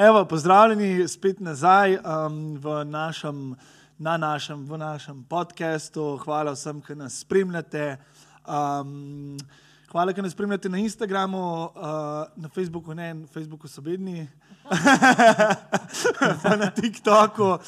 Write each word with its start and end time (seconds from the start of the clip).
Evo, 0.00 0.24
pozdravljeni 0.24 1.08
spet 1.08 1.40
nazaj 1.40 1.94
um, 1.94 2.56
v 2.56 2.84
našem, 2.84 3.56
na 3.98 4.16
našem, 4.16 4.64
v 4.64 4.78
našem 4.78 5.24
podkastu. 5.28 6.16
Hvala 6.24 6.54
vsem, 6.56 6.80
ki 6.80 6.96
nas 6.96 7.18
spremljate. 7.20 7.98
Um, 8.48 9.36
hvala, 9.92 10.14
ki 10.16 10.24
nas 10.24 10.32
spremljate 10.32 10.72
na 10.72 10.80
Instagramu, 10.80 11.42
uh, 11.64 12.32
na 12.36 12.48
Facebooku, 12.48 12.94
ne, 12.94 13.10
na 13.14 13.26
Facebooku 13.26 13.68
so 13.68 13.84
bedni, 13.84 14.24
pa 16.42 16.56
na 16.56 16.70
TikToku. 16.72 17.50
Uh, 17.52 17.60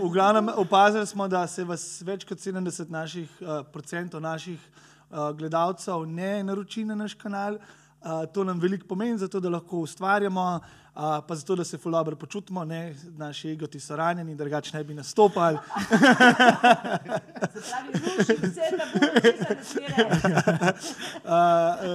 v 0.00 0.12
glavnem 0.16 0.48
opazili 0.56 1.06
smo, 1.06 1.28
da 1.28 1.44
se 1.46 1.64
vas 1.64 1.84
več 2.08 2.24
kot 2.24 2.40
70 2.40 2.88
naših, 2.88 3.28
uh, 3.44 4.20
naših 4.20 4.60
uh, 5.10 5.28
gledalcev 5.36 6.08
ne 6.08 6.40
naroči 6.42 6.88
na 6.88 6.94
naš 6.94 7.20
kanal. 7.20 7.60
Uh, 7.60 7.83
to 8.32 8.44
nam 8.44 8.60
veliko 8.60 8.86
pomeni, 8.86 9.18
zato 9.18 9.40
da 9.40 9.48
lahko 9.48 9.78
ustvarjamo, 9.78 10.60
uh, 10.94 11.02
pa 11.28 11.34
zato 11.34 11.56
da 11.56 11.64
se 11.64 11.78
fulabro 11.78 12.16
počutimo, 12.16 12.64
ne? 12.64 12.94
naši 13.16 13.50
egoti 13.50 13.80
so 13.80 13.96
ranjeni, 13.96 14.34
drugače 14.34 14.76
ne 14.76 14.84
bi 14.84 14.94
nastopali. 14.94 15.58
uh, 15.58 15.60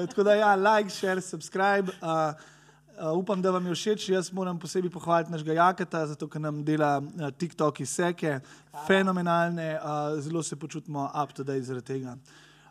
tako 0.09 0.23
da, 0.23 0.33
ja, 0.33 0.55
like, 0.55 0.89
share, 0.89 1.21
subscribe. 1.21 1.91
Uh, 2.01 2.33
Uh, 2.99 3.17
upam, 3.17 3.41
da 3.41 3.51
vam 3.51 3.67
je 3.67 3.73
všeč. 3.75 4.09
Jaz 4.09 4.31
moram 4.31 4.59
posebej 4.59 4.91
pohvaliti 4.91 5.31
našega 5.31 5.53
Jakata, 5.53 6.01
zato 6.07 6.27
ker 6.27 6.41
nam 6.41 6.65
dela 6.67 6.97
uh, 6.99 7.29
TikTok 7.31 7.79
iz 7.79 7.93
seke, 7.95 8.39
fenomenalne, 8.87 9.79
uh, 9.79 10.19
zelo 10.19 10.43
se 10.43 10.55
počutimo 10.59 11.07
up 11.23 11.31
to 11.33 11.43
date 11.43 11.61
zaradi 11.61 11.85
tega. 11.87 12.17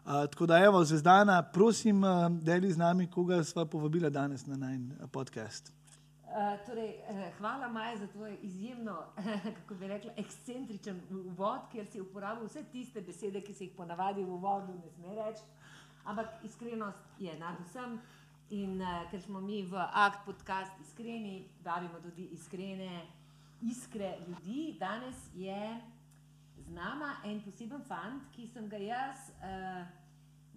Uh, 0.09 0.31
tako 0.31 0.47
da, 0.47 0.59
evo, 0.59 0.85
zvezdana, 0.85 1.43
prosim, 1.43 2.05
uh, 2.05 2.31
deli 2.43 2.73
z 2.73 2.79
nami, 2.79 3.07
koga 3.11 3.43
sva 3.45 3.67
povabila 3.67 4.09
danes 4.11 4.47
na 4.47 4.57
naš 4.57 5.11
podcast. 5.13 5.73
Uh, 6.23 6.57
torej, 6.67 6.95
uh, 7.11 7.19
hvala, 7.39 7.69
Maja, 7.69 7.99
za 7.99 8.07
tvoj 8.07 8.39
izjemno, 8.43 8.97
kako 9.57 9.75
bi 9.75 9.89
rekla, 9.89 10.13
ekscentričen 10.17 11.01
uvod, 11.11 11.69
kjer 11.73 11.87
si 11.93 12.01
uporabil 12.01 12.47
vse 12.47 12.65
tiste 12.73 13.01
besede, 13.01 13.43
ki 13.45 13.53
se 13.55 13.65
jih 13.65 13.75
ponavadi 13.77 14.25
v 14.25 14.33
uvodu 14.33 14.73
ne 14.73 14.91
sme 14.97 15.13
reči. 15.15 15.45
Ampak 16.05 16.41
iskrenost 16.45 17.21
je 17.21 17.37
nad 17.39 17.61
vsem. 17.69 18.01
In 18.51 18.81
uh, 18.81 19.05
ker 19.11 19.21
smo 19.21 19.41
mi 19.41 19.63
v 19.63 19.77
Akt 19.93 20.25
podcast 20.25 20.73
iskreni, 20.81 21.51
vabimo 21.65 22.01
tudi 22.01 22.31
iskrene, 22.33 23.05
iskre 23.61 24.17
ljudi. 24.25 24.77
Danes 24.81 25.29
je 25.37 25.81
z 26.57 26.73
nami 26.73 27.13
en 27.25 27.45
poseben 27.45 27.85
fant, 27.85 28.25
ki 28.33 28.49
sem 28.49 28.73
ga 28.73 28.81
jaz. 28.81 29.31
Uh, 29.45 29.98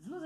zelo 0.04 0.26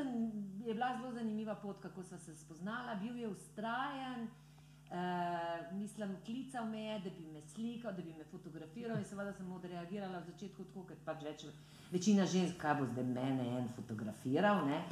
je 0.66 0.74
bila 0.74 0.98
zelo 0.98 1.12
zanimiva 1.12 1.56
pot, 1.56 1.80
kako 1.80 2.04
smo 2.04 2.18
se 2.18 2.36
spoznala. 2.36 2.96
Bil 2.96 3.18
je 3.18 3.28
ustrajen, 3.28 4.24
uh, 4.24 5.78
mislim, 5.80 6.16
klical 6.26 6.66
me 6.66 6.82
je, 6.82 7.00
da 7.00 7.10
bi 7.10 7.26
me 7.34 7.42
slikal, 7.42 7.94
da 7.94 8.02
bi 8.02 8.14
me 8.18 8.24
fotografiral. 8.32 8.98
In 8.98 9.06
seveda 9.06 9.34
sem 9.34 9.52
odreagirala 9.52 10.20
v 10.20 10.32
začetku 10.32 10.64
tako, 10.64 10.86
ker 10.90 10.98
pač 11.06 11.24
reče, 11.24 11.52
večina 11.92 12.26
žensk, 12.26 12.58
kaj 12.62 12.80
bo 12.80 12.88
zdaj 12.94 13.04
mene 13.04 13.50
en 13.58 13.68
fotografiral. 13.76 14.66
Ne? 14.66 14.84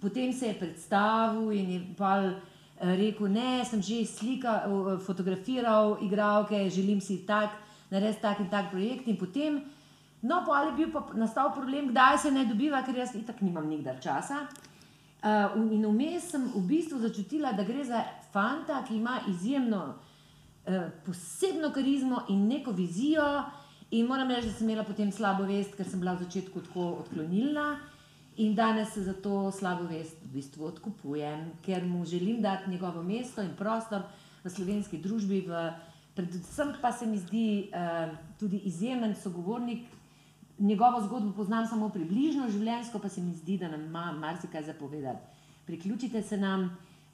Potem 0.00 0.32
se 0.32 0.46
je 0.46 0.58
predstavil 0.58 1.52
in 1.52 1.70
je 1.70 1.82
pal, 1.96 2.32
eh, 2.80 2.96
rekel, 2.96 3.28
ne, 3.28 3.64
sem 3.64 3.82
že 3.82 4.04
slika, 4.06 4.66
fotografiral 5.06 5.98
igralke, 6.02 6.70
želim 6.70 7.00
si 7.00 7.26
tak, 7.26 7.50
narediti 7.90 8.22
tak 8.22 8.40
in 8.40 8.50
tak 8.50 8.70
projekt. 8.70 9.06
In 9.06 9.16
potem, 9.16 9.62
no, 10.22 10.42
pa 10.46 10.60
ali 10.60 10.76
bil 10.76 10.92
pa 10.94 11.04
nastal 11.18 11.52
problem, 11.54 11.90
kdaj 11.90 12.18
se 12.18 12.30
ne 12.30 12.44
dobiva, 12.46 12.82
ker 12.86 12.96
jaz 12.96 13.14
itak 13.18 13.42
nimam 13.42 13.68
nikdar 13.68 14.00
časa. 14.02 14.46
Uh, 15.22 15.54
in 15.70 15.84
vmes 15.86 16.32
sem 16.32 16.48
v 16.50 16.64
bistvu 16.66 16.98
začutila, 16.98 17.52
da 17.54 17.62
gre 17.62 17.84
za 17.86 18.00
fanta, 18.32 18.80
ki 18.86 18.96
ima 18.96 19.20
izjemno 19.30 19.82
uh, 19.92 20.88
posebno 21.06 21.70
karizmo 21.70 22.24
in 22.28 22.48
neko 22.50 22.74
vizijo. 22.74 23.26
In 23.92 24.06
moram 24.08 24.30
reči, 24.30 24.48
da 24.48 24.56
sem 24.56 24.68
imela 24.68 24.86
potem 24.88 25.12
slabo 25.12 25.44
vest, 25.46 25.76
ker 25.76 25.86
sem 25.86 26.00
bila 26.00 26.16
v 26.16 26.24
začetku 26.24 26.64
tako 26.66 26.88
odklonilna. 27.04 27.76
In 28.42 28.54
danes 28.56 28.94
se 28.94 29.04
za 29.04 29.12
to 29.12 29.50
slabo 29.52 29.84
vest 29.90 30.16
v 30.24 30.32
bistvu 30.38 30.64
odkupujem, 30.70 31.50
ker 31.62 31.84
mu 31.84 32.04
želim 32.04 32.40
dati 32.42 32.70
njegovo 32.70 33.02
mesto 33.02 33.42
in 33.42 33.52
prostor 33.58 34.06
v 34.42 34.50
slovenski 34.50 34.98
družbi. 34.98 35.42
V, 35.46 35.66
predvsem 36.16 36.72
pa 36.80 36.92
se 36.92 37.06
mi 37.06 37.18
zdi 37.18 37.68
uh, 37.68 38.10
tudi 38.40 38.62
izjemen 38.64 39.14
sogovornik. 39.14 39.86
Njegovo 40.58 41.00
zgodbo 41.00 41.32
poznam 41.36 41.66
samo 41.66 41.88
približno, 41.88 42.48
življenjsko 42.50 42.98
pa 42.98 43.08
se 43.08 43.22
mi 43.22 43.34
zdi, 43.34 43.58
da 43.58 43.68
nam 43.68 43.84
ima 43.86 44.12
marsikaj 44.12 44.62
zapovedati. 44.62 45.24
Priključite 45.66 46.22
se 46.22 46.36
nam, 46.36 46.68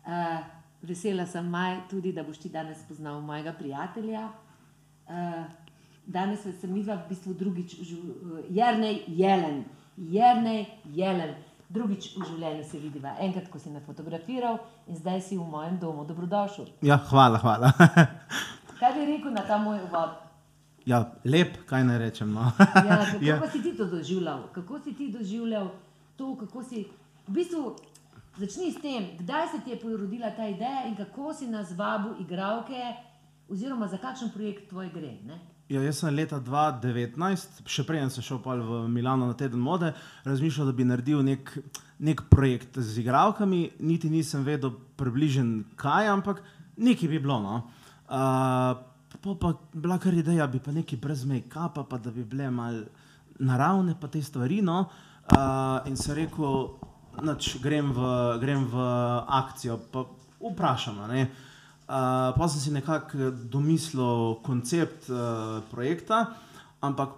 uh, 0.05 0.39
vesela 0.83 1.27
sem 1.27 1.49
maj, 1.49 1.77
tudi 1.91 2.13
da 2.13 2.23
boš 2.23 2.39
ti 2.39 2.49
danes 2.49 2.83
spoznal 2.85 3.21
mojega 3.21 3.53
prijatelja. 3.53 4.29
Uh, 5.09 5.45
danes 6.07 6.45
sem 6.61 6.73
mi 6.73 6.83
v 6.83 6.97
bistvu 7.09 7.35
drugič, 7.35 7.79
uh, 7.81 8.41
Jrnej 8.51 9.05
Jelen. 9.07 9.65
Jrnej 9.97 10.67
Jelen. 10.85 11.35
Drugič 11.69 12.15
v 12.17 12.25
življenju 12.25 12.65
se 12.65 12.79
vidiva, 12.81 13.13
enkrat, 13.21 13.51
ko 13.53 13.59
si 13.61 13.69
me 13.71 13.83
fotografiral, 13.85 14.57
in 14.89 14.97
zdaj 14.97 15.21
si 15.21 15.37
v 15.37 15.45
mojem 15.45 15.77
domu. 15.79 16.07
Dobrodošel. 16.09 16.71
Ja, 16.83 16.97
hvala, 17.11 17.39
hvala. 17.43 17.75
kaj 18.81 18.95
bi 18.95 19.05
rekel 19.13 19.35
na 19.35 19.45
ta 19.45 19.59
moj 19.61 19.83
uvod? 19.85 20.28
Ja, 20.89 21.03
lep, 21.25 21.59
kaj 21.69 21.85
naj 21.85 21.99
rečem. 22.01 22.33
No. 22.33 22.49
ja, 22.89 23.05
kako 23.13 23.25
ja. 23.25 23.51
si 23.53 23.63
ti 23.63 23.75
to 23.77 23.85
doživljal? 23.85 24.49
Kako 24.53 24.81
si 24.81 24.95
ti 24.95 25.11
doživljal 25.13 25.69
to, 26.17 26.37
kako 26.37 26.65
si. 26.65 26.87
V 27.27 27.35
bistvu, 27.37 27.77
začni 28.41 28.73
s 28.73 28.81
tem, 28.81 29.11
kdaj 29.19 29.49
se 29.53 29.61
ti 29.65 29.71
je 29.71 29.81
porodila 29.81 30.31
ta 30.31 30.49
ideja 30.49 30.87
in 30.89 30.97
kako 30.97 31.35
si 31.35 31.47
nas 31.47 31.75
vabil, 31.77 32.17
igralke, 32.25 32.95
oziroma 33.49 33.89
za 33.89 34.01
kakšen 34.01 34.33
projekt 34.33 34.71
tvoj 34.73 34.89
gre. 34.95 35.13
Ne? 35.29 35.37
Ja, 35.69 35.83
jaz 35.85 36.01
sem 36.01 36.15
leta 36.17 36.41
2019, 36.41 37.61
še 37.69 37.85
prej 37.85 38.07
sem 38.09 38.25
šel 38.25 38.41
v 38.41 38.81
Milano 38.89 39.29
na 39.29 39.37
teden 39.37 39.61
mode, 39.61 39.93
razmišljal, 40.25 40.71
da 40.71 40.73
bi 40.73 40.89
naredil 40.89 41.21
nek, 41.21 41.53
nek 42.01 42.25
projekt 42.33 42.81
z 42.81 43.03
igravkami, 43.05 43.75
niti 43.85 44.09
nisem 44.09 44.47
vedel 44.49 44.73
približen 44.97 45.67
kaj, 45.77 46.09
ampak 46.09 46.41
nekaj 46.81 47.13
bi 47.13 47.21
bilo. 47.21 47.43
No. 47.45 47.57
Uh, 48.09 48.88
pa 49.23 49.35
pa 49.35 49.53
bila 49.73 49.99
kar 49.99 50.15
ideja, 50.15 50.47
bi 50.47 50.59
pa 50.59 50.73
nekaj 50.73 50.99
brez 50.99 51.25
make-upa, 51.25 51.85
pa 51.85 51.99
da 51.99 52.11
bi 52.11 52.25
bile 52.25 52.51
mal 52.51 52.85
naravne, 53.39 53.95
pa 54.01 54.09
te 54.09 54.23
stvari. 54.23 54.63
No. 54.63 54.89
Uh, 55.29 55.89
in 55.89 55.97
se 55.97 56.15
rekel, 56.15 56.79
noč, 57.23 57.57
grem, 57.63 57.93
v, 57.93 58.09
grem 58.41 58.65
v 58.71 58.87
akcijo, 59.41 59.79
pa 59.93 60.07
vprašam. 60.41 61.01
Uh, 61.05 61.27
pa 62.37 62.49
sem 62.49 62.61
si 62.61 62.71
nekako 62.73 63.19
eh, 63.19 63.31
domislil 63.49 64.41
koncept 64.45 65.09
uh, 65.09 65.61
projekta, 65.71 66.35
ampak 66.85 67.17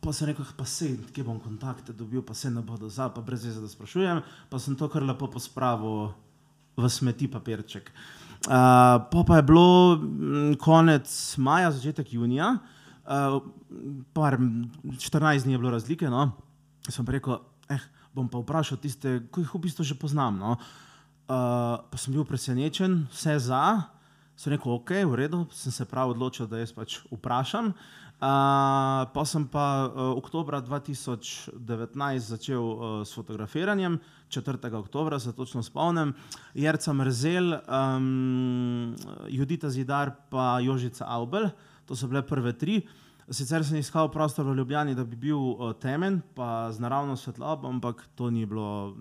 pa 0.00 0.12
sem 0.12 0.30
rekel, 0.30 0.46
pa 0.56 0.64
se 0.64 0.94
kje 1.12 1.24
bom 1.24 1.40
kontakte 1.40 1.92
dobil, 1.92 2.22
pa 2.24 2.34
se 2.34 2.50
ne 2.50 2.62
bodo 2.64 2.88
za, 2.88 3.10
pa 3.12 3.20
brez 3.20 3.44
veze, 3.44 3.60
da 3.60 3.68
sprašujem, 3.68 4.22
pa 4.48 4.58
sem 4.58 4.76
to 4.76 4.88
kar 4.88 5.04
lepo 5.04 5.28
pospravil 5.28 6.14
v 6.76 6.88
smeti 6.88 7.28
papirček. 7.28 7.92
Uh, 7.92 8.15
pa, 8.44 9.22
pa 9.26 9.36
je 9.36 9.42
bilo 9.42 9.96
mm, 9.96 10.56
konec 10.62 11.08
maja, 11.38 11.70
začetek 11.72 12.12
junija, 12.12 12.56
uh, 13.08 13.40
par, 14.12 14.38
14 14.84 15.44
dni 15.44 15.56
je 15.56 15.58
bilo 15.58 15.70
razlike. 15.70 16.10
No? 16.10 16.30
Sem 16.88 17.06
rekel, 17.08 17.40
eh, 17.72 17.82
bom 18.14 18.28
pa 18.28 18.38
vprašal 18.42 18.78
tiste, 18.78 19.20
ki 19.32 19.44
jih 19.44 19.54
v 19.54 19.62
bistvu 19.66 19.84
že 19.84 19.98
poznam. 19.98 20.38
No? 20.38 20.56
Uh, 21.26 21.82
pa 21.90 21.96
sem 21.98 22.14
bil 22.14 22.24
presenečen, 22.24 23.06
vse 23.10 23.38
za. 23.50 23.90
Sem 24.36 24.52
rekel, 24.52 24.72
ok, 24.76 24.92
v 25.08 25.14
redu, 25.16 25.46
sem 25.50 25.72
se 25.72 25.84
prav 25.88 26.12
odločil, 26.12 26.46
da 26.46 26.60
jaz 26.60 26.74
pač 26.76 27.00
vprašam. 27.10 27.72
Uh, 27.72 28.05
pa 28.18 29.24
sem 29.24 29.44
pa 29.44 29.92
uh, 29.92 30.16
oktober 30.16 30.56
2019 30.64 31.52
začel 32.18 32.60
uh, 32.60 33.04
s 33.04 33.12
fotografiranjem, 33.12 34.00
4. 34.28 34.72
oktober 34.72 35.20
se 35.20 35.32
točno 35.32 35.62
spomnim, 35.62 36.14
Jerca 36.54 36.92
Mrzel, 36.92 37.60
um, 37.68 38.96
Judita 39.28 39.70
Zidar 39.70 40.08
in 40.32 40.66
Jožica 40.66 41.04
Aubel, 41.04 41.50
to 41.84 41.96
so 41.96 42.08
bile 42.08 42.22
prve 42.22 42.52
tri. 42.52 42.86
Sicer 43.30 43.64
sem 43.64 43.76
iskal 43.76 44.08
prostor 44.08 44.46
v 44.46 44.54
Ljubljani, 44.54 44.94
da 44.94 45.04
bi 45.04 45.16
bil 45.16 45.36
uh, 45.36 45.74
temen, 45.74 46.22
pa 46.34 46.72
z 46.72 46.80
naravno 46.80 47.16
svetlobo, 47.16 47.68
ampak 47.68 48.06
to 48.14 48.30
ni 48.30 48.46
bilo 48.46 48.96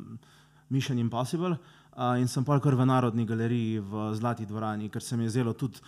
mission 0.69 1.00
impossible. 1.00 1.57
Uh, 1.95 2.19
in 2.19 2.28
sem 2.28 2.44
pa 2.44 2.60
kar 2.60 2.75
v 2.75 2.86
Narodni 2.86 3.25
galeriji 3.25 3.80
v 3.80 4.12
Zlati 4.13 4.45
dvorani, 4.45 4.89
ker 4.89 5.01
se 5.01 5.16
mi 5.18 5.24
je 5.24 5.30
zdelo 5.30 5.54
tudi, 5.54 5.80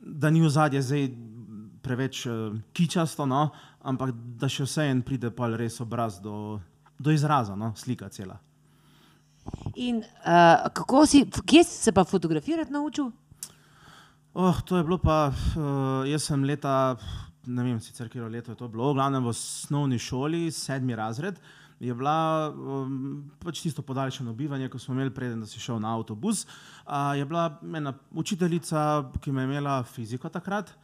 da 0.00 0.30
ni 0.30 0.40
v 0.40 0.48
zadje 0.48 0.80
zdaj 0.82 1.10
preveč 1.82 2.26
uh, 2.26 2.54
kičasto, 2.72 3.26
no, 3.26 3.48
ampak 3.82 4.12
da 4.40 4.48
še 4.50 4.66
vse 4.68 4.86
en 4.90 5.02
pride 5.06 5.30
pa 5.34 5.48
res 5.54 5.80
obraz 5.80 6.20
do, 6.20 6.60
do 6.98 7.14
izraza, 7.14 7.56
no, 7.56 7.72
slika 7.76 8.08
cela. 8.12 8.38
In 9.80 10.02
uh, 10.02 10.68
kako 10.76 11.06
si, 11.08 11.24
kje 11.24 11.64
si 11.64 11.76
se 11.88 11.92
pa 11.96 12.04
fotografirati 12.04 12.72
naučil? 12.72 13.10
Oh, 14.32 14.60
to 14.62 14.76
je 14.76 14.84
bilo 14.86 15.00
pa, 15.02 15.32
uh, 15.32 16.06
jaz 16.06 16.28
sem 16.28 16.44
leta, 16.46 16.94
ne 17.50 17.64
vem 17.64 17.80
sicer, 17.82 18.08
kje 18.08 18.28
je 18.30 18.54
to 18.54 18.68
bilo, 18.68 18.92
v 18.92 19.00
glavnem 19.00 19.24
v 19.24 19.32
osnovni 19.32 19.98
šoli, 19.98 20.50
sedmi 20.54 20.94
razred. 20.94 21.40
je 21.80 21.94
bila 21.94 22.52
um, 22.52 23.24
pač 23.40 23.62
tisto 23.64 23.82
podaljšano 23.82 24.34
bivanje, 24.36 24.68
ko 24.68 24.78
smo 24.78 24.94
imeli 24.94 25.10
preden, 25.10 25.40
da 25.40 25.46
si 25.46 25.60
šel 25.60 25.80
na 25.80 25.94
avtobus. 25.96 26.44
Uh, 26.84 27.16
je 27.16 27.24
bila 27.24 27.58
ena 27.76 27.94
učiteljica, 28.12 29.10
ki 29.20 29.32
me 29.32 29.42
je 29.42 29.48
imela 29.48 29.82
fiziko 29.82 30.28
takrat. 30.28 30.76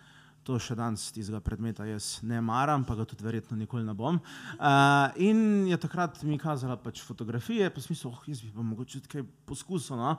To 0.46 0.60
še 0.62 0.76
danes 0.78 1.08
tistega 1.10 1.40
predmeta 1.42 1.82
jaz 1.88 2.20
ne 2.22 2.38
maram, 2.44 2.84
pa 2.86 2.94
ga 2.94 3.02
tudi 3.08 3.24
verjetno 3.26 3.56
nikoli 3.58 3.82
ne 3.82 3.96
bom. 3.98 4.20
Uh, 4.54 5.10
in 5.18 5.66
je 5.66 5.78
takrat 5.82 6.20
mi 6.22 6.38
kazala 6.38 6.76
pač 6.78 7.00
fotografije, 7.02 7.66
pa 7.74 7.82
smisel, 7.82 8.12
oh, 8.12 8.20
jaz 8.30 8.44
bi 8.44 8.52
pa 8.54 8.62
mogoče 8.62 9.00
kaj 9.10 9.24
poskusil. 9.50 9.98
No? 9.98 10.12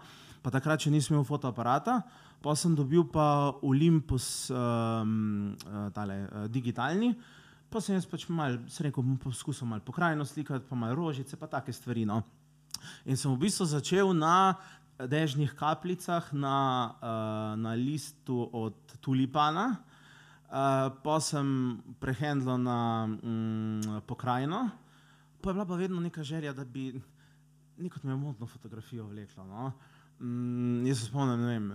Pa 0.43 0.51
takrat, 0.51 0.83
če 0.83 0.91
nisem 0.91 1.15
imel 1.15 1.23
fotoaparata, 1.27 2.01
pa 2.43 2.55
sem 2.59 2.75
dobil 2.75 3.05
pa 3.07 3.55
Olympus 3.63 4.49
um, 4.51 5.55
tale, 5.95 6.19
uh, 6.27 6.49
digitalni. 6.51 7.13
Pa 7.71 7.79
sem 7.83 7.95
jaz 7.95 8.07
pač 8.07 8.27
mal, 8.27 8.59
se 8.67 8.83
rekel, 8.83 9.07
bom 9.07 9.15
poskusil 9.23 9.67
malo 9.69 9.85
pokrajino 9.87 10.27
slikati, 10.27 10.67
pa 10.67 10.75
malo 10.75 11.05
rožice, 11.05 11.39
pa 11.39 11.47
take 11.55 11.71
stvari. 11.71 12.03
No. 12.07 12.19
In 13.07 13.15
sem 13.15 13.31
v 13.31 13.47
bistvu 13.47 13.63
začel 13.71 14.11
na 14.11 14.57
dežnih 14.99 15.55
kapljicah, 15.55 16.33
na, 16.35 16.57
uh, 16.99 17.55
na 17.63 17.79
listu 17.79 18.43
od 18.51 18.99
tulipana, 18.99 19.77
uh, 20.49 20.93
pa 21.03 21.19
sem 21.19 21.77
prehendlo 21.99 22.57
na 22.57 23.07
um, 23.07 23.81
pokrajino, 24.07 24.69
pa 25.41 25.49
je 25.49 25.53
bila 25.53 25.65
pa 25.65 25.75
vedno 25.75 25.99
neka 25.99 26.23
želja, 26.23 26.53
da 26.53 26.65
bi 26.65 27.01
neko 27.77 27.99
modno 28.07 28.47
fotografijo 28.47 29.07
vleklo. 29.07 29.45
No. 29.45 29.71
Um, 30.19 30.83
jaz 30.85 30.99
se 30.99 31.05
spomnim, 31.05 31.41
ne 31.41 31.47
vem, 31.47 31.73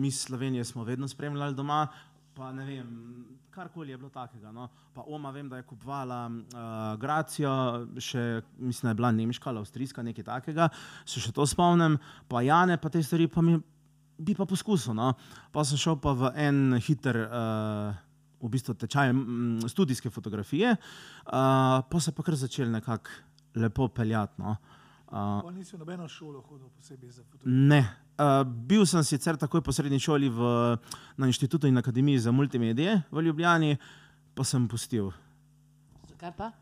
mi 0.00 0.10
Slovenije 0.10 0.64
smo 0.64 0.84
vedno 0.84 1.08
spremljali 1.08 1.54
doma, 1.54 1.88
pa 2.34 2.52
ne 2.52 2.64
vem, 2.64 3.26
karkoli 3.50 3.90
je 3.90 3.96
bilo 3.96 4.10
takega. 4.10 4.52
No. 4.52 4.68
Pa 4.94 5.04
oma 5.06 5.30
vem, 5.30 5.48
da 5.48 5.56
je 5.56 5.62
kupovala 5.62 6.26
uh, 6.26 7.00
Gracijo, 7.00 7.86
še 7.98 8.42
mislim, 8.58 8.88
da 8.88 8.90
je 8.90 8.94
bila 8.94 9.12
nemška 9.12 9.50
ali 9.50 9.62
avstrijska, 9.62 10.02
nekaj 10.02 10.24
takega, 10.24 10.68
se 11.06 11.20
še 11.20 11.32
to 11.32 11.46
spomnim, 11.46 11.98
pa 12.28 12.42
Jane, 12.42 12.78
pa 12.78 12.90
te 12.90 13.02
stvari, 13.02 13.28
pa 13.28 13.42
mi 13.42 13.58
bi 14.18 14.34
pa 14.34 14.46
poskusil. 14.46 14.94
No. 14.94 15.12
Pa 15.52 15.64
sem 15.64 15.80
šel 15.80 15.96
pa 16.02 16.12
v 16.12 16.32
en 16.36 16.80
hiter. 16.80 17.24
Uh, 17.28 18.02
V 18.44 18.48
bistvu 18.52 18.74
tečaj 18.76 19.08
študijske 19.72 20.10
fotografije, 20.12 20.74
uh, 20.76 21.80
pa 21.80 22.00
se 22.00 22.12
pa 22.12 22.20
kar 22.20 22.34
začel 22.36 22.68
nekako 22.68 23.08
lepo 23.56 23.86
peljati. 23.88 24.36
No. 24.36 24.56
Uh, 25.08 25.48
Nisi 25.54 25.76
v 25.76 25.80
nobeno 25.80 26.04
šolo 26.08 26.42
hodil 26.44 26.68
posebej 26.76 27.10
za 27.10 27.22
fotografijo? 27.22 27.54
Ne. 27.72 27.80
Uh, 28.18 28.44
bil 28.44 28.84
sem 28.84 29.00
sicer 29.00 29.38
takoj 29.40 29.62
po 29.64 29.72
srednji 29.72 29.96
šoli 29.96 30.28
v, 30.28 30.50
na 31.16 31.30
inštitutu 31.30 31.70
in 31.70 31.80
akademiji 31.80 32.26
za 32.26 32.34
multimedije 32.36 32.98
v 33.08 33.22
Ljubljani, 33.24 33.78
pa 34.34 34.44
sem 34.44 34.68
pustil. 34.68 35.08
Zakaj 36.12 36.36
pa? 36.36 36.52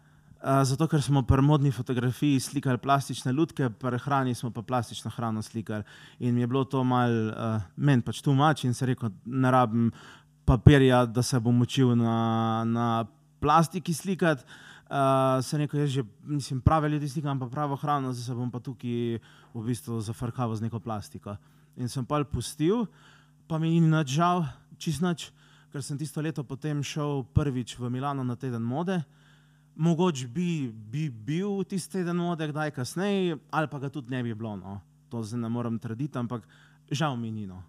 Uh, 0.42 0.64
zato, 0.66 0.88
ker 0.90 0.98
smo 0.98 1.20
pri 1.22 1.38
modni 1.38 1.70
fotografiji 1.70 2.40
slikali 2.42 2.78
plastične 2.82 3.30
lutke, 3.32 3.68
pri 3.70 3.98
hrani 4.02 4.34
smo 4.34 4.50
pa 4.50 4.62
plastično 4.66 5.10
hrano 5.14 5.42
slikali. 5.42 5.84
In 6.18 6.34
mi 6.34 6.42
je 6.42 6.48
bilo 6.50 6.64
to 6.64 6.82
mal, 6.84 7.12
uh, 7.30 7.62
meni 7.76 8.02
pač 8.02 8.18
tu 8.26 8.34
mač 8.34 8.64
in 8.66 8.74
se 8.74 8.88
rekel, 8.90 9.12
ne 9.24 9.50
rabim 9.54 9.92
papirja, 10.44 11.04
da 11.06 11.22
se 11.22 11.38
bom 11.38 11.62
učil 11.62 11.94
na, 11.94 12.64
na 12.66 12.88
plastiki 13.38 13.94
slikati. 13.94 14.42
Uh, 14.90 15.38
se 15.46 15.58
neko 15.58 15.78
jaz 15.78 15.94
že, 15.94 16.02
mislim, 16.26 16.60
prave 16.60 16.88
ljudi 16.88 17.08
slikam, 17.08 17.38
pa 17.38 17.46
pravo 17.46 17.78
hrano, 17.78 18.10
zdaj 18.12 18.26
se 18.26 18.34
bom 18.34 18.50
pa 18.50 18.58
tukaj 18.58 19.22
v 19.54 19.62
bistvu 19.62 20.00
zafrkaval 20.00 20.58
z 20.58 20.66
neko 20.66 20.82
plastiko. 20.82 21.36
In 21.78 21.88
sem 21.88 22.04
pa 22.04 22.18
pustil, 22.24 22.88
pa 23.46 23.62
mi 23.62 23.70
ni 23.70 23.80
nič 23.80 24.18
žal, 24.18 24.42
čist 24.74 25.06
nič, 25.06 25.30
ker 25.70 25.86
sem 25.86 25.96
tisto 25.96 26.20
leto 26.20 26.42
potem 26.42 26.82
šel 26.82 27.22
prvič 27.30 27.78
v 27.78 27.94
Milano 27.94 28.26
na 28.26 28.34
teden 28.34 28.66
mode. 28.66 29.04
Mogoče 29.76 30.28
bi, 30.28 30.68
bi 30.68 31.08
bil 31.10 31.64
tisti 31.64 31.98
teden 31.98 32.16
mode, 32.16 32.48
kdaj 32.48 32.70
kasneje, 32.76 33.38
ali 33.50 33.68
pa 33.68 33.78
ga 33.78 33.88
tudi 33.88 34.10
ne 34.10 34.22
bi 34.22 34.34
bilo. 34.34 34.56
No. 34.56 34.80
To 35.08 35.22
zdaj 35.22 35.40
ne 35.40 35.48
morem 35.48 35.78
trditi, 35.78 36.18
ampak 36.18 36.44
žal 36.90 37.16
mi 37.16 37.30
ni. 37.30 37.46
No. 37.46 37.62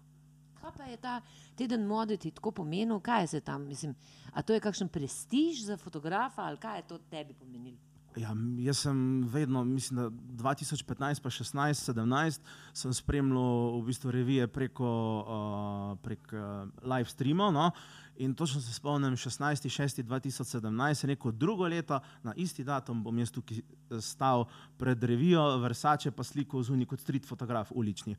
Kaj 0.60 0.72
pa 0.76 0.84
je 0.84 0.96
ta 0.96 1.20
teden 1.56 1.86
mode 1.86 2.16
ti 2.16 2.30
tako 2.30 2.50
pomenil, 2.50 3.00
kaj 3.00 3.22
je 3.22 3.26
se 3.26 3.40
tam, 3.40 3.66
mislim, 3.68 3.94
a 4.32 4.42
to 4.42 4.54
je 4.54 4.60
kakšen 4.60 4.88
prestiž 4.88 5.64
za 5.64 5.76
fotografa 5.76 6.42
ali 6.42 6.58
kaj 6.58 6.78
je 6.78 6.86
to 6.88 6.98
tebi 7.10 7.34
pomenilo? 7.34 7.78
Ja, 8.16 8.30
jaz 8.62 8.78
sem 8.78 9.24
vedno, 9.26 9.64
mislim, 9.64 9.96
da 9.98 10.10
2015, 10.42 11.22
pa 11.22 11.30
16, 11.30 11.90
17, 11.90 12.40
sem 12.72 12.92
spremljal 12.94 13.80
v 13.80 13.82
bistvu 13.88 14.10
revije 14.14 14.46
preko 14.46 14.86
uh, 14.86 15.98
prek, 16.02 16.30
uh, 16.32 16.68
live 16.86 17.10
streamov. 17.10 17.50
No? 17.52 17.70
In 18.16 18.34
točno 18.34 18.60
se 18.60 18.72
spomnim, 18.72 19.16
16. 19.16 19.68
6. 19.68 20.02
2017, 20.02 21.06
neko 21.06 21.30
drugo 21.30 21.66
leto, 21.66 22.00
na 22.22 22.34
isti 22.36 22.64
datum 22.64 23.02
bom 23.02 23.18
jaz 23.18 23.30
tukaj 23.30 23.58
stal 24.00 24.44
pred 24.78 25.02
revijo, 25.02 25.58
Versace 25.58 26.10
pa 26.10 26.24
sliko 26.24 26.62
zunaj 26.62 26.86
kot 26.86 27.00
street 27.00 27.26
fotograf, 27.26 27.72
ulični. 27.74 28.16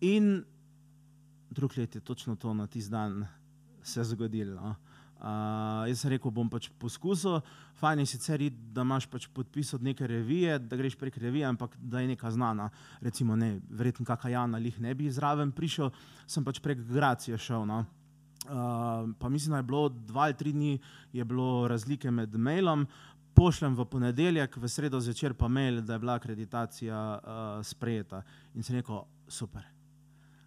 In 0.00 0.44
drug 1.50 1.78
let 1.78 1.94
je 1.94 2.00
točno 2.00 2.36
to 2.36 2.54
na 2.54 2.66
tisti 2.66 2.90
dan 2.90 3.26
se 3.82 4.04
zgodilo. 4.04 4.60
No? 4.60 4.74
Uh, 5.20 5.84
jaz 5.84 6.00
sem 6.00 6.14
rekel, 6.14 6.32
bom 6.32 6.48
pač 6.48 6.70
poskusil. 6.80 7.42
Fajn 7.76 8.00
je 8.00 8.06
sicer, 8.08 8.40
da 8.72 8.80
imaš 8.86 9.04
pač 9.12 9.26
podpis 9.28 9.74
od 9.76 9.82
neke 9.84 10.06
revije, 10.08 10.56
da 10.58 10.78
greš 10.80 10.96
prek 10.96 11.18
revije, 11.20 11.44
ampak 11.44 11.76
da 11.76 12.00
je 12.00 12.08
neka 12.08 12.30
znana. 12.32 12.70
Recimo, 13.04 13.36
ne, 13.36 13.58
verjetno 13.68 14.06
kakšna 14.08 14.30
Jana 14.30 14.56
ali 14.56 14.72
ne 14.80 14.94
bi 14.96 15.10
zraven 15.12 15.52
prišel, 15.52 15.90
sem 16.26 16.44
pač 16.44 16.62
prek 16.64 16.80
Gracije 16.88 17.38
šel. 17.38 17.66
No? 17.68 17.84
Uh, 18.50 19.10
pa 19.18 19.28
mislim, 19.28 19.50
da 19.50 19.56
je 19.56 19.62
bilo 19.62 19.88
dva 19.88 20.22
ali 20.22 20.34
tri 20.34 20.52
dni 20.52 20.78
razlike 21.68 22.10
med 22.10 22.34
mailom. 22.34 22.86
Pošljem 23.34 23.76
v 23.76 23.84
ponedeljek, 23.84 24.56
v 24.56 24.68
sredo 24.68 25.00
zvečer 25.00 25.34
pa 25.34 25.48
mail, 25.48 25.80
da 25.80 25.92
je 25.92 25.98
bila 25.98 26.14
akreditacija 26.14 27.20
uh, 27.22 27.66
sprejeta. 27.66 28.22
In 28.54 28.62
sem 28.62 28.76
rekel, 28.76 29.04
super. 29.28 29.62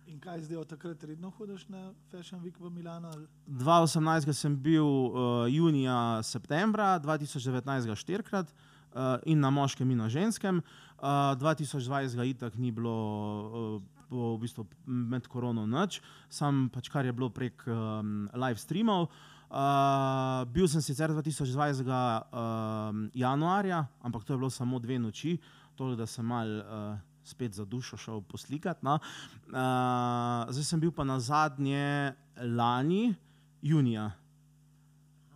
In 0.07 0.19
kaj 0.19 0.41
zdaj 0.41 0.57
od 0.57 0.67
takrat 0.67 1.03
redno 1.03 1.29
hodiš 1.29 1.67
na 1.67 1.93
Fashion 2.11 2.41
Week 2.43 2.59
v 2.59 2.69
Milano? 2.69 3.09
2018 3.47 4.33
sem 4.33 4.55
bil 4.55 4.85
uh, 4.85 5.47
junija, 5.49 6.19
septembra, 6.23 6.99
2019 6.99 7.95
štirikrat 7.95 8.51
uh, 8.51 9.17
in 9.25 9.39
na 9.39 9.49
moškem 9.49 9.91
in 9.91 9.97
na 9.97 10.09
ženskem. 10.09 10.61
Uh, 10.99 11.33
2020 11.39 12.15
ga 12.15 12.23
itak 12.23 12.57
ni 12.57 12.71
bilo 12.71 12.93
uh, 12.93 13.81
v 14.13 14.41
bistvu 14.43 14.65
med 14.85 15.27
korono 15.27 15.65
noč, 15.65 16.01
sam 16.29 16.67
pač 16.73 16.89
kar 16.93 17.05
je 17.05 17.13
bilo 17.13 17.29
prek 17.33 17.65
um, 17.67 18.29
live 18.33 18.61
streamov. 18.61 19.09
Uh, 19.53 20.41
bil 20.49 20.65
sem 20.69 20.81
sicer 20.81 21.11
2020 21.13 21.85
uh, 21.85 23.03
januarja, 23.13 23.83
ampak 24.01 24.23
to 24.25 24.33
je 24.33 24.41
bilo 24.41 24.49
samo 24.49 24.79
dve 24.81 24.97
noči, 24.99 25.37
toliko 25.77 26.03
da 26.03 26.07
sem 26.09 26.25
mal. 26.25 26.59
Uh, 26.61 27.09
spet 27.23 27.53
za 27.53 27.65
dušo 27.65 27.97
šel 27.97 28.21
poslikati. 28.21 28.85
No. 28.85 28.99
Uh, 29.47 30.51
zdaj 30.51 30.63
sem 30.63 30.79
bil 30.79 30.91
pa 30.91 31.03
na 31.03 31.19
zadnje 31.19 32.13
lani, 32.35 33.15
junija. 33.61 34.11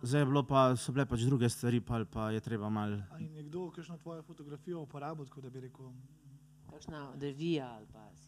Zdaj 0.02 0.26
pa, 0.48 0.76
so 0.76 0.92
bile 0.92 1.06
pač 1.06 1.24
druge 1.26 1.48
stvari, 1.48 1.80
pa, 1.80 2.04
pa 2.04 2.30
je 2.30 2.40
treba 2.40 2.68
malo. 2.70 3.00
Ali 3.10 3.24
je 3.24 3.30
nekdo 3.30 3.70
kakšno 3.70 3.98
tvojo 3.98 4.22
fotografijo 4.22 4.80
uporabil, 4.80 5.26
tako 5.26 5.40
da 5.40 5.50
bi 5.50 5.60
rekel? 5.60 5.90
Kakšna 6.70 7.08
revija 7.20 7.72
ali 7.74 7.86
pa 7.92 8.06
si? 8.14 8.27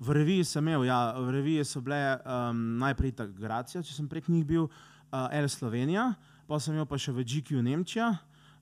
V 0.00 0.16
reviji 0.16 0.44
sem 0.48 0.64
imel, 0.64 0.86
ja, 0.88 1.12
v 1.12 1.34
reviji 1.34 1.64
so 1.68 1.82
bile 1.84 1.98
um, 2.24 2.78
najprej 2.80 3.12
ta 3.18 3.26
Gracija, 3.28 3.82
če 3.84 3.92
sem 3.92 4.08
prek 4.08 4.30
njih 4.32 4.46
bil, 4.48 4.64
uh, 4.66 5.28
El 5.34 5.48
Slovenija, 5.48 6.14
pa 6.48 6.56
sem 6.56 6.74
imel 6.74 6.88
pa 6.88 6.96
še 6.96 7.12
v 7.12 7.24
GQ 7.26 7.60
Nemčija. 7.66 8.14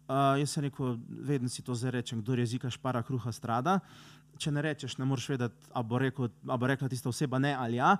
Uh, 0.09 0.41
jaz 0.41 0.57
sem 0.57 0.65
rekel, 0.65 0.97
vedno 1.07 1.53
si 1.53 1.63
to 1.63 1.77
zdaj 1.77 1.99
rečem, 2.01 2.23
kdo 2.25 2.39
jezika 2.41 2.73
špara, 2.73 3.05
kruha 3.05 3.31
strada. 3.31 3.79
Če 4.41 4.51
ne 4.55 4.63
rečeš, 4.65 4.97
ne 4.99 5.07
moreš 5.07 5.29
vedeti, 5.35 5.69
ali 5.75 5.87
bo, 5.87 5.99
rekel, 6.01 6.31
ali 6.47 6.59
bo 6.59 6.71
rekla 6.71 6.89
tista 6.89 7.11
oseba 7.11 7.39
ne 7.43 7.53
ali 7.55 7.79
ja. 7.79 7.97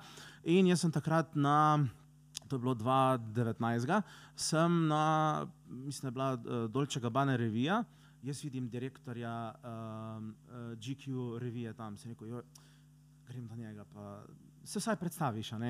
In 0.49 0.71
jaz 0.71 0.83
sem 0.83 0.95
takrat 0.95 1.35
na, 1.37 1.85
to 2.49 2.57
je 2.57 2.63
bilo 2.63 2.75
2019, 2.75 4.03
sem 4.35 4.81
na, 4.89 5.47
mislim, 5.69 6.03
da 6.03 6.09
je 6.09 6.17
bila 6.17 6.31
uh, 6.33 6.71
Dolce 6.73 7.03
Gabbana 7.03 7.37
revija, 7.37 7.83
jaz 8.23 8.43
vidim 8.43 8.71
direktorja 8.71 9.35
uh, 9.53 9.69
uh, 9.69 10.73
GQ 10.79 11.39
revije 11.43 11.75
tam, 11.75 11.99
sem 11.99 12.15
rekel, 12.15 12.39
joj, 12.39 12.47
grem 13.29 13.47
do 13.47 13.57
njega, 13.57 13.85
pa 13.95 14.23
se 14.65 14.81
vsaj 14.81 14.97
predstaviš. 14.97 15.53
Uh, 15.53 15.61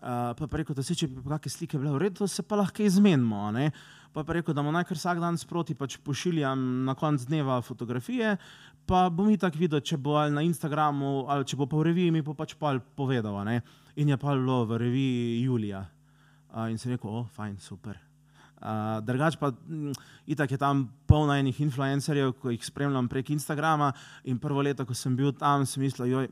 pa 0.00 0.46
pa 0.46 0.56
rekel, 0.56 0.74
da 0.74 0.82
se 0.82 0.94
če 0.94 1.08
bi 1.10 1.22
kakšne 1.24 1.50
slike 1.50 1.78
bile 1.78 1.92
v 1.96 2.04
redu, 2.06 2.28
se 2.28 2.42
pa 2.42 2.56
lahko 2.56 2.82
izmenimo 2.82 3.50
pa 4.12 4.20
je 4.20 4.34
rekel, 4.34 4.54
da 4.54 4.62
mu 4.62 4.72
naj 4.72 4.84
kar 4.84 4.98
vsak 4.98 5.20
dan 5.22 5.38
sproti 5.38 5.74
pač 5.74 5.96
pošiljam 6.02 6.84
na 6.84 6.94
konec 6.98 7.22
dneva 7.28 7.60
fotografije, 7.62 8.36
pa 8.86 9.08
bom 9.10 9.28
mi 9.30 9.38
tako 9.38 9.58
videl, 9.58 9.80
če 9.80 9.96
bo 9.96 10.16
ali 10.18 10.34
na 10.34 10.42
Instagramu 10.42 11.26
ali 11.30 11.46
če 11.46 11.56
bo 11.56 11.68
pa 11.70 11.78
v 11.78 11.86
reviji 11.90 12.10
mi 12.10 12.22
bo 12.22 12.34
pač 12.34 12.56
pa 12.58 12.74
povedal. 12.96 13.38
Ne? 13.46 13.60
In 13.96 14.10
je 14.10 14.18
pa 14.18 14.34
bilo 14.34 14.64
v 14.66 14.80
reviji 14.82 15.42
Julija. 15.44 15.86
Uh, 16.50 16.66
in 16.70 16.78
sem 16.78 16.90
rekel, 16.90 17.06
o, 17.06 17.22
oh, 17.22 17.26
fajn, 17.30 17.60
super. 17.62 18.00
Uh, 18.60 18.98
drugač 19.06 19.38
pa, 19.38 19.52
mm, 19.54 19.94
itak 20.34 20.50
je 20.50 20.58
tam 20.58 20.88
polno 21.06 21.36
enih 21.38 21.60
influencerjev, 21.62 22.34
ko 22.42 22.50
jih 22.50 22.64
spremljam 22.66 23.06
prek 23.08 23.30
Instagrama. 23.30 23.92
In 24.26 24.40
prvo 24.42 24.64
leto, 24.66 24.82
ko 24.84 24.96
sem 24.98 25.14
bil 25.14 25.30
tam, 25.38 25.62
sem 25.62 25.84
mislil, 25.84 26.10
joj, 26.10 26.26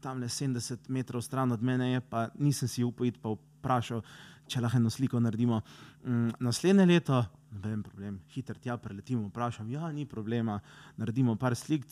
tam 0.00 0.20
le 0.20 0.28
70 0.28 0.88
metrov 0.88 1.22
stran 1.22 1.52
od 1.52 1.62
mene 1.62 1.92
je, 1.92 2.00
pa 2.00 2.28
nisem 2.38 2.68
si 2.68 2.84
upal 2.84 3.06
iti 3.06 3.20
pa 3.22 3.34
vprašal, 3.34 4.02
če 4.46 4.60
lahko 4.60 4.80
eno 4.80 4.90
sliko 4.90 5.20
naredimo. 5.20 5.60
Mm, 6.04 6.34
naslednje 6.42 6.86
leto, 6.86 7.20
noben 7.52 7.82
problem, 7.82 8.16
hitro 8.34 8.58
tja 8.58 8.76
preletimo, 8.80 9.28
vprašam, 9.28 9.68
ja, 9.70 9.90
ni 9.92 10.06
problema, 10.08 10.58
naredimo 10.98 11.36
par 11.38 11.54
slik, 11.56 11.84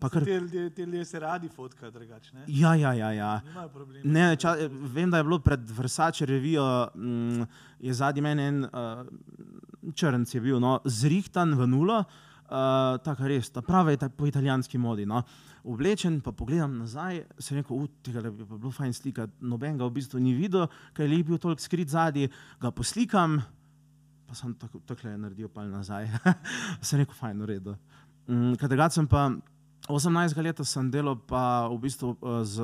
kar. 0.00 0.24
Te 0.24 0.38
ljudje, 0.40 0.70
te 0.74 0.86
ljudje 0.86 1.04
se 1.04 1.20
radi 1.20 1.48
fotkajo 1.48 1.92
drugače? 1.94 2.44
Ja, 2.46 2.74
ja, 2.74 2.92
ja. 2.94 3.12
ja. 3.12 3.32
Ne, 4.04 4.32
ča, 4.36 4.56
vem, 4.94 5.10
da 5.10 5.20
je 5.20 5.28
bilo 5.28 5.38
pred 5.44 5.70
Versace 5.76 6.26
revijo, 6.26 6.64
mm, 6.94 7.46
je 7.86 7.94
zadnji 7.94 8.24
meni 8.24 8.48
en 8.48 8.64
uh, 8.64 9.92
črnc 9.94 10.34
je 10.34 10.40
bil, 10.40 10.58
no, 10.60 10.80
zrihtan 10.84 11.54
v 11.54 11.70
nulo, 11.70 12.02
uh, 12.50 12.98
tako 13.04 13.28
res, 13.30 13.50
ta 13.52 13.62
pravi 13.64 13.96
ta, 14.00 14.08
po 14.10 14.26
italijanski 14.28 14.78
modi. 14.78 15.06
No. 15.06 15.22
Oblečen, 15.64 16.20
pa 16.24 16.32
pogledam 16.32 16.78
nazaj, 16.80 17.22
se 17.38 17.56
rekel, 17.56 17.84
uh, 17.84 17.88
tega 18.04 18.24
bi 18.26 18.44
pa 18.44 18.56
bilo 18.56 18.72
fajn 18.74 18.94
slikati, 18.96 19.38
noben 19.44 19.78
ga 19.78 19.86
v 19.86 19.96
bistvu 20.00 20.20
ni 20.22 20.34
videl, 20.36 20.66
ker 20.96 21.08
je 21.08 21.22
bil 21.24 21.38
toliko 21.38 21.62
skrit 21.62 21.92
zadnji, 21.92 22.30
ga 22.60 22.72
poslikam, 22.74 23.38
pa 24.26 24.38
sem 24.38 24.54
tako, 24.58 24.82
le 25.04 25.16
naredil 25.16 25.50
pa 25.52 25.66
nazaj. 25.68 26.10
sem 26.86 27.02
rekel, 27.02 27.16
fajn, 27.18 27.40
v 27.44 27.50
redu. 27.54 27.78
Mm, 28.26 28.58
Kadar 28.60 28.90
sem 28.94 29.08
pa 29.10 29.30
18 29.90 30.36
let 30.44 30.60
sem 30.68 30.90
delal 30.92 31.16
pa 31.26 31.66
v 31.66 31.80
bistvu 31.82 32.14
uh, 32.14 32.42
z 32.46 32.62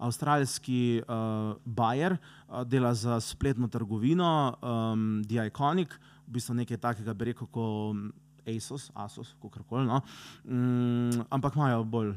avstralski 0.00 1.04
uh, 1.04 1.54
Bayer, 1.64 2.18
dela 2.66 2.94
za 2.94 3.20
spletno 3.22 3.68
trgovino, 3.68 4.58
um, 4.58 5.22
The 5.26 5.46
Iconic, 5.50 5.94
v 6.26 6.34
bistvu 6.34 6.56
nekaj 6.58 6.80
takega, 6.82 7.14
bi 7.14 7.30
rekel, 7.30 7.46
kot 7.52 8.23
Asos, 8.46 8.90
Asos, 8.94 9.34
kakorkoli. 9.42 9.86
No. 9.86 10.00
Um, 10.44 11.24
ampak 11.30 11.56
imajo 11.56 11.84
bolj 11.84 12.14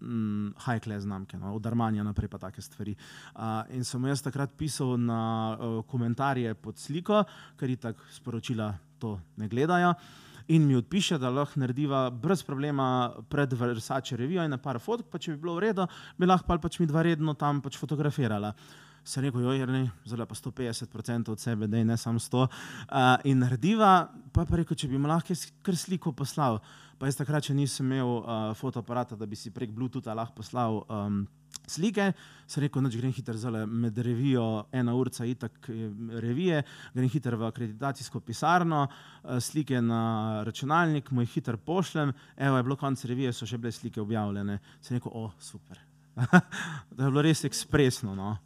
um, 0.00 0.54
high-class 0.66 1.02
znamke, 1.02 1.38
no, 1.38 1.54
od 1.54 1.66
Armanja 1.66 2.04
naprej 2.04 2.28
pa 2.28 2.38
take 2.38 2.62
stvari. 2.62 2.96
Uh, 3.34 3.62
in 3.74 3.84
sem 3.84 4.04
jaz 4.06 4.22
takrat 4.22 4.52
pisal 4.56 4.96
na 5.00 5.20
uh, 5.56 5.80
komentarje 5.88 6.54
pod 6.54 6.78
sliko, 6.78 7.24
ker 7.56 7.70
je 7.70 7.82
tako 7.88 8.12
sporočila 8.12 8.74
to 8.98 9.18
ne 9.36 9.48
gledajo. 9.48 9.94
In 10.48 10.66
mi 10.66 10.76
odpiše, 10.78 11.18
da 11.18 11.30
lahko 11.30 11.58
narediva 11.60 12.10
brez 12.10 12.42
problema 12.46 13.12
pred 13.28 13.52
Versace 13.52 14.16
revijo 14.16 14.44
in 14.44 14.50
na 14.50 14.58
par 14.62 14.78
fotk, 14.78 15.08
pa 15.10 15.18
če 15.18 15.34
bi 15.34 15.42
bilo 15.42 15.56
v 15.56 15.64
redu, 15.66 15.86
bi 16.18 16.26
lahko 16.26 16.46
pa 16.46 16.58
pač 16.62 16.78
mi 16.78 16.86
dva 16.86 17.02
redno 17.02 17.34
tam 17.34 17.58
pač 17.62 17.78
fotografirala. 17.80 18.52
Se 19.06 19.20
rekel, 19.22 19.42
jo, 19.42 19.66
ne, 19.70 19.84
zelo 20.06 20.26
pa 20.26 20.34
150% 20.34 21.30
od 21.30 21.40
sebe, 21.40 21.66
da 21.70 21.78
je 21.78 21.84
ne 21.84 21.96
samo 21.96 22.18
100. 22.18 22.42
Uh, 22.42 22.48
in 23.30 23.38
narediva, 23.38 24.08
pa 24.34 24.42
je 24.42 24.50
pa 24.50 24.58
rekel, 24.62 24.78
če 24.78 24.90
bi 24.90 24.98
mi 24.98 25.10
lahko 25.10 25.34
kar 25.62 25.78
sliko 25.78 26.14
poslal. 26.14 26.60
Pa 26.98 27.10
jaz 27.10 27.18
takrat, 27.18 27.46
če 27.46 27.54
nisem 27.54 27.90
imel 27.90 28.18
uh, 28.18 28.50
fotoaparata, 28.58 29.18
da 29.18 29.26
bi 29.26 29.38
si 29.38 29.50
prek 29.54 29.74
Bluetootha 29.74 30.14
lahko 30.14 30.38
poslal 30.38 30.82
um, 30.86 31.24
slike, 31.66 32.12
sem 32.46 32.62
rekel, 32.64 32.82
noč 32.84 32.96
grem 32.98 33.12
hitro 33.14 33.36
zale 33.40 33.64
med 33.66 33.98
revijo, 34.04 34.66
ena 34.74 34.94
urca 34.96 35.26
itak 35.26 35.68
eh, 35.72 35.86
revije, 36.22 36.62
grem 36.94 37.10
hitro 37.10 37.38
v 37.40 37.48
akreditacijsko 37.48 38.20
pisarno, 38.20 38.86
uh, 38.86 39.36
slike 39.42 39.80
na 39.82 40.42
računalnik, 40.46 41.10
jih 41.10 41.34
hitro 41.34 41.58
pošljem, 41.58 42.12
evo 42.36 42.56
je 42.56 42.66
bilo 42.68 42.76
konc 42.76 43.04
revije, 43.04 43.32
so 43.32 43.46
že 43.46 43.58
bile 43.58 43.72
slike 43.72 44.00
objavljene. 44.00 44.58
Sem 44.80 44.98
rekel, 44.98 45.12
o, 45.14 45.30
super. 45.40 45.80
da 46.96 47.04
je 47.04 47.10
bilo 47.10 47.22
res 47.22 47.44
ekspresno. 47.44 48.14
No. 48.14 48.36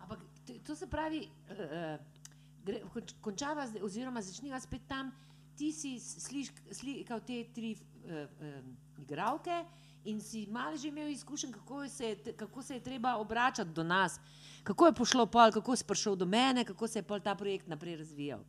Ampak 0.00 0.24
to, 0.66 0.76
se 0.76 0.86
pravi, 0.90 1.26
uh, 1.54 3.10
končava, 3.20 3.68
oziroma 3.82 4.22
začniva 4.22 4.60
spet 4.60 4.88
tam. 4.88 5.12
Ti 5.56 5.72
si 5.76 5.98
sliš, 6.00 6.50
slikal 6.72 7.20
te 7.26 7.42
tri 7.54 7.74
uh, 7.76 8.24
uh, 8.24 8.58
igralke 9.02 9.64
in 10.04 10.20
si 10.20 10.46
malo 10.50 10.76
že 10.76 10.88
imel 10.88 11.08
izkušenj, 11.08 11.52
kako 11.52 11.88
se, 11.88 12.04
je 12.04 12.32
kako 12.36 12.62
se 12.62 12.74
je 12.74 12.80
treba 12.80 13.16
obračati 13.16 13.70
do 13.70 13.82
nas. 13.82 14.20
Kako 14.62 14.86
je 14.86 14.92
pošlo 14.92 15.26
pol, 15.26 15.52
kako 15.52 15.76
si 15.76 15.84
prišel 15.84 16.16
do 16.16 16.26
mene, 16.26 16.64
kako 16.64 16.86
se 16.86 16.98
je 16.98 17.02
pol 17.02 17.20
ta 17.20 17.34
projekt 17.34 17.68
naprej 17.68 17.96
razvijal. 17.96 18.40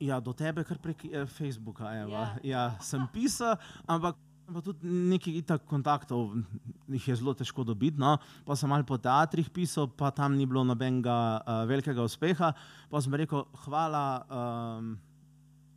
Ja, 0.00 0.20
do 0.20 0.32
tebe 0.32 0.64
kar 0.64 0.78
prek 0.78 1.04
eh, 1.04 1.26
Facebooka. 1.26 1.94
Eva. 1.94 2.10
Ja. 2.10 2.20
Ja. 2.20 2.36
Ja, 2.42 2.78
sem 2.80 3.06
pisal, 3.12 3.56
ampak 3.86 4.16
pa 4.44 4.60
tudi 4.60 4.84
nekaj 4.84 5.32
itak 5.40 5.64
kontaktov 5.64 6.34
jih 6.88 7.08
je 7.08 7.16
zelo 7.16 7.32
težko 7.34 7.64
dobiti. 7.64 8.00
No. 8.00 8.18
Pa 8.44 8.56
sem 8.56 8.68
malo 8.68 8.84
po 8.84 8.98
teatrih 9.00 9.48
pisal, 9.50 9.88
pa 9.88 10.10
tam 10.10 10.36
ni 10.36 10.46
bilo 10.46 10.64
nobenega 10.64 11.40
uh, 11.40 11.64
velikega 11.68 12.04
uspeha. 12.04 12.52
Pa 12.90 13.00
sem 13.00 13.14
rekel, 13.14 13.46
hvala. 13.64 14.04
Um, 14.28 14.96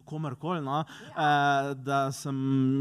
Komarkoli, 0.07 0.63
no, 0.63 0.81
eh, 0.87 1.73
da 1.75 2.07
sem 2.15 2.37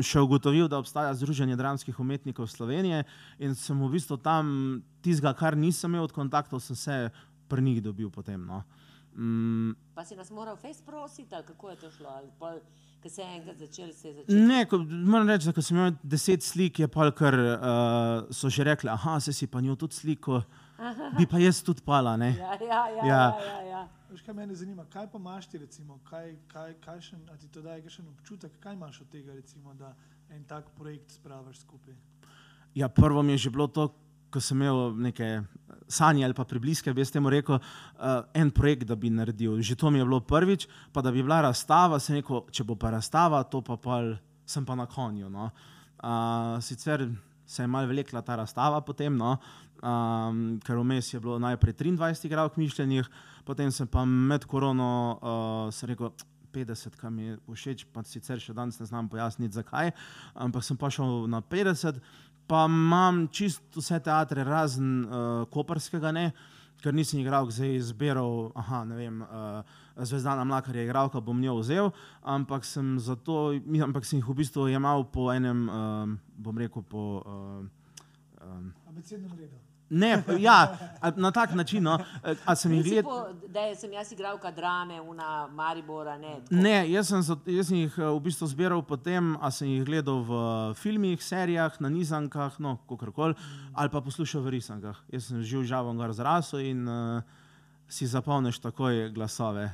še 0.07 0.23
ugotovil, 0.23 0.69
da 0.71 0.79
obstaja 0.79 1.15
Združenje 1.19 1.59
dramskih 1.59 1.99
umetnikov 2.01 2.49
Slovenije 2.53 3.03
in 3.43 3.59
sem 3.59 3.79
v 3.83 3.93
bistvu 3.99 4.21
tam 4.23 4.83
tistega, 5.03 5.35
kar 5.35 5.59
nisem 5.59 5.91
imel 5.91 6.07
od 6.07 6.15
kontaktov, 6.15 6.63
sem 6.63 6.79
se 6.79 6.99
pri 7.51 7.63
njih 7.63 7.83
dobil 7.83 8.11
potem. 8.11 8.47
No. 8.47 8.63
Mm, 9.17 9.73
Pa 9.95 10.05
si 10.05 10.17
nas 10.17 10.31
moral 10.31 10.57
face 10.57 10.83
prositi, 10.85 11.31
kako 11.47 11.71
je 11.71 11.77
to 11.77 11.91
šlo, 11.91 12.11
pol, 12.39 12.59
ko 13.03 13.09
se 13.09 13.23
je 13.23 13.29
enkrat 13.37 13.57
začel, 13.59 13.93
se 13.93 14.09
je 14.09 14.15
začel. 14.15 14.43
Ne, 14.47 14.67
ko, 14.69 14.79
moram 14.85 15.31
reči, 15.31 15.49
da 15.49 15.55
ko 15.57 15.65
sem 15.65 15.79
imel 15.79 15.95
deset 16.03 16.45
slik, 16.45 16.83
je 16.85 16.89
pa 16.89 17.09
kar 17.17 17.35
uh, 17.35 18.29
so 18.31 18.51
že 18.53 18.67
rekli, 18.69 18.93
aha, 18.93 19.17
se 19.21 19.33
si 19.33 19.49
pa 19.49 19.61
njo 19.65 19.77
tudi 19.77 19.97
sliko, 19.97 20.43
bi 21.19 21.27
pa 21.27 21.39
jaz 21.39 21.63
tudi 21.63 21.83
pala. 21.85 22.17
Ne? 22.17 22.35
Ja, 22.39 22.59
ja, 22.61 22.83
ja. 22.89 23.05
Ja. 23.05 23.05
ja, 23.07 23.45
ja, 23.47 23.61
ja. 23.71 23.83
Veš, 24.11 24.23
kaj 24.23 24.35
mene 24.35 24.55
zanima, 24.55 24.85
kaj 24.93 25.09
pa 25.13 25.19
imaš 25.19 25.49
ti, 25.51 25.59
recimo, 25.59 25.99
kaj, 26.09 26.37
kaj, 26.53 26.75
kaj 26.85 27.01
še, 27.03 27.17
a 27.33 27.37
ti 27.37 27.49
to 27.53 27.63
daje 27.63 27.83
kakšen 27.83 28.07
občutek, 28.13 28.59
kaj 28.63 28.77
imaš 28.79 29.01
od 29.03 29.11
tega, 29.13 29.35
recimo, 29.35 29.75
da 29.75 29.95
en 30.31 30.45
tak 30.47 30.71
projekt 30.79 31.17
spraviš 31.19 31.65
skupaj? 31.65 31.97
Ja, 32.75 32.89
prvo 32.89 33.23
mi 33.23 33.35
je 33.35 33.47
že 33.47 33.51
bilo 33.51 33.67
to, 33.67 33.89
ko 34.31 34.41
sem 34.43 34.61
imel 34.61 34.95
neke 35.01 35.43
sanje 35.89 36.25
ali 36.25 36.35
pa 36.35 36.45
približke, 36.45 36.93
bi 36.95 37.01
jaz 37.01 37.13
temu 37.15 37.31
rekel, 37.31 37.59
uh, 37.59 38.27
en 38.35 38.51
projekt, 38.51 38.87
da 38.87 38.97
bi 38.97 39.11
naredil. 39.11 39.59
Že 39.63 39.77
to 39.81 39.91
mi 39.91 39.99
je 39.99 40.05
bilo 40.05 40.21
prvič, 40.21 40.69
pa 40.93 41.03
da 41.03 41.11
bi 41.11 41.23
bila 41.23 41.41
razstava, 41.47 41.99
sem 42.03 42.19
rekel, 42.21 42.45
če 42.51 42.67
bo 42.67 42.77
pa 42.77 42.93
razstava, 42.95 43.43
to 43.49 43.63
pa 43.65 43.79
pol, 43.81 44.15
sem 44.47 44.67
pa 44.67 44.75
na 44.79 44.87
konju. 44.87 45.31
No. 45.31 45.51
Uh, 45.97 46.59
sicer 46.61 47.09
se 47.47 47.63
je 47.63 47.67
malo 47.67 47.87
vlekla 47.87 48.23
ta 48.23 48.37
razstava 48.37 48.81
potem, 48.81 49.17
no, 49.17 49.37
um, 49.83 50.61
ker 50.65 50.79
vmes 50.81 51.13
je 51.13 51.21
bilo 51.21 51.39
najprej 51.43 51.75
23 51.83 52.29
igralk 52.29 52.57
mišljenih, 52.57 53.09
potem 53.45 53.71
sem 53.73 53.89
pa 53.89 54.05
med 54.05 54.45
korono 54.45 54.89
uh, 55.21 55.87
rekel, 55.89 56.13
50, 56.57 56.97
kar 56.97 57.11
mi 57.11 57.29
je 57.29 57.39
všeč, 57.53 57.85
pa 57.93 58.05
sicer 58.09 58.41
še 58.41 58.55
danes 58.57 58.79
ne 58.81 58.87
znam 58.89 59.11
pojasniti, 59.13 59.59
zakaj, 59.59 59.93
ampak 60.35 60.65
sem 60.65 60.79
pa 60.81 60.89
šel 60.93 61.27
na 61.29 61.43
50, 61.45 62.01
pa 62.49 62.65
imam 62.71 63.27
čist 63.29 63.77
vse 63.77 64.01
teatre, 64.01 64.47
razen 64.47 64.93
uh, 65.05 65.43
koperskega, 65.53 66.15
ne, 66.17 66.31
ker 66.81 66.95
nisem 66.97 67.21
igral, 67.21 67.49
zdaj 67.53 67.77
izbiral, 67.77 68.51
aha, 68.57 68.85
ne 68.89 68.97
vem, 69.01 69.21
uh, 69.27 69.85
Zvezdana 69.97 70.45
Mlakar 70.45 70.77
je 70.77 70.85
igralka, 70.85 71.21
bom 71.25 71.39
njo 71.41 71.59
vzel, 71.61 71.91
ampak 72.23 72.65
sem, 72.69 72.97
zato, 73.01 73.57
ampak 73.89 74.05
sem 74.09 74.21
jih 74.21 74.29
v 74.29 74.39
bistvu 74.43 74.69
jemal 74.73 75.07
po 75.13 75.31
enem, 75.33 75.67
um, 75.69 76.19
bom 76.37 76.61
rekel, 76.61 76.85
po. 76.85 77.07
Uh, 77.25 78.45
um, 78.45 78.75
Abecednem 78.93 79.33
redu. 79.41 79.66
Ne, 79.91 80.25
ja, 80.39 80.79
na 81.17 81.31
tak 81.31 81.55
način. 81.55 81.83
No, 81.83 81.99
sem 82.57 82.83
gledal. 82.83 83.03
po, 83.03 83.49
da 83.49 83.75
sem 83.75 83.93
jaz 83.93 84.13
igralka 84.13 84.51
drame, 84.51 85.01
una 85.01 85.47
Maribora, 85.47 86.19
ne. 86.19 86.41
tako. 86.41 86.55
Ne, 86.55 86.91
jaz 86.91 87.09
sem, 87.09 87.23
jaz 87.47 87.71
sem 87.71 87.79
jih 87.85 87.99
eh, 87.99 88.11
v 88.11 88.21
bistvu 88.25 88.49
zbiral 88.51 88.83
potem, 88.83 89.37
a 89.41 89.51
sem 89.51 89.69
jih 89.69 89.85
gledal 89.87 90.23
v 90.27 90.41
filmih, 90.75 91.23
serijah, 91.23 91.81
na 91.81 91.91
nizankah, 91.93 92.59
no, 92.59 92.77
kakorkoli, 92.89 93.39
ali 93.75 93.93
pa 93.93 94.03
poslušal 94.03 94.43
v 94.43 94.57
risankah. 94.59 95.03
Jaz 95.13 95.31
sem 95.31 95.43
živ 95.43 95.67
žavom 95.71 95.99
gar 95.99 96.15
zrasel 96.17 96.67
in 96.67 96.87
uh, 96.89 97.23
si 97.89 98.07
zapolniš 98.07 98.59
takoj 98.59 99.11
glasove. 99.15 99.71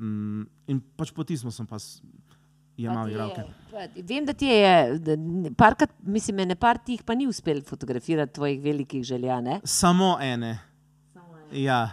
Mm, 0.00 0.46
in 0.72 0.80
pač 0.96 1.12
po 1.12 1.24
tismu 1.24 1.52
sem 1.52 1.68
pa 1.68 1.76
je- 2.80 3.12
igralke. 3.12 3.42
pa 3.70 4.02
Vem, 4.02 4.24
da 4.24 4.32
ti 4.32 4.46
je, 4.46 4.98
da 4.98 5.16
ne- 5.16 5.50
parkrat, 5.54 5.90
mislim, 6.02 6.38
ene 6.38 6.54
par 6.54 6.78
tih 6.78 7.02
pa 7.02 7.14
ni 7.14 7.26
uspel 7.26 7.62
fotografirati 7.62 8.32
tvojih 8.32 8.62
velikih 8.62 9.04
želja, 9.04 9.40
ne? 9.40 9.60
Samo 9.64 10.16
ene. 10.20 10.58
Ja, 11.52 11.90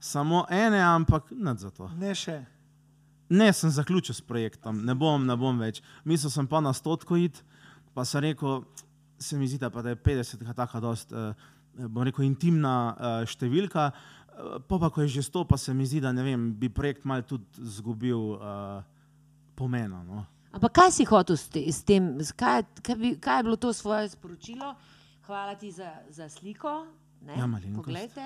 samo 0.00 0.46
ene, 0.50 0.80
ampak 0.80 1.30
nad 1.30 1.58
za 1.58 1.70
to. 1.70 1.88
Ne 1.88 2.14
še. 2.14 2.44
Ne, 3.28 3.52
sem 3.52 3.70
zaključil 3.70 4.14
s 4.14 4.20
projektom, 4.20 4.84
ne 4.84 4.94
bom, 4.94 5.26
ne 5.26 5.36
bom 5.36 5.58
več. 5.58 5.82
Mislil 6.04 6.30
sem 6.30 6.46
pa 6.46 6.60
na 6.60 6.72
stotko 6.72 7.16
iti, 7.16 7.42
pa 7.94 8.04
sem 8.04 8.20
rekel, 8.20 8.64
se 9.18 9.38
mi 9.38 9.46
zdi, 9.46 9.58
da, 9.58 9.70
pa, 9.70 9.82
da 9.82 9.88
je 9.88 9.96
50 9.96 10.54
tako 10.54 10.80
dost, 10.80 11.12
uh, 11.12 11.34
bom 11.86 12.02
rekel, 12.02 12.24
intimna 12.24 12.72
uh, 12.90 13.22
številka. 13.24 13.90
Uh, 14.30 14.58
pa, 14.60 14.78
pa 14.78 14.90
ko 14.90 15.02
je 15.02 15.08
že 15.08 15.22
100, 15.22 15.44
pa 15.44 15.56
se 15.56 15.74
mi 15.74 15.86
zdi, 15.86 16.00
da 16.00 16.10
ne 16.12 16.22
vem, 16.22 16.54
bi 16.54 16.68
projekt 16.68 17.04
mal 17.04 17.22
tudi 17.22 17.44
izgubil 17.60 18.18
uh, 18.34 18.82
pomena. 19.60 20.00
No. 20.02 20.24
Ampak 20.50 20.72
kaj 20.72 20.90
si 20.92 21.04
hotel 21.04 21.36
s, 21.36 21.48
te, 21.48 21.60
s 21.62 21.84
tem, 21.84 22.08
kaj, 22.34 22.64
kaj, 22.80 22.96
bi, 22.96 23.12
kaj 23.16 23.36
je 23.36 23.44
bilo 23.44 23.56
to 23.58 23.72
svoje 23.72 24.08
sporočilo? 24.08 24.72
Hvala 25.22 25.54
ti 25.54 25.68
za, 25.70 25.90
za 26.10 26.28
sliko. 26.28 26.86
Ne? 27.22 27.36
Ja. 27.36 27.46
Poglejte. 27.76 28.24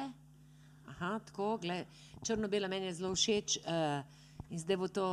Aha, 0.86 1.18
tako, 1.20 1.58
gled, 1.58 1.86
črno-bela 2.22 2.68
meni 2.68 2.86
je 2.86 2.94
zelo 2.94 3.10
všeč 3.12 3.58
uh, 3.58 4.00
in 4.48 4.58
zdaj 4.58 4.76
bo 4.76 4.88
to, 4.88 5.08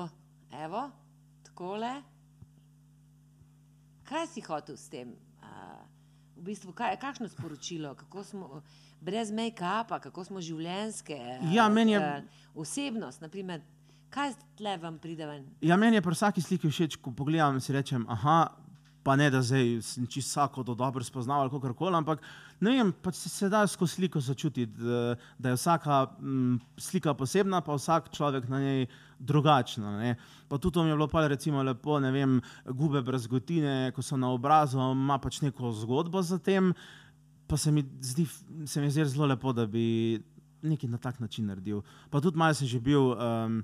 evo, 0.54 0.86
takole. 1.44 1.90
Kaj 4.04 4.28
si 4.28 4.42
hotel 4.42 4.78
s 4.78 4.88
tem? 4.88 5.16
Uh, 5.40 5.82
v 6.36 6.46
bistvu, 6.46 6.74
kaj, 6.74 6.96
kakšno 6.98 7.28
sporočilo, 7.28 7.96
kako 7.96 8.24
smo 8.24 8.62
brez 9.02 9.32
make-upa, 9.32 10.00
kako 10.00 10.24
smo 10.24 10.42
življenske. 10.42 11.18
Ja, 11.50 11.70
meni 11.70 11.92
je- 11.92 12.02
eh, 12.02 12.24
osebnost, 12.56 13.22
naprimer, 13.22 13.62
kaj 14.12 14.34
tle 14.60 14.76
vam 14.82 15.00
pride 15.00 15.28
ven? 15.28 15.46
Ja, 15.64 15.78
meni 15.80 16.00
je 16.00 16.04
pri 16.06 16.16
vsaki 16.18 16.44
sliki 16.44 16.70
všeč, 16.72 17.00
ko 17.02 17.14
pogledam 17.16 17.58
in 17.58 17.64
si 17.64 17.74
rečem, 17.74 18.04
aha, 18.12 18.44
pa 19.04 19.16
ne 19.18 19.30
da 19.34 19.42
zdaj 19.42 19.80
sem 19.82 20.06
čisto 20.08 20.30
vsako 20.30 20.64
do 20.64 20.76
dobro 20.76 21.04
spoznal 21.04 21.42
ali 21.42 21.50
kako 21.50 21.74
koli, 21.74 21.96
ampak 21.98 22.22
ne 22.62 22.76
vem, 22.76 22.92
pač 22.94 23.16
se, 23.16 23.30
se 23.30 23.50
da 23.50 23.64
skozi 23.68 23.96
sliko 23.96 24.20
začutiti, 24.22 24.78
da, 24.78 25.16
da 25.40 25.50
je 25.50 25.58
vsaka 25.58 26.02
m, 26.20 26.60
slika 26.78 27.14
posebna, 27.18 27.64
pa 27.66 27.76
vsak 27.80 28.12
človek 28.14 28.50
na 28.50 28.60
njej 28.62 28.86
drugačna. 29.20 29.98
Ne. 29.98 30.16
Pa 30.48 30.58
tudi 30.58 30.74
to 30.74 30.84
mi 30.84 30.90
je 30.90 30.96
bilo 30.96 31.08
pa 31.08 31.28
recimo 31.28 31.64
lepo, 31.64 32.00
ne 32.00 32.12
vem, 32.12 32.42
gube 32.66 33.02
brazgotine, 33.02 33.92
ko 33.96 34.02
so 34.02 34.18
na 34.18 34.30
obrazu, 34.30 34.78
ima 34.78 35.18
pač 35.18 35.42
neko 35.42 35.72
zgodbo 35.72 36.22
za 36.22 36.38
tem, 36.38 36.74
pa 37.48 37.58
se 37.58 37.72
mi 37.72 37.84
zdi, 38.02 38.28
se 38.66 38.82
mi 38.82 38.92
zdi 38.92 39.06
zelo 39.06 39.26
lepo, 39.26 39.54
da 39.54 39.66
bi 39.66 40.22
nekaj 40.62 40.90
na 40.90 40.98
tak 40.98 41.20
način 41.20 41.48
naredil. 41.50 41.82
Pa 42.10 42.22
tudi 42.22 42.38
malo 42.38 42.54
sem 42.54 42.68
že 42.68 42.80
bil. 42.80 43.16
Um, 43.18 43.64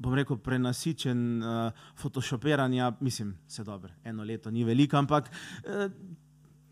bom 0.00 0.16
rekel, 0.16 0.38
prenasičen 0.40 1.20
uh, 1.44 1.84
photoshopiranja, 2.00 2.94
mislim, 3.00 3.34
se 3.48 3.64
dobro, 3.64 3.92
eno 4.04 4.24
leto 4.24 4.50
ni 4.50 4.64
veliko, 4.64 4.96
ampak 4.96 5.28
uh, 5.28 5.92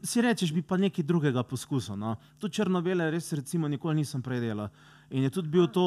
si 0.03 0.23
rečeš, 0.23 0.53
bi 0.55 0.63
pa 0.63 0.79
nekaj 0.81 1.05
drugega 1.05 1.43
poskusil. 1.43 1.97
No. 1.99 2.15
Tu 2.39 2.49
črno-bele 2.49 3.11
res 3.11 3.33
recimo 3.37 3.69
nikoli 3.69 4.01
nisem 4.01 4.23
prej 4.23 4.41
delal. 4.47 4.71
In 5.11 5.25
je 5.27 5.33
tudi 5.33 5.51
bil 5.53 5.69
to, 5.73 5.85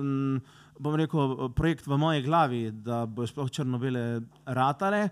um, 0.00 0.36
bom 0.78 0.98
rekel, 0.98 1.48
projekt 1.56 1.86
v 1.86 1.98
moji 1.98 2.22
glavi, 2.26 2.62
da 2.70 3.04
bo 3.06 3.26
sploh 3.26 3.50
črno-bele 3.50 4.04
ratale. 4.46 5.08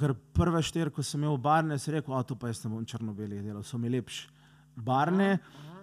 Ker 0.00 0.14
prve 0.32 0.62
štiri, 0.64 0.90
ko 0.90 1.04
sem 1.04 1.20
imel 1.20 1.36
barne, 1.38 1.78
si 1.78 1.92
rekel, 1.92 2.14
da 2.16 2.24
to 2.24 2.38
pa 2.40 2.48
jaz 2.48 2.64
ne 2.64 2.72
bom 2.72 2.86
črno-bele 2.88 3.42
delal, 3.44 3.62
so 3.66 3.78
mi 3.78 3.92
lepši 3.92 4.30
barne. 4.74 5.36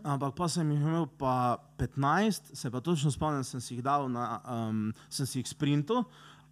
Ampak 0.04 0.34
pa 0.36 0.48
sem 0.50 0.70
jih 0.74 0.82
imel 0.82 1.06
pa 1.20 1.58
15, 1.78 2.56
se 2.58 2.72
pa 2.72 2.82
točno 2.82 3.12
spomnim, 3.12 3.44
sem 3.44 3.62
si 3.62 3.76
jih 3.76 3.84
dal 3.86 4.10
na, 4.10 4.42
um, 4.50 4.90
sem 5.10 5.28
si 5.30 5.42
jih 5.42 5.50
sprintal, 5.50 6.06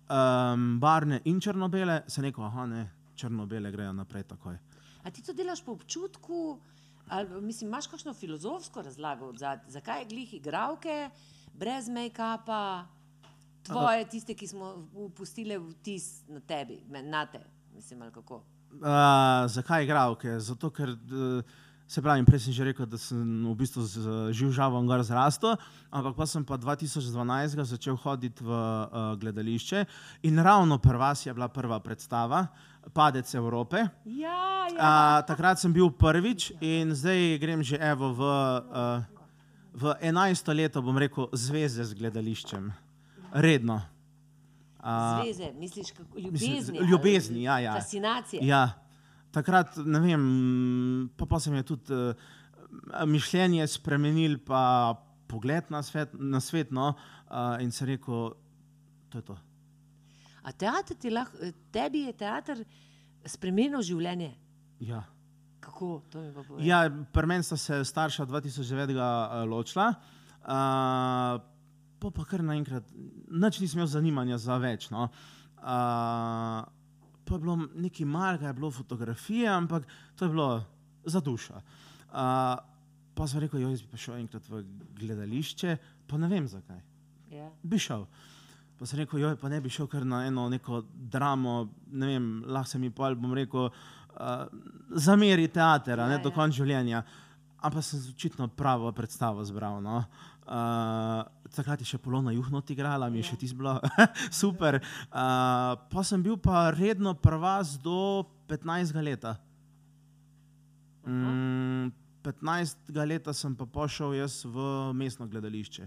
um, 0.10 0.80
barne 0.80 1.22
in 1.26 1.40
črno-bele, 1.42 2.04
sem 2.08 2.28
rekel, 2.28 2.46
aha, 2.46 2.68
ne, 2.70 2.84
črno-bele 3.18 3.72
grejo 3.74 3.94
naprej 3.98 4.28
takoj. 4.30 4.60
A 5.04 5.12
ti 5.12 5.24
to 5.26 5.34
delaš 5.34 5.64
po 5.66 5.74
občutku, 5.74 6.60
ali 7.10 7.42
mislim, 7.42 7.72
imaš 7.72 7.88
kakšno 7.88 8.14
filozofsko 8.14 8.84
razlago 8.86 9.32
odzad, 9.34 9.66
zakaj 9.68 10.06
glih 10.10 10.34
igravke, 10.38 11.10
brez 11.58 11.90
make-upa, 11.90 12.86
tvoje, 13.66 14.06
tiste, 14.10 14.36
ki 14.38 14.48
smo 14.48 14.76
pustile 15.18 15.58
vtis 15.58 16.22
na 16.30 16.40
tebi, 16.40 16.80
na 16.90 17.26
te, 17.26 17.42
mislim, 17.74 18.02
ali 18.06 18.14
kako. 18.14 18.44
Uh, 18.70 19.50
zakaj 19.50 19.84
igralke? 19.84 20.38
Zato, 20.40 20.70
ker 20.70 20.94
uh, 20.94 21.58
se 21.90 22.02
pravi, 22.06 22.22
prej 22.22 22.40
sem 22.46 22.54
že 22.54 22.64
rekel, 22.70 22.86
da 22.86 22.98
sem 23.02 23.18
v 23.18 23.56
bistvu 23.58 23.82
z 23.82 23.98
živžavom 24.38 24.86
gor 24.86 25.02
zrastel, 25.02 25.58
ampak 25.90 26.14
pa 26.14 26.26
sem 26.30 26.46
pa 26.46 26.54
2012 26.54 27.02
začel 27.66 27.98
hoditi 27.98 28.46
v 28.46 28.50
uh, 28.54 29.18
gledališče 29.18 29.86
in 30.22 30.38
ravno 30.38 30.78
prva 30.78 31.18
je 31.18 31.34
bila 31.34 31.50
prva 31.50 31.80
predstava, 31.82 32.46
Padec 32.94 33.26
Evrope. 33.34 33.90
Ja, 34.06 34.70
ja. 34.70 34.78
Uh, 34.78 35.26
takrat 35.26 35.58
sem 35.58 35.74
bil 35.74 35.90
prvič 35.90 36.54
in 36.62 36.94
zdaj 36.94 37.42
grem 37.42 37.66
že 37.66 37.82
evo 37.82 38.14
v, 38.14 38.22
uh, 38.22 39.02
v 39.74 39.84
11. 40.06 40.46
leto, 40.54 40.82
bom 40.86 40.94
rekel, 40.94 41.26
zveze 41.34 41.82
z 41.84 41.98
gledališčem. 41.98 42.70
Redno. 43.34 43.82
Uh, 44.80 45.26
Zveze, 45.26 45.52
misliš, 45.58 45.92
kako 45.92 46.16
mislim, 46.18 46.54
ljubezni. 46.54 46.62
z- 46.80 46.90
ljubezni, 46.90 47.42
ja, 47.44 47.60
ja. 47.60 47.74
Fascinacije. 47.82 48.46
Ja, 48.48 48.78
takrat, 49.36 49.78
ne 49.86 50.02
vem, 50.04 50.24
pa, 51.18 51.28
pa 51.30 51.40
se 51.40 51.52
mi 51.52 51.62
je 51.62 51.68
tudi 51.72 51.94
uh, 51.94 52.14
mišljenje 53.08 53.68
spremenil, 53.68 54.40
pa 54.46 54.96
pogled 55.30 55.70
na 55.70 55.84
svet, 55.86 56.14
na 56.14 56.42
svet 56.42 56.72
no, 56.74 56.94
uh, 56.94 57.62
in 57.62 57.72
se 57.72 57.86
rekel, 57.86 58.34
to 59.10 59.22
je 59.22 59.28
to. 59.30 59.38
A 60.44 60.52
teater 60.52 60.98
ti 60.98 61.12
lahko, 61.14 61.52
tebi 61.74 62.08
je 62.08 62.16
teater 62.18 62.64
spremenil 63.28 63.84
življenje? 63.86 64.32
Ja. 64.82 65.04
Kako, 65.60 65.92
to 66.10 66.24
mi 66.24 66.32
pa 66.34 66.44
povej. 66.48 66.66
Ja, 66.66 66.82
pri 66.88 67.30
meni 67.30 67.46
sta 67.46 67.58
se 67.60 67.82
starša 67.86 68.26
2009 68.30 68.96
uh, 68.96 69.44
ločila, 69.50 69.92
uh, 69.94 71.38
pa 72.00 72.12
pa 72.16 72.26
kar 72.26 72.42
naenkrat, 72.48 72.88
nič 73.30 73.60
nisem 73.60 73.82
imel 73.82 73.92
zanimanja 73.92 74.40
za 74.42 74.58
več. 74.62 74.88
No. 74.94 75.10
Uh, 75.60 76.64
pa 77.30 77.36
je 77.36 77.44
bilo 77.46 77.56
nekaj 77.76 78.06
malega, 78.06 78.48
je 78.48 78.58
bilo 78.58 78.72
fotografije, 78.72 79.48
ampak 79.48 79.86
to 80.16 80.26
je 80.26 80.30
bilo 80.30 80.66
za 81.06 81.20
dušo. 81.20 81.54
Uh, 81.54 82.58
pa 83.14 83.28
sem 83.28 83.40
rekel, 83.40 83.62
jaz 83.62 83.84
bi 83.86 83.98
šel 83.98 84.18
enkrat 84.24 84.50
v 84.50 84.64
gledališče, 84.98 85.78
pa 86.08 86.18
ne 86.18 86.28
vem 86.28 86.48
zakaj. 86.48 86.82
Ja. 87.32 87.52
Bi 87.64 87.80
šel. 87.80 88.08
Pa 88.80 88.88
sem 88.90 89.04
rekel, 89.04 89.22
joj, 89.22 89.38
pa 89.38 89.50
ne 89.50 89.62
bi 89.62 89.70
šel 89.70 89.88
kar 89.92 90.06
na 90.08 90.24
eno 90.26 90.48
neko 90.50 90.82
dramo, 90.90 91.62
ne 91.92 92.14
vem, 92.14 92.30
lahko 92.48 92.74
se 92.74 92.80
mi 92.80 92.90
pa, 92.90 93.14
bom 93.14 93.34
rekel, 93.38 93.70
uh, 93.70 94.46
zameri 94.96 95.48
teater, 95.48 96.00
a 96.00 96.08
ne 96.08 96.18
Ja, 96.18 96.24
do 96.24 96.34
ja. 96.34 96.36
konca 96.36 96.58
življenja. 96.58 97.04
Ampak 97.60 97.84
sem 97.84 98.00
očitno 98.14 98.48
pravo 98.48 98.92
predstavo 98.96 99.44
zbral. 99.44 99.82
No. 99.84 100.04
Uh, 100.50 101.22
takrat 101.54 101.78
je 101.78 101.86
še 101.86 102.00
Polona 102.02 102.32
Juhnot 102.34 102.66
igrala, 102.74 103.06
mi 103.10 103.20
je 103.22 103.28
Ja. 103.28 103.30
še 103.30 103.38
tisto 103.38 103.58
bilo 103.60 103.76
super. 104.42 104.80
Uh, 105.14 105.78
pa 105.94 106.02
sem 106.02 106.18
bil 106.26 106.38
pa 106.42 106.72
redno 106.74 107.14
prvas 107.14 107.78
do 107.78 108.26
15 108.50 108.98
leta. 108.98 109.36
Mm, 111.06 111.94
15 112.24 112.76
leta 113.06 113.34
sem 113.34 113.54
pa 113.56 113.66
pošel 113.66 114.18
jaz 114.18 114.42
v 114.44 114.58
mestno 114.94 115.28
gledališče. 115.28 115.86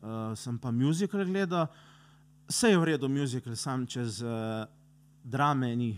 Uh, 0.00 0.32
sem 0.32 0.56
pa 0.56 0.72
muzikal 0.72 1.24
gledal, 1.24 1.68
vse 2.48 2.72
je 2.72 2.78
v 2.78 2.84
redu, 2.84 3.08
muzikal, 3.08 3.52
sam 3.56 3.84
čez 3.84 4.22
uh, 4.24 4.64
drame 5.20 5.68
ni, 5.76 5.92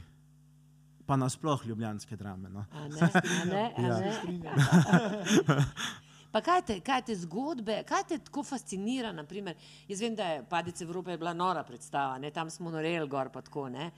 pa 1.06 1.14
nasploh 1.14 1.62
ljubljanske 1.62 2.16
drame. 2.16 2.50
No. 2.50 2.66
A 2.74 2.88
ne, 2.88 3.06
a 3.06 3.44
ne, 3.46 3.64
a 3.70 3.80
Ja. 3.86 5.62
Pa 6.32 6.42
kaj 6.44 6.62
te, 6.68 6.76
kaj 6.84 7.02
te 7.08 7.16
zgodbe, 7.16 7.80
kaj 7.88 8.04
te 8.08 8.18
tako 8.20 8.42
fascinira? 8.44 9.12
Naprimer, 9.16 9.56
jaz 9.88 10.02
vem, 10.04 10.16
da 10.16 10.26
je 10.34 10.42
Padec 10.48 10.80
Evrope 10.84 11.14
je 11.14 11.18
bila 11.18 11.32
nora 11.32 11.62
predstava, 11.64 12.18
ne? 12.18 12.30
tam 12.30 12.50
smo 12.50 12.70
noreli 12.70 13.08
gor 13.08 13.30
pa 13.32 13.40
tako. 13.42 13.68
Ne? 13.72 13.90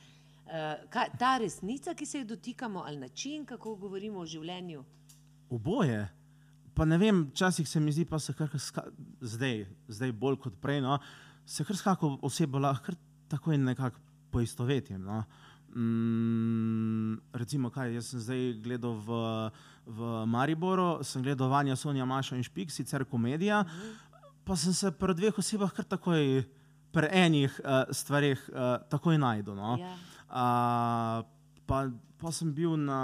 Uh, 0.47 0.87
kaj, 0.91 1.11
ta 1.19 1.37
resnica, 1.43 1.95
ki 1.95 2.07
se 2.07 2.23
jo 2.23 2.31
dotikamo, 2.35 2.85
ali 2.87 2.97
način, 2.97 3.45
kako 3.47 3.75
govorimo 3.77 4.23
o 4.23 4.27
življenju. 4.27 4.85
Oboje. 5.51 6.07
Pa 6.75 6.87
ne 6.87 6.99
vem, 6.99 7.25
včasih 7.33 7.69
se 7.69 7.81
mi 7.81 7.93
zdi, 7.93 8.07
pa 8.07 8.19
se 8.19 8.35
kar 8.35 8.51
zdaj, 9.21 9.65
zdaj 9.89 10.13
bolj 10.13 10.39
kot 10.47 10.61
prej, 10.63 10.81
no, 10.87 10.99
se 11.47 11.67
kar 11.67 11.77
s 11.77 11.83
kako 11.83 12.17
osebo 12.23 12.63
lahko 12.63 12.87
kar 12.87 12.99
tako 13.29 13.53
in 13.53 13.67
nekako 13.67 13.99
poistovetim. 14.31 15.03
No. 15.03 15.25
Mm, 15.71 17.21
recimo, 17.33 17.71
kaj 17.71 17.95
jaz 17.95 18.11
sem 18.11 18.21
zdaj 18.21 18.41
gledal 18.63 18.97
v, 19.07 19.19
v 19.87 20.09
Mariboru, 20.27 21.05
sem 21.07 21.23
gledal 21.23 21.51
Vanja, 21.53 21.77
Sonja, 21.79 22.05
Maša 22.05 22.35
in 22.37 22.43
Špik, 22.43 22.73
sicer 22.75 23.05
komedija, 23.07 23.63
pa 24.45 24.57
sem 24.59 24.75
se 24.75 24.91
pri 24.91 25.15
dveh 25.15 25.39
osebah 25.39 25.71
kar 25.71 25.87
takoj, 25.87 26.43
pri 26.91 27.07
enih 27.15 27.55
uh, 27.63 27.87
stvareh, 27.95 28.41
uh, 28.51 28.83
takoj 28.91 29.15
najdel. 29.15 29.55
No. 29.55 29.77
Ja. 29.79 29.95
Uh, 30.27 31.23
pa, 31.71 31.87
pa 32.19 32.35
sem 32.35 32.51
bil 32.51 32.75
na, 32.75 33.03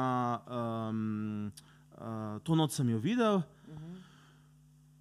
um, 0.50 1.52
uh, 1.94 2.42
to 2.42 2.58
noč 2.58 2.74
sem 2.80 2.90
jo 2.90 2.98
videl, 2.98 3.44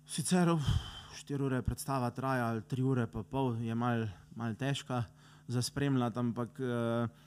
sicer 0.06 0.54
uf, 0.54 0.70
štiri 1.18 1.50
ure 1.50 1.66
predstava 1.66 2.14
traja, 2.14 2.52
ali 2.54 2.62
tri 2.70 2.86
ure 2.86 3.10
pa 3.10 3.26
pol 3.26 3.56
je 3.58 3.74
mal, 3.74 4.06
mal 4.38 4.54
težka 4.54 5.02
za 5.50 5.66
spremljati, 5.66 6.22
ampak 6.22 6.62
uh, 6.62 7.25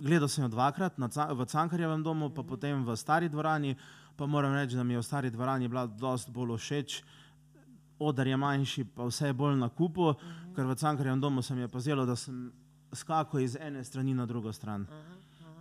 gledal 0.00 0.28
sem 0.28 0.44
jo 0.44 0.48
dvakrat 0.48 0.98
na, 0.98 1.08
v 1.08 1.46
Cankarjevem 1.46 2.02
domu, 2.02 2.30
pa 2.30 2.42
potem 2.42 2.84
v 2.84 2.96
stari 2.96 3.28
dvorani, 3.28 3.76
pa 4.16 4.26
moram 4.26 4.54
reči, 4.54 4.76
da 4.76 4.84
mi 4.84 4.94
je 4.94 4.98
v 4.98 5.02
stari 5.02 5.30
dvorani 5.30 5.68
bila 5.68 5.86
dosti 5.86 6.30
bolj 6.30 6.56
všeč. 6.58 7.02
Odar 7.98 8.26
je 8.26 8.36
manjši, 8.36 8.84
pa 8.84 9.04
vse 9.04 9.26
je 9.26 9.32
bolj 9.32 9.56
na 9.56 9.68
kupu, 9.68 10.02
uh 10.02 10.16
-huh. 10.16 10.54
ker 10.54 10.66
v 10.66 10.74
Cankarjevem 10.74 11.20
domu 11.20 11.42
se 11.42 11.54
mi 11.54 11.60
je 11.60 11.68
pa 11.68 11.80
zdelo, 11.80 12.06
da 12.06 12.16
sem 12.16 12.52
skakal 12.92 13.40
iz 13.40 13.56
ene 13.60 13.84
strani 13.84 14.14
na 14.14 14.26
drugo 14.26 14.52
stran. 14.52 14.86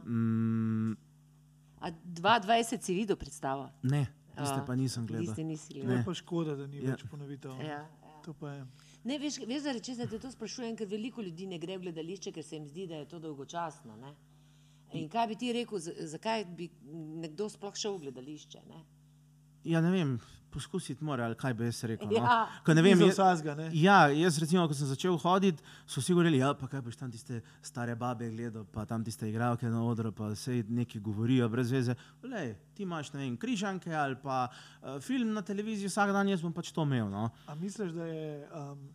Mm, 0.05 0.97
A 1.81 1.91
22 2.05 2.81
si 2.81 2.93
videl 2.93 3.15
predstavo? 3.15 3.69
ne, 3.83 4.07
tiste 4.37 4.59
A, 4.59 4.65
pa 4.65 4.75
nisem 4.75 5.07
gledal. 5.07 5.25
Tiste 5.25 5.43
nisi 5.43 5.73
gledal. 5.73 5.97
je 5.97 6.03
pa 6.05 6.13
škoda, 6.13 6.55
da 6.55 6.67
ni 6.67 6.77
Ja. 6.77 6.91
več 6.91 7.03
ponovitev. 7.11 7.51
Ja, 7.59 7.67
ja. 7.67 7.85
To 8.25 8.33
pa 8.33 8.49
je. 8.49 8.65
Ne, 9.03 9.17
veš, 9.17 9.39
veš 9.47 9.63
zaradi 9.63 9.85
česa 9.85 10.05
te 10.07 10.19
to 10.21 10.29
sprašujem, 10.31 10.75
ker 10.77 10.87
veliko 10.87 11.23
ljudi 11.25 11.47
ne 11.49 11.57
gre 11.59 11.77
v 11.77 11.87
gledališče, 11.87 12.31
ker 12.35 12.45
se 12.45 12.55
jim 12.55 12.67
zdi, 12.69 12.85
da 12.87 13.01
je 13.01 13.07
to 13.09 13.19
dolgočasno. 13.19 13.95
Ne? 13.97 14.13
In 14.93 15.07
kaj 15.09 15.27
bi 15.31 15.37
ti 15.39 15.53
rekel, 15.55 15.79
zakaj 16.11 16.45
bi 16.57 16.67
nekdo 17.23 17.47
sploh 17.49 17.77
šel 17.77 17.97
v 17.97 18.05
gledališče? 18.05 18.61
Ne? 18.69 18.83
Ja, 19.63 19.81
ne 19.81 19.91
vem, 19.93 20.17
poskusiti 20.51 21.03
mora, 21.03 21.25
ali 21.25 21.35
kaj 21.39 21.53
bi 21.53 21.65
jaz 21.69 21.79
rekel. 21.89 22.07
No? 22.11 22.19
Ja. 22.19 22.35
Ko 22.65 22.73
ne 22.73 22.83
vem, 22.85 22.97
Za 22.97 23.05
je, 23.05 23.11
vsakega, 23.11 23.55
ne? 23.55 23.69
ja, 23.73 23.97
jaz 24.11 24.37
recimo, 24.43 24.67
ko 24.67 24.75
sem 24.77 24.87
začel 24.89 25.17
hoditi, 25.17 25.63
so 25.87 26.03
vsi 26.03 26.13
govorili, 26.13 26.41
ja, 26.43 26.51
pa 26.53 26.67
kaj 26.67 26.81
boš 26.85 26.99
tam 26.99 27.11
tiste 27.11 27.39
stare 27.65 27.95
babe 27.95 28.29
gledal, 28.29 28.65
pa 28.71 28.85
tam 28.85 29.03
tiste 29.03 29.29
igralke 29.29 29.69
na 29.71 29.83
odru, 29.83 30.11
pa 30.11 30.29
se 30.35 30.63
neki 30.69 30.99
govorijo 30.99 31.49
brez 31.49 31.71
veze. 31.71 31.95
Lej, 32.23 32.53
ti 32.75 32.83
imaš, 32.83 33.13
ne 33.13 33.23
vem, 33.23 33.37
križanke 33.37 33.93
ali 33.95 34.15
pa 34.23 34.45
uh, 34.47 34.99
film 35.01 35.33
na 35.33 35.41
televiziji 35.41 35.87
vsak 35.87 36.11
dan, 36.11 36.29
jaz 36.29 36.41
bom 36.41 36.53
pač 36.53 36.71
to 36.71 36.83
imel. 36.83 37.09
No? 37.09 37.29
A 37.47 37.55
misliš, 37.55 37.91
da 37.95 38.05
je 38.05 38.47
um, 38.51 38.85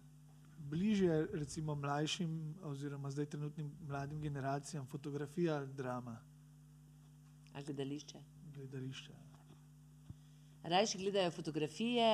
bližje 0.71 1.27
recimo 1.33 1.75
mlajšim 1.75 2.33
oziroma 2.67 3.11
zdaj 3.11 3.27
trenutnim 3.27 3.71
mladim 3.89 4.21
generacijam 4.21 4.87
fotografija 4.87 5.57
ali 5.57 5.73
drama, 5.73 6.17
Ali 7.55 7.65
gledališče. 7.65 8.19
gledališče? 8.55 9.13
Rajši 10.67 10.99
gledajo 10.99 11.31
fotografije, 11.31 12.11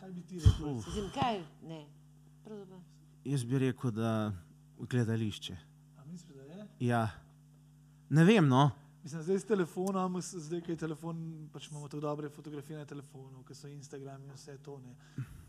Kaj 0.00 0.12
bi 0.12 0.22
ti 0.22 0.38
rekel? 0.38 0.74
Mislim, 0.74 1.10
kaj 1.14 1.40
ne. 1.62 1.86
Pravzaprav. 2.44 2.80
Jaz 3.24 3.44
bi 3.44 3.58
rekel, 3.58 3.90
da 3.90 4.32
gledališče. 4.78 5.56
A 5.98 6.04
misliš, 6.04 6.36
da 6.36 6.42
je? 6.42 6.66
Ja. 6.80 7.08
Ne 8.10 8.24
vem, 8.24 8.48
no. 8.48 8.70
Mislim, 9.02 9.22
zdaj 9.22 9.38
s 9.38 9.44
telefonom, 9.44 10.20
zdaj 10.22 10.60
ko 10.60 10.70
je 10.70 10.76
telefon, 10.76 11.18
pač 11.52 11.68
imamo 11.70 11.88
tako 11.88 12.00
dobre 12.00 12.28
fotografije 12.28 12.78
na 12.78 12.86
telefonu, 12.86 13.42
ki 13.44 13.54
so 13.54 13.68
Instagram 13.68 14.24
in 14.24 14.32
vse 14.32 14.58
to. 14.62 14.78
Ne. 14.78 14.94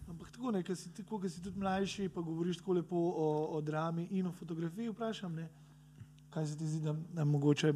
Ampak 0.09 0.31
tako, 0.31 0.51
ne, 0.51 0.63
ko 0.63 0.75
si, 0.75 0.93
tako, 0.93 1.19
ko 1.19 1.29
si 1.29 1.43
tudi 1.43 1.59
mlajši, 1.59 2.09
pa 2.09 2.21
govoriš 2.21 2.57
tako 2.57 2.73
lepo 2.73 2.97
o, 2.97 3.29
o 3.57 3.61
drami 3.61 4.07
in 4.11 4.27
o 4.27 4.31
fotografiji, 4.31 4.89
vprašam, 4.89 5.35
ne, 5.35 5.49
kaj 6.33 6.47
se 6.47 6.57
ti 6.57 6.67
zdi, 6.67 6.81
da, 6.85 6.95
da 7.13 7.25
mogoče 7.25 7.73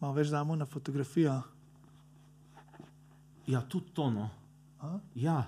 malo 0.00 0.14
več 0.14 0.32
damo 0.32 0.56
na 0.56 0.66
fotografijo. 0.66 1.42
Ja, 3.46 3.60
tudi 3.62 3.90
to. 3.92 4.10
No. 4.10 4.30
A? 4.80 4.98
Ja. 5.14 5.44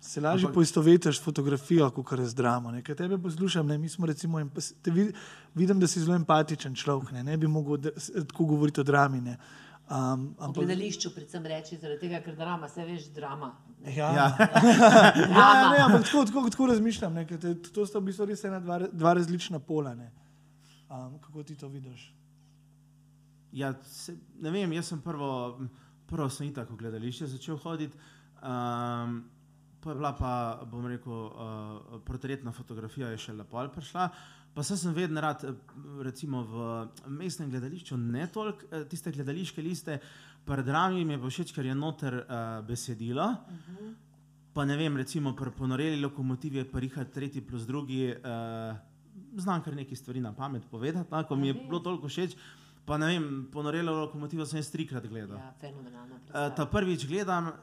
Se 0.00 0.20
lažje 0.20 0.44
Ampak- 0.44 0.54
poistovetiš 0.54 1.20
fotografijo, 1.20 1.90
kot 1.90 2.20
z 2.20 2.34
dramo. 2.34 2.70
Ne? 2.70 2.82
Ker 2.82 2.96
tebe 2.96 3.16
poslušam, 3.18 3.66
ne? 3.66 3.78
mi 3.78 3.88
smo 3.88 4.06
recimo, 4.06 4.40
te 4.82 4.90
vid- 4.90 5.14
vidim, 5.54 5.80
da 5.80 5.86
si 5.86 6.00
zelo 6.00 6.14
empatičen 6.14 6.74
človek, 6.74 7.12
ne, 7.12 7.22
ne 7.24 7.36
bi 7.36 7.46
mogel 7.46 7.78
tako 8.26 8.44
govoriti 8.44 8.80
o 8.80 8.84
drami. 8.84 9.20
Ne? 9.20 9.38
Um, 9.86 10.34
V 10.40 10.52
gledališču 10.54 11.10
predvsem 11.10 11.44
reči, 11.44 11.76
zaradi 11.76 12.00
tega, 12.00 12.20
ker 12.20 12.36
drama, 12.36 12.68
se 12.68 12.84
veš, 12.84 13.08
drama. 13.08 13.52
Ja, 13.86 13.92
Ja. 13.92 14.12
ja. 14.12 14.48
ja, 15.30 15.70
ne, 15.70 15.78
ampak 15.78 16.04
tako, 16.04 16.24
tako, 16.24 16.50
tako 16.50 16.66
razmišljam. 16.66 17.14
Ne, 17.14 17.26
ker 17.26 17.38
te, 17.38 17.54
to 17.62 17.86
sta 17.86 17.98
v 17.98 18.04
bistvu 18.04 18.24
res 18.26 18.44
ena 18.44 18.60
dva, 18.60 18.78
dva 18.88 19.12
različna 19.14 19.58
pola. 19.58 19.94
Ne. 19.94 20.10
Um, 20.90 21.18
kako 21.18 21.42
ti 21.42 21.56
to 21.56 21.68
vidiš? 21.68 22.14
Ja, 23.52 23.72
se, 23.82 24.12
ne 24.36 24.50
vem, 24.50 24.72
jaz 24.72 24.86
sem 24.86 25.00
prvo, 25.00 25.60
prvo 26.06 26.28
sem 26.30 26.48
itak 26.50 26.70
v 26.70 26.78
gledališče 26.82 27.26
začel 27.26 27.58
hoditi, 27.62 27.98
um, 28.42 29.22
pa 29.80 29.90
je 29.90 29.96
bila 29.96 30.12
pa, 30.16 30.32
bom 30.70 30.86
rekel, 30.88 31.12
uh, 31.12 32.00
portretna 32.04 32.52
fotografija 32.52 33.12
je 33.12 33.20
še 33.26 33.36
lepo 33.36 33.64
prišla. 33.74 34.08
Pa 34.54 34.62
saj 34.62 34.78
sem 34.78 34.94
vedno 34.94 35.18
rad, 35.20 35.42
recimo 36.06 36.44
v 36.46 36.66
mestnem 37.10 37.50
gledališču, 37.50 37.96
ne 37.98 38.28
toliko 38.30 38.68
eh, 38.70 38.84
tiste 38.86 39.10
gledališke 39.10 39.62
liste, 39.62 39.98
pred 40.46 40.66
drami 40.66 41.02
mi 41.04 41.16
je 41.16 41.20
pa 41.24 41.30
všeč, 41.32 41.52
ker 41.56 41.66
je 41.66 41.74
noter 41.74 42.20
uh, 42.22 42.62
besedilo. 42.62 43.26
Pa 44.54 44.62
ne 44.64 44.76
vem, 44.78 44.94
recimo 44.96 45.32
pri 45.34 45.50
ponoreli 45.50 45.98
lokomotivi 45.98 46.62
je 46.62 46.68
pa 46.70 46.78
Richard 46.78 47.10
tretji 47.10 47.42
plus 47.42 47.66
drugi, 47.66 48.12
uh, 48.14 48.76
znam 49.42 49.62
kar 49.62 49.74
nekaj 49.74 49.98
stvari 49.98 50.22
na 50.22 50.30
pamet 50.32 50.62
povedati, 50.70 51.10
no, 51.10 51.24
ko 51.26 51.36
mi 51.36 51.50
je 51.50 51.54
bilo 51.58 51.82
toliko 51.82 52.06
všeč. 52.06 52.36
Pa 52.84 52.98
ne 53.00 53.06
vem, 53.06 53.28
ponorelo 53.52 53.94
lokomotivo 54.04 54.44
sem 54.44 54.60
jaz 54.60 54.68
trikrat 54.72 55.06
gledal. 55.08 55.38
Ja, 55.40 55.52
fenomenalno. 55.60 56.20
Uh, 56.28 56.50
ta 56.52 56.66
prvič 56.68 57.06
gledam, 57.08 57.48
eh, 57.48 57.54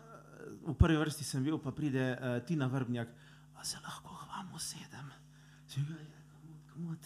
v 0.66 0.74
prvi 0.78 0.98
vrsti 0.98 1.26
sem 1.26 1.44
bil, 1.46 1.60
pa 1.62 1.70
pride 1.72 2.18
uh, 2.18 2.40
Tina 2.46 2.66
Vrbnjak, 2.68 3.12
a 3.54 3.64
se 3.64 3.78
lahko 3.86 4.18
k 4.18 4.26
vam 4.32 4.50
usedem. 4.58 5.12
Um, 6.82 6.98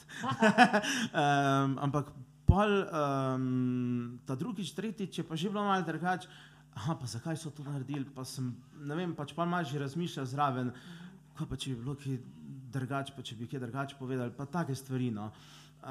ampak 1.86 2.14
pol, 2.48 2.72
um, 2.88 4.20
ta 4.24 4.40
drugič, 4.40 4.72
tretjič 4.72 5.20
je 5.20 5.24
pa 5.28 5.36
že 5.36 5.52
bilo 5.52 5.68
malo 5.68 5.84
drugače. 5.84 6.30
Aha, 6.76 6.96
pa 6.96 7.08
zakaj 7.08 7.36
so 7.40 7.52
to 7.52 7.64
naredili? 7.64 8.08
Pa 8.16 8.24
sem, 8.28 8.56
ne 8.80 8.96
vem, 8.96 9.12
pač 9.16 9.36
pa 9.36 9.44
malo 9.48 9.68
že 9.68 9.80
razmišljal 9.80 10.26
zraven, 10.28 10.72
kaj 11.36 11.48
pa 11.52 11.56
če 11.60 11.76
bi 11.76 11.84
bilo 11.84 11.96
kaj 12.00 12.20
drugače, 12.76 13.16
pa 13.16 13.24
če 13.26 13.38
bi 13.40 13.48
kaj 13.52 13.64
drugače 13.64 14.00
povedali, 14.00 14.34
pa 14.38 14.46
take 14.46 14.76
stvari. 14.76 15.12
No. 15.12 15.32
Uh, 15.86 15.90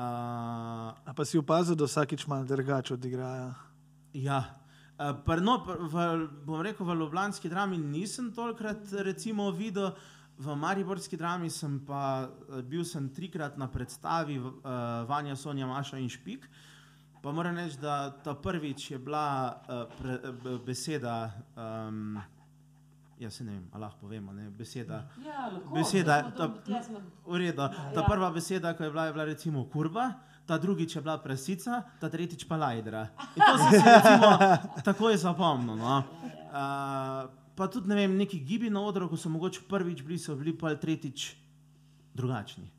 A 0.94 1.14
pa 1.16 1.25
si 1.25 1.38
opazil, 1.38 1.79
da 1.79 1.88
vsakič 1.88 2.27
malo 2.27 2.44
drugače 2.49 2.94
odigrajo? 2.94 3.53
Ja. 4.14 4.42
Uh, 4.94 5.11
pr, 5.27 5.42
no, 5.42 5.59
pr, 5.66 5.81
v, 5.90 6.09
bom 6.47 6.62
rekel, 6.62 6.87
v 6.87 6.99
Ljubljanski 7.01 7.51
drami 7.51 7.79
nisem 7.79 8.31
tolikrat 8.35 8.92
recimo, 9.03 9.51
videl, 9.51 9.90
v 10.38 10.55
Mariborski 10.59 11.16
drami 11.16 11.51
sem 11.51 11.79
pa 11.87 12.27
eh, 12.27 12.62
bil 12.62 12.85
sem 12.85 13.09
trikrat 13.14 13.59
na 13.59 13.68
predstavi 13.70 14.38
uh, 14.38 14.51
Vanja, 15.07 15.37
Sonja, 15.37 15.66
Maša 15.66 15.99
in 15.99 16.11
Špik. 16.11 16.49
Pa 17.23 17.33
moram 17.33 17.57
reči, 17.57 17.79
da 17.81 18.11
ta 18.11 18.35
prvič 18.35 18.90
je 18.90 18.99
bila 18.99 19.55
uh, 19.64 19.87
pre, 19.97 20.18
beseda, 20.66 21.33
um, 21.57 22.18
ja 23.16 23.31
se 23.31 23.44
ne 23.44 23.53
vem, 23.53 23.68
a 23.70 23.79
lahko 23.79 24.00
povemo, 24.00 24.33
ne, 24.33 24.50
beseda. 24.50 25.05
Ja, 25.18 25.48
lahko. 25.48 25.74
Beseda, 25.74 26.31
ta, 26.31 26.48
v 27.24 27.37
redu. 27.37 27.57
Ta 27.90 27.94
Ja. 27.94 28.03
prva 28.05 28.31
beseda, 28.31 28.72
ko 28.72 28.85
je 28.85 28.90
bila, 28.90 29.05
je 29.05 29.12
bila 29.12 29.24
recimo 29.24 29.64
kurba, 29.66 30.12
ta 30.46 30.59
drugič 30.59 30.96
je 30.96 31.00
bila 31.00 31.18
prasica, 31.18 31.83
ta 31.98 32.09
tretjič 32.09 32.44
pa 32.44 32.57
lajdra. 32.57 33.09
In 33.37 33.42
to 33.42 33.55
si 33.61 33.77
recimo 33.77 34.29
takoj 34.85 35.16
zapomnil. 35.16 35.77
No. 35.77 36.03
Uh, 36.46 37.27
pa 37.53 37.66
tudi 37.66 37.88
ne 37.88 37.94
vem, 37.96 38.16
neki 38.16 38.38
gibi 38.40 38.70
na 38.70 38.81
odru, 38.81 39.09
ko 39.09 39.16
so 39.16 39.29
mogoče 39.29 39.62
prvič 39.64 40.03
bili, 40.03 40.18
so 40.18 40.35
bili 40.35 40.53
pa 40.53 40.74
tretjič 40.74 41.35
drugačni. 42.14 42.70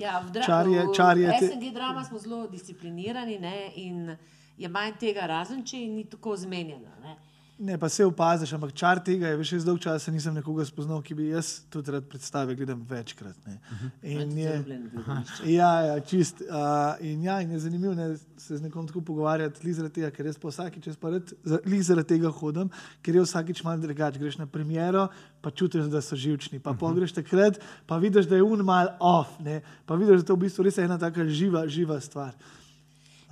Ja, 0.00 0.20
v, 0.20 0.32
dra 0.32 0.42
Čar 0.42 0.66
je- 0.66 0.86
v 0.86 0.92
je 1.20 1.48
SNG 1.48 1.68
drama 1.70 2.04
smo 2.04 2.18
zelo 2.18 2.46
disciplinirani 2.48 3.38
ne, 3.38 3.72
in 3.76 4.16
je 4.56 4.68
manj 4.68 4.96
tega, 4.96 5.26
razen 5.26 5.60
če 5.62 5.76
ni 5.78 6.04
tako 6.04 6.36
zmenjeno. 6.36 6.88
Ne. 7.02 7.16
Ne, 7.58 7.78
pa 7.78 7.88
se 7.88 8.04
opaziš, 8.04 8.52
ampak 8.52 8.72
čar 8.76 8.98
tega 9.00 9.30
je, 9.30 9.36
veš, 9.40 9.50
jaz 9.54 9.64
dolgo 9.64 9.80
časa 9.80 10.12
nisem 10.12 10.34
nekoga 10.36 10.64
spoznal, 10.68 10.98
ki 11.00 11.14
bi 11.16 11.30
jaz 11.30 11.62
tudi 11.72 11.88
rad 11.94 12.04
predstave 12.04 12.52
gledam 12.54 12.82
večkrat. 12.84 13.36
Ne. 13.46 13.54
In 14.02 14.18
Tudi 14.28 14.42
je, 14.42 14.56
ja, 15.58 15.70
ja, 15.86 15.94
čist. 16.04 16.42
Uh, 16.44 17.00
in, 17.00 17.22
ja, 17.24 17.38
in 17.40 17.54
je 17.56 17.58
zanimivo 17.64 17.94
ne, 17.96 18.10
se 18.36 18.58
z 18.58 18.60
nekom 18.60 18.84
tako 18.90 19.00
pogovarjati, 19.08 19.64
li 19.64 19.72
zaradi 19.72 20.02
tega, 20.02 20.10
ker 20.12 20.28
jaz 20.28 20.36
pa 20.42 20.52
vsakič, 20.52 20.88
jaz 20.90 20.98
pa 21.00 21.14
rad, 21.14 21.32
li 21.64 21.78
zaradi 21.80 22.10
tega 22.10 22.28
hodim, 22.28 22.68
ker 23.00 23.16
je 23.16 23.22
vsakič 23.24 23.62
malo 23.64 23.80
drugače. 23.86 24.20
Greš 24.20 24.36
na 24.42 24.46
premiero, 24.46 25.06
pa 25.40 25.48
čutiš, 25.48 25.88
da 25.88 26.02
so 26.04 26.18
živčni, 26.18 26.60
pa 26.60 26.74
pogreš 26.76 27.14
takrat, 27.16 27.56
pa 27.88 27.96
vidiš, 28.02 28.28
da 28.28 28.36
je 28.36 28.44
un 28.44 28.66
mal 28.68 28.92
off, 29.00 29.32
ne, 29.40 29.62
pa 29.88 29.96
vidiš, 29.96 30.20
da 30.20 30.26
je 30.26 30.28
to 30.28 30.36
v 30.36 30.44
bistvu 30.44 30.68
res 30.68 30.76
ena 30.84 31.00
taka 31.00 31.24
živa, 31.24 31.64
živa 31.72 31.96
stvar. 32.04 32.36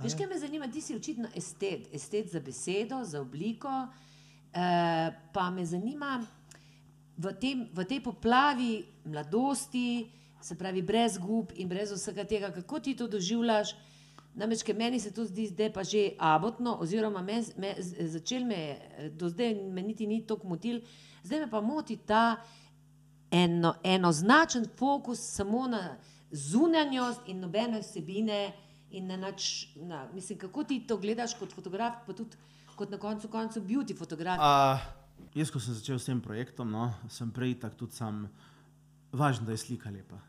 Veš, 0.01 0.17
kaj 0.17 0.27
me 0.33 0.41
zanima, 0.41 0.71
ti 0.71 0.81
si 0.81 0.97
očitno 0.97 1.29
estet, 1.37 1.85
estet 1.93 2.33
za 2.33 2.41
besedo, 2.41 3.03
za 3.05 3.21
obliko. 3.21 3.69
Uh, 3.69 4.01
pa 5.33 5.49
me 5.51 5.65
zanima, 5.65 6.23
v, 7.17 7.33
tem, 7.39 7.67
v 7.73 7.83
tej 7.83 7.99
poplavi 8.03 8.85
mladosti, 9.05 10.11
se 10.41 10.55
pravi, 10.55 10.81
brez 10.81 11.17
gub 11.17 11.51
in 11.55 11.67
brez 11.67 11.91
vsega 11.91 12.23
tega, 12.23 12.51
kako 12.53 12.79
ti 12.79 12.95
to 12.95 13.07
doživljaš. 13.07 13.73
Namreč, 14.35 14.65
ker 14.67 14.75
meni 14.75 14.99
se 14.99 15.13
to 15.15 15.23
zdi 15.25 15.47
zdaj 15.47 15.71
pa 15.73 15.83
že 15.83 16.11
abotno, 16.19 16.75
oziroma 16.83 17.23
me, 17.23 17.39
me, 17.57 17.71
začel 17.79 18.43
me 18.45 18.59
je, 18.59 19.09
do 19.15 19.29
zdaj 19.31 19.55
me 19.55 19.81
niti 19.81 20.07
ni 20.07 20.19
tako 20.27 20.51
motil, 20.51 20.81
zdaj 21.23 21.45
me 21.45 21.49
pa 21.49 21.61
moti 21.63 21.95
ta 21.97 22.35
eno, 23.31 23.73
enoznačen 23.83 24.67
fokus 24.77 25.23
samo 25.23 25.67
na 25.67 25.97
zunanjost 26.31 27.31
in 27.31 27.39
nobene 27.39 27.81
vsebine. 27.81 28.53
In 28.95 29.09
na 29.09 29.17
nač, 29.17 29.67
na, 29.75 30.05
mislim, 30.13 30.37
kako 30.39 30.63
ti 30.63 30.77
to 30.87 30.95
gledaš 30.97 31.33
kot 31.35 31.51
fotograf, 31.51 32.05
pa 32.05 32.13
tudi 32.15 32.37
kot 32.75 32.91
na 32.91 32.99
koncu 33.01 33.29
koncev 33.31 33.63
beauty 33.63 33.95
fotograf. 33.97 34.39
Uh, 34.39 34.83
jaz, 35.35 35.51
ko 35.51 35.59
sem 35.63 35.75
začel 35.77 35.99
s 35.99 36.09
tem 36.09 36.21
projektom, 36.21 36.71
no, 36.71 36.89
sem 37.11 37.31
prej 37.31 37.57
tako 37.63 37.85
tudi 37.85 37.97
sam, 37.97 38.25
važno, 39.15 39.47
da 39.47 39.55
je 39.55 39.63
slika 39.63 39.91
lepa. 39.93 40.19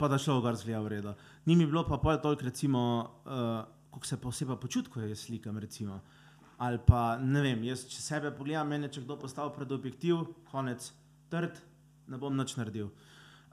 Pa 0.00 0.08
da 0.08 0.18
šlo 0.18 0.40
gor 0.40 0.56
zgleda 0.56 0.80
v 0.80 0.92
redu. 0.96 1.14
Ni 1.44 1.56
mi 1.56 1.66
bilo 1.68 1.84
pa 1.84 1.98
pol 2.00 2.16
toliko, 2.22 2.48
recimo, 2.48 2.80
uh, 3.28 3.64
kako 3.92 4.06
se 4.08 4.20
pa 4.20 4.28
oseba 4.28 4.56
počuti, 4.56 4.90
ko 4.90 5.00
slikam. 5.14 5.58
Recimo. 5.58 6.00
Ali 6.58 6.78
pa 6.86 7.18
ne 7.18 7.42
vem, 7.42 7.64
jaz 7.64 7.84
če 7.90 8.00
sebe 8.00 8.30
pogledam, 8.30 8.68
meni 8.68 8.88
je 8.88 8.96
če 8.96 9.04
kdo 9.04 9.18
postavil 9.18 9.52
pred 9.52 9.72
objektiv, 9.74 10.22
konec, 10.50 10.86
trd, 11.28 11.58
ne 12.08 12.18
bom 12.18 12.36
nič 12.36 12.56
naredil. 12.56 12.88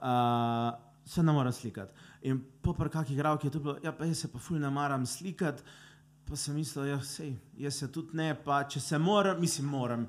Uh, 0.02 0.72
se 1.06 1.24
ne 1.24 1.34
morem 1.34 1.52
slikati. 1.52 1.94
In 2.30 2.40
po 2.62 2.74
par 2.78 2.90
kakih 2.90 3.18
igravkih 3.18 3.50
je 3.50 3.54
to 3.54 3.60
bilo, 3.60 3.78
ja, 3.84 3.92
pa 3.92 4.06
jaz 4.06 4.22
se 4.22 4.32
pa 4.32 4.40
ful 4.40 4.60
ne 4.62 4.70
maram 4.70 5.06
slikati. 5.06 5.64
Pa 6.28 6.38
sem 6.40 6.56
mislil, 6.56 6.92
ja, 6.94 7.00
sej, 7.04 7.34
jaz 7.60 7.82
se 7.82 7.92
tudi 7.92 8.18
ne, 8.18 8.32
pa 8.36 8.64
če 8.64 8.80
se 8.80 9.00
moram, 9.00 9.42
mislim, 9.42 9.68
moram. 9.68 10.08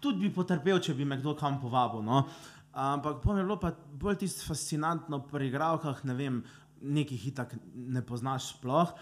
Tudi 0.00 0.24
bi 0.24 0.32
potrpel, 0.32 0.80
če 0.80 0.94
bi 0.96 1.04
me 1.04 1.18
kdo 1.20 1.34
kam 1.36 1.60
povabil. 1.60 2.02
No? 2.06 2.24
Ampak 2.72 3.18
pa 3.22 3.34
mi 3.34 3.42
je 3.42 3.44
bilo 3.44 3.58
pa 3.60 3.74
bolj 3.74 4.22
tisto 4.22 4.46
fascinantno 4.46 5.24
pri 5.26 5.50
igravkah, 5.50 6.04
ne 6.08 6.14
vem, 6.14 6.42
nekih 6.80 7.26
itak 7.32 7.56
ne 7.74 8.00
poznaš 8.06 8.54
sploh, 8.54 8.94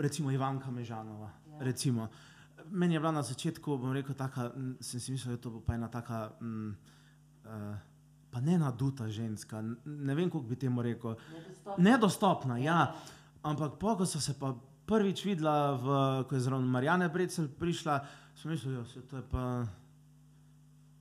recimo 0.00 0.32
Ivanka 0.34 0.70
Mežanova. 0.70 1.30
Recimo. 1.60 2.08
meni 2.70 2.94
je 2.94 3.00
bila 3.00 3.12
na 3.12 3.22
začetku, 3.22 3.78
bom 3.78 3.92
rekel, 3.92 4.14
taka, 4.14 4.50
sem 4.80 5.00
si 5.00 5.12
mislil, 5.12 5.36
da 5.36 5.42
to 5.42 5.50
bo 5.50 5.60
pa 5.60 5.74
ena 5.74 5.88
taka, 5.88 6.30
m, 6.40 6.76
uh, 7.44 7.76
pa 8.30 8.40
ne 8.40 8.58
naduta 8.58 9.08
ženska, 9.08 9.62
ne 9.84 10.14
vem, 10.14 10.30
kako 10.30 10.44
bi 10.44 10.56
temu 10.56 10.82
rekel. 10.82 11.14
Nedostopna, 11.78 12.58
ja. 12.58 12.94
Ampak 13.42 13.78
po, 13.78 13.96
ko 13.96 14.06
so 14.06 14.20
se 14.20 14.34
pa 14.38 14.54
prvič 14.86 15.24
videla, 15.26 15.74
v, 15.74 15.96
ko 16.28 16.34
je 16.34 16.40
zraven 16.40 16.68
Marijane 16.70 17.08
Brecel 17.12 17.48
prišla, 17.48 17.98
sem 18.38 18.50
mislil, 18.54 18.82
da 18.82 19.02
to 19.10 19.16
je 19.16 19.24
pa 19.30 19.44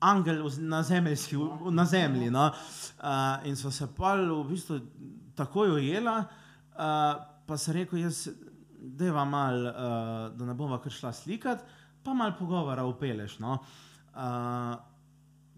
angel 0.05 0.49
na, 0.59 0.83
zemeljski, 0.83 1.37
na 1.71 1.85
zemlji. 1.85 2.29
No? 2.31 2.51
Uh, 2.99 3.47
in 3.47 3.55
so 3.55 3.71
se 3.71 3.87
pa 3.97 4.15
v 4.15 4.43
bistvu 4.49 4.79
takoj 5.35 5.77
ujela, 5.77 6.17
uh, 6.21 7.21
pa 7.45 7.57
sem 7.57 7.81
rekel, 7.81 7.99
jaz, 8.05 8.27
deva 8.79 9.25
mal, 9.25 9.61
uh, 9.65 9.75
da 10.37 10.45
ne 10.45 10.53
bova 10.53 10.81
kar 10.81 10.93
šla 10.93 11.13
slikat, 11.13 11.63
pa 12.03 12.13
mal 12.13 12.35
pogovora 12.37 12.85
upeleš. 12.85 13.39
No? 13.39 13.59
Uh, 14.13 14.75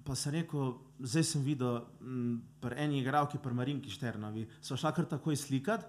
pa 0.08 0.16
sem 0.16 0.40
rekel, 0.40 0.78
zdaj 1.00 1.26
sem 1.28 1.44
videl 1.44 1.82
m, 2.02 2.38
pri 2.64 2.80
eni 2.86 3.02
igralki, 3.02 3.42
pri 3.44 3.54
Marinki 3.54 3.92
Šternovi, 3.92 4.48
so 4.64 4.78
šla 4.80 4.94
kar 4.96 5.10
takoj 5.10 5.36
slikat, 5.36 5.84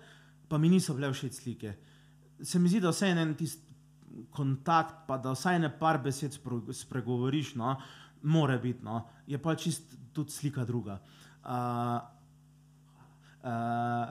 pa 0.49 0.59
mi 0.59 0.71
niso 0.73 0.97
bile 0.97 1.13
všeč 1.13 1.39
slike. 1.39 1.77
Se 2.43 2.59
mi 2.59 2.69
zdi, 2.69 2.81
da 2.81 2.93
vse 2.95 3.11
en 3.11 3.35
tisti 3.35 3.69
kontakt, 4.31 5.07
pa 5.07 5.19
da 5.19 5.33
vsaj 5.35 5.59
ne 5.63 5.71
par 5.79 6.01
besed 6.03 6.37
spregovoriš, 6.75 7.55
no, 7.59 7.77
more 8.23 8.59
biti, 8.59 8.85
no, 8.85 9.03
je 9.27 9.39
pa 9.39 9.55
čist 9.55 9.95
tudi 10.13 10.33
slika 10.33 10.65
druga. 10.65 10.99
Uh, 11.45 11.99
uh, 13.43 14.09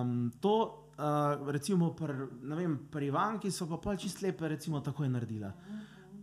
um, 0.00 0.32
to, 0.40 0.54
uh, 0.98 1.50
recimo, 1.50 1.92
pri, 1.94 2.68
pri 2.90 3.06
Ivanki 3.06 3.50
so 3.50 3.68
pa 3.70 3.78
pol 3.78 3.98
čist 4.00 4.22
lepe, 4.22 4.48
recimo, 4.48 4.80
takoj 4.80 5.08
naredila. 5.08 5.52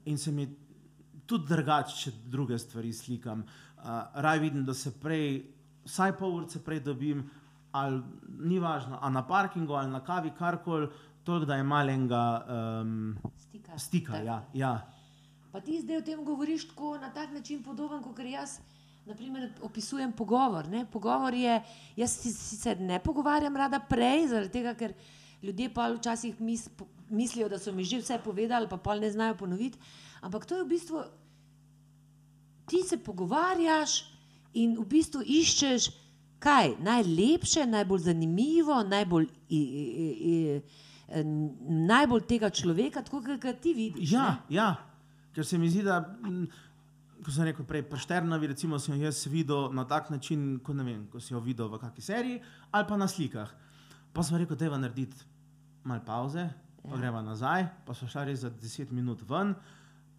In 0.06 0.18
se 0.18 0.32
mi 0.32 0.48
tudi 1.26 1.48
drugače, 1.48 1.96
če 1.96 2.12
druge 2.32 2.60
stvari 2.60 2.94
slikam. 2.94 3.46
Uh, 3.78 4.02
raj 4.22 4.40
vidim, 4.40 4.66
da 4.66 4.74
se 4.74 4.92
prej, 5.00 5.46
vsaj 5.86 6.18
pol 6.20 6.42
ure 6.42 6.66
prej 6.66 6.84
dobim, 6.86 7.24
ali 7.72 8.02
ni 8.44 8.60
važno, 8.60 9.00
a 9.02 9.10
na 9.10 9.24
parkingu 9.28 9.74
ali 9.74 9.92
na 9.92 10.02
kavi, 10.04 10.34
karkoli, 10.38 10.90
toliko, 11.24 11.46
da 11.46 11.56
je 11.56 11.64
malenga 11.64 12.46
um, 12.82 13.18
Stika. 13.38 13.78
stika. 13.80 14.14
Tako. 14.14 14.26
Ja, 14.26 14.44
ja. 14.54 14.92
Pa 15.52 15.60
ti 15.62 15.82
zdaj 15.82 15.98
o 15.98 16.02
tem 16.02 16.26
govoriš 16.26 16.68
tako 16.68 16.98
na 16.98 17.14
tak 17.14 17.32
način 17.32 17.64
podoben, 17.64 18.04
kot 18.04 18.20
jaz. 18.20 18.60
Naprimer, 19.06 19.50
opisujem 19.62 20.12
pogovor. 20.12 20.68
Ne? 20.70 20.86
Pogovor 20.92 21.34
je, 21.34 21.62
jaz 21.96 22.12
se 22.12 22.34
sicer 22.34 22.80
ne 22.80 23.00
pogovarjam 23.00 23.58
rada 23.58 23.80
prej, 23.80 24.28
zaradi 24.28 24.52
tega, 24.52 24.74
ker 24.74 24.94
ljudje 25.42 25.74
pa 25.74 25.90
včasih 25.90 26.42
mis, 26.42 26.70
mislijo, 27.10 27.50
da 27.50 27.60
so 27.60 27.72
mi 27.72 27.84
že 27.84 27.98
vse 27.98 28.20
povedali, 28.24 28.70
pa 28.70 28.78
pol 28.78 29.00
ne 29.00 29.12
znajo 29.12 29.36
ponoviti. 29.36 29.80
Ampak 30.22 30.46
to 30.46 30.56
je 30.58 30.64
v 30.64 30.68
bistvu, 30.68 31.04
ti 32.70 32.84
se 32.88 32.98
pogovarjaš 32.98 34.04
in 34.54 34.78
v 34.78 34.86
bistvu 34.86 35.24
iščeš, 35.26 35.90
kaj 36.42 36.76
najlepše, 36.82 37.66
najbolj 37.66 38.00
zanimivo, 38.00 38.84
najbolj, 38.84 39.28
i, 39.50 39.58
i, 39.58 39.86
i, 40.32 40.62
najbolj 41.22 42.26
tega 42.28 42.50
človeka, 42.50 43.04
tako 43.04 43.22
kot 43.26 43.40
ga 43.42 43.54
ti 43.54 43.74
vidiš. 43.74 44.12
Ja, 44.12 44.26
ne. 44.50 44.56
ja, 44.56 44.70
ker 45.36 45.46
se 45.46 45.58
mi 45.58 45.70
zdi, 45.70 45.84
da, 45.84 46.00
mm, 46.02 46.46
kot 47.24 47.34
sem 47.36 47.46
rekel 47.50 47.66
prej, 47.66 47.84
prešternovi, 47.90 48.48
recimo, 48.54 48.80
sem 48.80 48.96
jo 48.96 49.06
jaz 49.06 49.26
videl 49.30 49.70
na 49.74 49.86
tak 49.86 50.10
način, 50.10 50.60
kot 50.64 50.76
ne 50.76 50.84
vem, 50.84 51.04
ko 51.12 51.20
si 51.20 51.34
jo 51.34 51.40
videl 51.44 51.70
v 51.70 51.80
kakšni 51.82 52.02
seriji 52.04 52.42
ali 52.72 52.88
pa 52.88 52.98
na 52.98 53.08
slikah. 53.08 53.52
Pa 54.14 54.24
sem 54.24 54.38
rekel, 54.42 54.58
da 54.58 54.66
je 54.66 54.78
narediti 54.80 55.18
malo 55.84 56.02
pauze, 56.06 56.50
pa 56.84 56.96
Ja. 56.96 56.98
greva 56.98 57.22
nazaj, 57.22 57.68
pa 57.86 57.94
so 57.94 58.08
šla 58.08 58.24
res 58.26 58.40
za 58.42 58.50
10 58.50 58.92
minut 58.92 59.22
ven, 59.30 59.54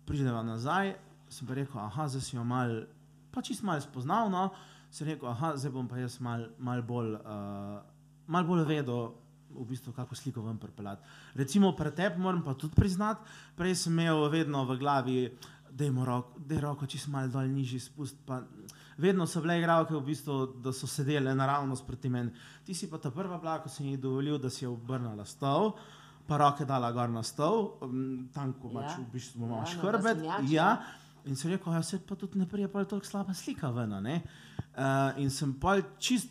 prideva 0.07 0.42
nazaj, 0.42 0.94
sem 1.28 1.46
pa 1.46 1.55
rekel, 1.55 1.81
aha, 1.81 2.07
zdaj 2.09 2.22
si 2.22 2.37
jo 2.37 2.44
mal, 2.44 2.85
pa 3.33 3.42
čist 3.42 3.62
malo 3.62 3.81
spoznal, 3.81 4.31
no, 4.31 4.50
sem 4.90 5.09
rekel, 5.09 5.28
aha, 5.28 5.57
zdaj 5.57 5.72
bom 5.72 5.88
pa 5.88 5.98
jaz 5.98 6.20
mal, 6.20 6.46
mal 6.59 6.83
bolj, 6.83 7.16
uh, 7.18 7.83
mal 8.26 8.44
bolj 8.46 8.64
vedel, 8.68 9.11
v 9.54 9.64
bistvu, 9.68 9.92
kako 9.92 10.14
sliko 10.14 10.42
ven 10.42 10.58
pripeljati. 10.58 11.02
Recimo 11.34 11.72
pri 11.76 11.90
tebi 11.94 12.20
moram 12.20 12.42
pa 12.44 12.54
tudi 12.54 12.74
priznati, 12.74 13.20
prej 13.56 13.74
sem 13.74 13.92
imel 13.92 14.28
vedno 14.28 14.64
v 14.64 14.76
glavi, 14.78 15.18
da 15.70 15.84
je 15.84 15.92
roko, 16.04 16.38
da 16.38 16.54
je 16.54 16.60
roko 16.60 16.86
čist 16.86 17.08
malo 17.08 17.28
dol 17.28 17.48
nižji 17.48 17.80
spust. 17.80 18.16
Pa, 18.26 18.42
vedno 18.98 19.26
so 19.26 19.40
bile 19.40 19.58
igralke, 19.58 19.94
v 19.94 20.04
bistvu, 20.04 20.46
da 20.62 20.72
so 20.72 20.86
sedele 20.86 21.34
naravnost 21.34 21.86
proti 21.86 22.08
meni. 22.08 22.30
Ti 22.64 22.74
si 22.74 22.90
pa 22.90 22.98
ta 22.98 23.10
prva 23.10 23.38
bila, 23.38 23.58
ko 23.62 23.68
sem 23.68 23.86
ji 23.86 23.96
dovolil, 23.96 24.38
da 24.38 24.50
si 24.50 24.64
je 24.64 24.68
obrnila 24.68 25.24
stol. 25.24 25.72
Pa 26.28 26.36
roke 26.38 26.64
dala 26.64 26.92
gor 26.92 27.10
na 27.10 27.22
stol, 27.22 27.78
tam, 28.34 28.52
ko 28.60 28.70
imaš 28.70 28.92
Ja. 28.92 28.98
v 28.98 29.12
bistvu 29.12 29.42
Ja, 29.42 29.48
no, 29.48 29.88
hrbet. 29.88 30.22
Ja, 30.24 30.38
ja. 30.48 30.82
in 31.24 31.36
sem 31.36 31.50
rekel, 31.50 31.72
da 31.72 31.82
se 31.82 31.98
pa 31.98 32.14
tudi 32.14 32.38
ne 32.38 32.46
prije, 32.46 32.68
pa 32.68 32.80
je 32.80 32.88
tako 32.88 33.06
slaba 33.06 33.34
slika 33.34 33.70
ven. 33.70 33.92
Uh, 33.92 35.18
in 35.18 35.30
sem 35.30 35.52
pa 35.52 35.80
čist 35.98 36.28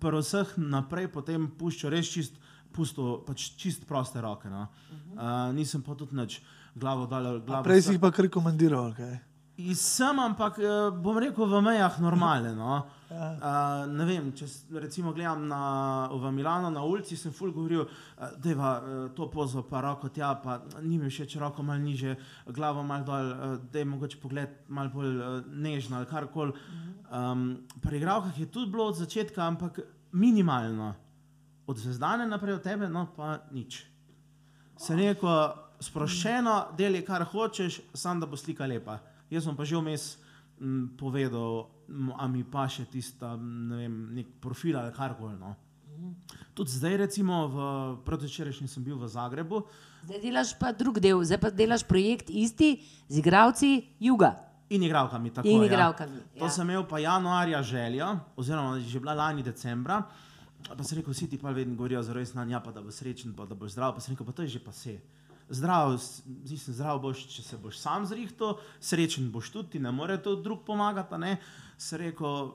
pri 0.00 0.20
vseh 0.20 0.56
naprej 0.56 1.08
potem 1.12 1.48
puščal 1.58 1.90
res 1.90 2.08
čist, 2.08 2.36
pusto, 2.72 3.20
pač 3.26 3.50
čist 3.58 3.86
proste 3.88 4.20
roke. 4.20 4.50
No. 4.50 4.68
Uh, 5.14 5.50
nisem 5.56 5.82
pa 5.82 5.94
tudi 5.98 6.16
nič 6.16 6.40
glavo 6.74 7.06
dal. 7.06 7.40
Glavo 7.40 7.66
Prej 7.66 7.82
si 7.82 7.96
jih 7.96 8.02
pa 8.02 8.10
kar 8.14 8.28
komandiral. 8.30 8.94
Okay. 8.94 9.18
Sem, 9.76 10.16
ampak 10.16 10.56
eh, 10.56 10.88
bom 10.88 11.18
rekel 11.20 11.44
v 11.44 11.60
mejah 11.60 11.92
normale. 12.00 12.54
No. 12.56 12.88
Uh, 13.10 13.84
ne 13.98 14.04
vem, 14.08 14.30
če 14.32 14.46
recimo 14.80 15.12
gledam 15.12 15.44
na, 15.50 15.60
v 16.08 16.30
Milano 16.32 16.70
na 16.72 16.80
ulici, 16.86 17.18
sem 17.18 17.34
ful 17.34 17.52
govoril, 17.52 17.84
da 18.16 18.48
je 18.48 18.56
to 19.18 19.28
pozo, 19.28 19.66
pa 19.68 19.82
roko 19.84 20.08
tja, 20.08 20.32
pa 20.40 20.62
ni 20.80 20.96
mi 20.96 21.10
všeč 21.10 21.36
roko 21.42 21.66
malo 21.66 21.82
niže, 21.82 22.16
glavo 22.48 22.86
malo 22.86 23.04
dol, 23.04 23.34
da 23.68 23.82
je 23.82 23.90
mogoče 23.90 24.22
pogled 24.22 24.54
malo 24.72 24.94
bolj 24.94 25.12
uh, 25.18 25.28
nežno 25.52 26.00
ali 26.00 26.08
karkoli. 26.08 26.56
Um, 27.10 27.66
pri 27.82 28.00
igravkah 28.00 28.38
je 28.38 28.48
tudi 28.48 28.70
bilo 28.70 28.88
od 28.94 29.02
začetka, 29.02 29.44
ampak 29.44 29.82
minimalno. 30.16 30.94
Od 31.70 31.78
zvezdane 31.78 32.26
naprej 32.26 32.58
od 32.58 32.64
tebe, 32.66 32.88
no 32.90 33.06
pa 33.14 33.38
nič. 33.54 33.84
Se 34.74 34.96
neko 34.96 35.30
sproščeno, 35.78 36.74
deli 36.76 37.04
kar 37.06 37.22
hočeš, 37.24 37.78
samo 37.94 38.20
da 38.20 38.26
bo 38.26 38.36
slika 38.36 38.66
lepa. 38.66 38.98
Jaz 39.30 39.46
sem 39.46 39.54
pa 39.56 39.64
že 39.64 39.78
vmes 39.78 40.06
m, 40.58 40.90
povedal, 40.98 41.68
a 42.18 42.26
mi 42.26 42.42
pa 42.44 42.66
še 42.66 42.88
tista, 42.90 43.36
ne 43.38 43.76
vem, 43.84 43.94
nek 44.18 44.34
profil 44.42 44.76
ali 44.78 44.90
karkoli. 44.92 45.36
No. 45.38 45.54
Tudi 46.54 46.72
zdaj, 46.72 46.96
recimo, 47.04 47.46
v 47.46 47.56
predvčerajšnjem 48.06 48.68
sem 48.68 48.82
bil 48.82 48.96
v 48.96 49.06
Zagrebu 49.08 49.62
Zdaj 50.00 50.20
delaš 50.22 50.50
pa 50.56 50.72
drug 50.72 50.96
del, 50.96 51.20
zdaj 51.20 51.38
pa 51.38 51.50
delaš 51.52 51.84
projekt 51.84 52.30
isti 52.32 52.80
z 53.04 53.14
igravci 53.20 53.84
Juga. 54.00 54.32
in 54.70 54.82
igralkami. 54.82 55.30
Tako, 55.30 55.48
In 55.48 55.60
ja. 55.60 55.66
igralkami, 55.66 56.18
To 56.38 56.46
ja. 56.46 56.50
sem 56.50 56.64
imel 56.70 56.86
pa 56.88 56.98
januarja 56.98 57.62
željo, 57.62 58.08
oziroma 58.36 58.78
že 58.80 59.00
bila 59.00 59.14
lani 59.14 59.42
decembra. 59.42 60.02
Pa 60.68 60.84
sem 60.84 60.98
rekel, 60.98 61.12
vsi 61.12 61.28
ti 61.30 61.38
pa 61.38 61.50
vedno 61.50 61.74
govorijo 61.74 62.02
za 62.02 62.12
rojstni 62.12 62.38
dan, 62.38 62.50
ja, 62.50 62.60
pa 62.60 62.72
da 62.72 62.82
boš 62.82 63.00
srečen, 63.00 63.34
pa 63.36 63.46
da 63.46 63.54
boš 63.54 63.72
zdrav. 63.72 63.94
Pa 63.94 64.00
sem 64.00 64.14
rekel, 64.14 64.26
pa 64.26 64.32
to 64.32 64.42
je 64.42 64.48
že 64.48 64.64
pa 64.64 64.70
vse. 64.70 64.98
Zdrav, 65.50 65.96
mislim, 66.26 66.74
zdrav 66.76 67.00
boš, 67.02 67.24
če 67.26 67.42
se 67.42 67.58
boš 67.58 67.78
sam 67.80 68.06
zrihtel, 68.06 68.58
srečen 68.80 69.30
boš 69.32 69.50
tudi, 69.50 69.70
ti 69.70 69.80
ne 69.80 69.90
more 69.92 70.18
to 70.22 70.36
drug 70.36 70.62
pomagati. 70.66 71.36
Sem 71.78 72.04
rekel, 72.04 72.52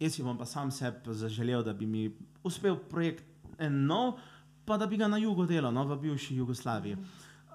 jaz 0.00 0.14
si 0.14 0.22
bom 0.22 0.38
pa 0.38 0.46
sam 0.46 0.70
sebi 0.70 1.14
zaželel, 1.14 1.62
da 1.64 1.72
bi 1.72 1.86
mi 1.86 2.10
uspel 2.44 2.76
projekt 2.90 3.24
en 3.58 3.86
nov, 3.86 4.18
pa 4.66 4.76
da 4.76 4.86
bi 4.86 4.96
ga 4.96 5.08
na 5.08 5.18
jugu 5.18 5.46
delal, 5.46 5.72
no, 5.72 5.86
v 5.88 5.96
bivši 6.02 6.36
Jugoslaviji. 6.36 6.98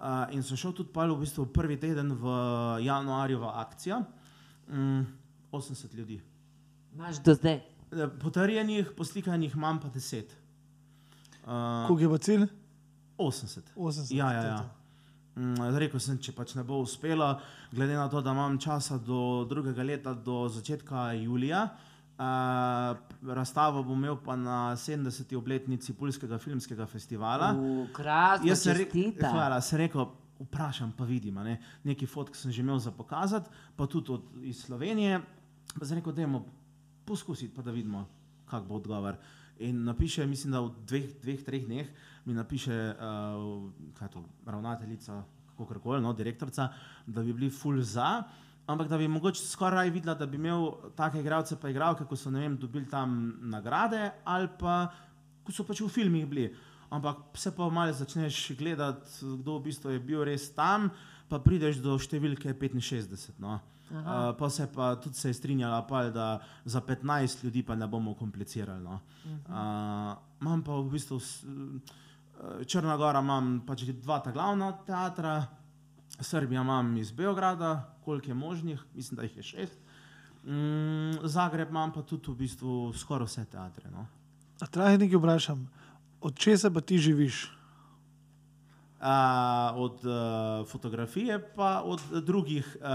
Uh, 0.03 0.33
in 0.35 0.43
sem 0.43 0.57
šel 0.57 0.73
tudi 0.73 0.89
v 0.91 1.19
bistvu 1.19 1.45
prvi 1.53 1.77
teden 1.79 2.11
v 2.11 2.31
januarju 2.83 3.39
v 3.39 3.51
akcijo, 3.55 4.01
mm, 4.67 5.05
80 5.51 5.93
ljudi. 5.93 6.21
Imaš 6.93 7.21
do 7.23 7.33
zdaj. 7.33 7.72
Eh, 7.93 8.07
Potrjenih, 8.21 8.91
poslikanih 8.97 9.55
imam 9.55 9.79
pa 9.79 9.87
10. 9.89 10.23
Uh, 11.43 11.87
Koliko 11.87 12.01
je 12.01 12.09
pa 12.09 12.17
cilj? 12.17 12.47
80. 13.17 13.59
80. 13.75 14.15
Ja, 14.15 14.31
ja, 14.33 14.43
ja. 14.43 14.69
Mm, 15.35 15.77
Rekel 15.77 15.99
sem, 15.99 16.17
če 16.21 16.33
pač 16.33 16.53
ne 16.55 16.63
bo 16.63 16.79
uspelo, 16.83 17.27
glede 17.73 17.95
na 17.97 18.05
to, 18.09 18.21
da 18.21 18.33
imam 18.35 18.57
časa 18.61 18.97
do 19.01 19.45
drugega 19.49 19.83
leta, 19.83 20.13
do 20.13 20.47
začetka 20.49 21.11
julija. 21.17 21.67
Uh, 22.13 22.93
razstavo 23.33 23.81
bom 23.83 23.97
imel 23.97 24.19
pa 24.21 24.35
na 24.37 24.57
70. 24.77 25.33
obletnici 25.35 25.95
Pulskega 25.97 26.37
filmskega 26.37 26.85
festivala. 26.85 27.51
V 27.57 27.87
krasno, 27.93 28.47
Jaz 28.47 28.61
sem, 28.63 28.77
re 28.77 28.87
hvala, 29.25 29.57
sem 29.61 29.81
rekel, 29.81 30.05
vprašam, 30.39 30.93
pa 30.97 31.05
vidim. 31.09 31.37
a 31.37 31.43
Ne? 31.43 31.57
Nekaj 31.83 32.07
fotk 32.07 32.35
sem 32.35 32.51
že 32.51 32.61
imel 32.61 32.79
za 32.79 32.91
pokazati, 32.91 33.49
pa 33.75 33.87
tudi 33.87 34.13
od, 34.13 34.29
iz 34.43 34.61
Slovenije. 34.65 35.21
Pa 35.73 35.85
sem 35.85 35.97
rekel, 35.97 36.13
da 36.13 36.21
je 36.21 36.29
poskusiti, 37.05 37.53
pa 37.55 37.61
da 37.61 37.71
vidimo, 37.71 38.07
kak 38.49 38.65
bo 38.67 38.75
odgovor. 38.75 39.17
In 39.59 39.83
napiše, 39.83 40.25
mislim, 40.25 40.51
da 40.51 40.61
v 40.61 40.71
dveh, 40.87 41.09
dveh 41.21 41.43
treh 41.45 41.65
dneh 41.65 41.89
mi 42.25 42.33
napiše 42.33 42.95
uh, 42.95 44.09
to, 44.11 44.23
ravnateljica, 44.45 45.23
kako 45.57 45.79
koli, 45.79 46.01
no, 46.01 46.13
direktorica, 46.13 46.69
da 47.07 47.23
bi 47.23 47.33
bili 47.33 47.49
full 47.49 47.81
za. 47.81 48.23
Ampak 48.65 48.87
da 48.87 48.97
bi 48.97 49.07
mogoče 49.07 49.43
skoraj 49.43 49.89
videla, 49.89 50.15
da 50.15 50.25
bi 50.25 50.37
imel 50.37 50.71
take 50.95 51.19
igralce, 51.19 51.59
pa 51.59 51.69
igralke, 51.69 52.05
ko 52.05 52.15
so 52.15 52.31
vem, 52.31 52.57
dobili 52.57 52.87
tam 52.89 53.35
nagrade, 53.41 54.11
ali 54.23 54.47
pa 54.59 54.87
ko 55.43 55.51
so 55.51 55.65
pač 55.67 55.81
v 55.83 55.89
filmih 55.91 56.27
bili. 56.27 56.47
Ampak 56.93 57.37
se 57.37 57.51
pa 57.55 57.69
malo 57.69 57.93
začneš 57.93 58.53
gledati, 58.57 59.09
kdo 59.21 59.57
v 59.59 59.63
bistvu 59.67 59.91
je 59.91 59.99
bil 59.99 60.23
res 60.23 60.47
tam, 60.55 60.91
pa 61.27 61.39
prideš 61.41 61.81
do 61.83 61.97
številke 61.99 62.53
65. 62.53 63.39
No. 63.41 63.57
Uh, 63.57 63.73
pa 64.37 64.49
se 64.49 64.67
pa 64.75 64.95
tudi 64.95 65.15
se 65.15 65.29
je 65.29 65.33
strinjala, 65.33 65.87
pa, 65.87 66.03
da 66.09 66.39
za 66.65 66.81
15 66.81 67.43
ljudi 67.43 67.63
pa 67.63 67.75
ne 67.75 67.87
bomo 67.87 68.13
komplicirali. 68.13 68.83
No. 68.83 68.99
Uh, 69.25 70.17
imam 70.41 70.63
pa 70.63 70.71
v 70.71 70.89
bistvu 70.89 71.17
eh, 71.17 72.65
Črna 72.65 72.97
Gora, 72.97 73.19
imam 73.19 73.61
pač 73.67 73.83
dva 73.83 74.19
ta 74.19 74.31
glavna 74.31 74.71
teatra, 74.85 75.45
Srbija 76.19 76.61
imam 76.61 76.97
iz 76.97 77.11
Beograda, 77.11 77.95
koliko 78.05 78.27
je 78.27 78.33
možnih, 78.33 78.83
mislim, 78.95 79.15
da 79.15 79.23
jih 79.23 79.37
je 79.37 79.43
šest. 79.43 79.79
Mm, 80.43 81.23
Zagreb 81.23 81.69
imam 81.69 81.91
pa 81.91 82.01
tudi 82.01 82.31
v 82.31 82.35
bistvu 82.35 82.93
skoraj 82.93 83.25
vse 83.25 83.45
teatre. 83.45 83.89
No. 83.91 84.05
A 84.61 84.67
traje 84.67 84.97
nekaj 84.97 85.17
vprašam, 85.17 85.69
od 86.21 86.35
česa 86.35 86.71
pa 86.71 86.81
ti 86.81 86.97
živiš? 86.97 87.47
Uh, 89.03 89.09
od 89.75 90.05
uh, 90.05 90.13
fotografije, 90.67 91.39
pa 91.55 91.81
od 91.85 91.99
drugih. 92.23 92.77
Uh, 92.79 92.87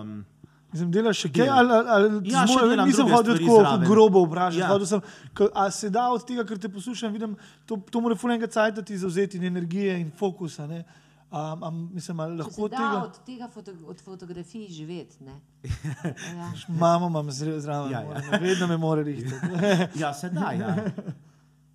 um, 0.00 0.24
Mislim, 0.72 0.88
delaš 0.90 1.18
še 1.18 1.28
kaj, 1.28 1.48
ali, 1.52 1.68
ali, 1.68 1.88
ali 1.88 2.30
Ja, 2.30 2.46
še 2.46 2.54
zmore- 2.54 2.68
delam 2.70 2.88
nisem 2.88 3.10
hodil 3.12 3.34
tako 3.36 3.58
zraven. 3.58 3.82
grobo 3.84 4.22
vprašati. 4.24 4.62
Ja. 4.62 4.86
Sem, 4.86 5.02
k, 5.34 5.48
a 5.54 5.66
se 5.70 5.90
da 5.90 6.06
od 6.08 6.24
tega, 6.24 6.44
ker 6.44 6.56
te 6.56 6.70
poslušam, 6.72 7.12
vidim, 7.12 7.34
to, 7.66 7.76
to 7.90 8.00
mora 8.00 8.16
fulenga 8.16 8.48
cajta 8.48 8.80
ti 8.82 8.96
zauzeti 8.96 9.36
in 9.36 9.44
energije 9.44 9.98
in 10.00 10.08
fokusa. 10.10 10.64
Ne? 10.66 10.80
Um, 11.28 11.60
um, 11.62 11.90
mislim, 11.92 12.16
lahko 12.38 12.68
da 12.68 12.76
tega. 12.76 13.02
od 13.02 13.20
tega 13.26 13.48
foto, 13.48 13.72
od 13.86 14.00
fotografij 14.00 14.66
živeti. 14.70 15.20
ne. 15.20 15.36
Ja. 16.38 16.48
Mamo 16.68 17.06
imam 17.06 17.28
zraven, 17.30 17.92
Ja, 17.92 18.00
ja, 18.00 18.38
vedno 18.40 18.66
me 18.66 18.76
more 18.76 19.02
rihtati. 19.02 19.46
ja, 20.00 20.14
se 20.14 20.30
da. 20.30 20.52
Ja. 20.52 20.74
Se 20.74 20.90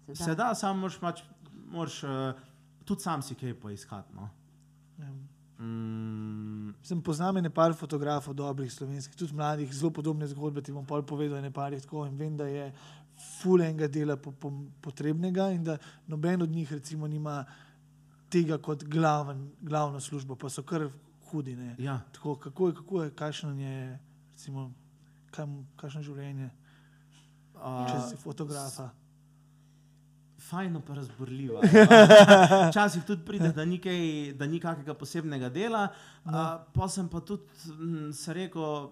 da. 0.08 0.15
Se 0.15 0.36
da, 0.36 0.56
samo 0.56 0.80
moraš, 0.80 0.97
pač, 0.97 1.21
moraš 1.69 2.04
uh, 2.04 2.10
tudi 2.88 3.04
sam 3.04 3.21
si 3.21 3.36
kaj 3.36 3.54
poiskati. 3.60 4.15
No. 4.15 4.30
Ja. 4.97 5.12
Mm, 5.60 6.73
Sem 6.84 7.02
poznam 7.02 7.38
ene 7.38 7.50
par 7.50 7.73
fotografov, 7.76 8.36
dobrih 8.38 8.71
slovenskih, 8.73 9.17
tudi 9.17 9.36
mladih, 9.36 9.73
zelo 9.73 9.91
podobne 9.91 10.28
zgodbe. 10.28 10.62
Ti 10.62 10.71
bom 10.71 10.86
pol 10.86 11.04
povedal, 11.04 11.43
jih 11.43 11.82
tako 11.84 12.06
in 12.06 12.17
vem, 12.17 12.38
da 12.38 12.47
je 12.47 12.71
fulenga 13.41 13.88
dela 13.88 14.15
po, 14.17 14.32
po, 14.32 14.52
potrebnega 14.82 15.50
in 15.52 15.63
da 15.63 15.78
noben 16.08 16.41
od 16.41 16.50
njih 16.50 16.73
recimo 16.73 17.08
nima 17.08 17.45
tega 18.30 18.58
kot 18.58 18.84
glaven, 18.84 19.50
glavno 19.62 20.00
službo, 20.00 20.36
pa 20.36 20.50
so 20.50 20.63
kar 20.63 20.89
hudi. 21.32 21.56
Ne. 21.56 21.76
ja. 21.80 22.02
Tako, 22.13 22.36
kako 22.36 22.67
je, 22.67 22.76
kako 22.76 23.04
je, 23.04 23.15
kakšno 23.15 23.52
je, 23.60 24.00
recimo, 24.32 24.71
kakšno 25.76 26.04
življenje, 26.04 26.52
če 27.58 27.97
Uh, 27.97 28.10
si 28.10 28.17
fotografa. 28.21 28.91
Fajno 30.49 30.81
pa 30.81 30.93
razborljivo. 30.93 31.62
ja. 31.73 32.69
Včasih 32.69 33.03
tudi 33.03 33.25
pride, 33.25 33.51
da 33.51 33.65
ni, 33.65 33.77
kaj, 33.77 34.33
da 34.33 34.47
ni 34.47 34.60
kakega 34.60 34.93
posebnega 34.93 35.49
dela, 35.49 35.88
no. 36.25 36.43
pa 36.73 36.88
sem 36.88 37.10
pa 37.10 37.19
tudi 37.19 37.43
mm, 37.79 38.13
se 38.13 38.33
rekel. 38.33 38.89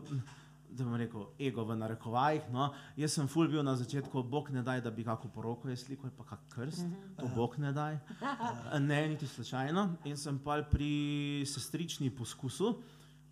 Da 0.76 0.84
bom 0.84 0.98
rekel, 1.00 1.22
ego 1.40 1.64
v 1.64 1.78
narekovajih. 1.80 2.50
No. 2.52 2.66
Jaz 3.00 3.14
sem 3.16 3.30
ful 3.32 3.48
bil 3.48 3.64
na 3.64 3.78
začetku, 3.80 4.26
bog 4.28 4.50
ne 4.52 4.60
daj, 4.60 4.82
da 4.84 4.92
bi 4.92 5.06
kako 5.08 5.30
poroko 5.32 5.70
je 5.70 5.78
sliko 5.80 6.10
ali 6.10 6.16
pa 6.18 6.26
kak 6.34 6.42
krst, 6.52 6.84
to 7.16 7.30
bog 7.36 7.56
ne 7.64 7.72
daj. 7.72 7.96
Ne, 8.90 9.08
niti 9.08 9.28
slučajno. 9.28 9.88
In 10.04 10.18
sem 10.18 10.40
pa 10.44 10.60
pri 10.68 11.46
sestrični 11.48 12.10
poskusu, 12.12 12.74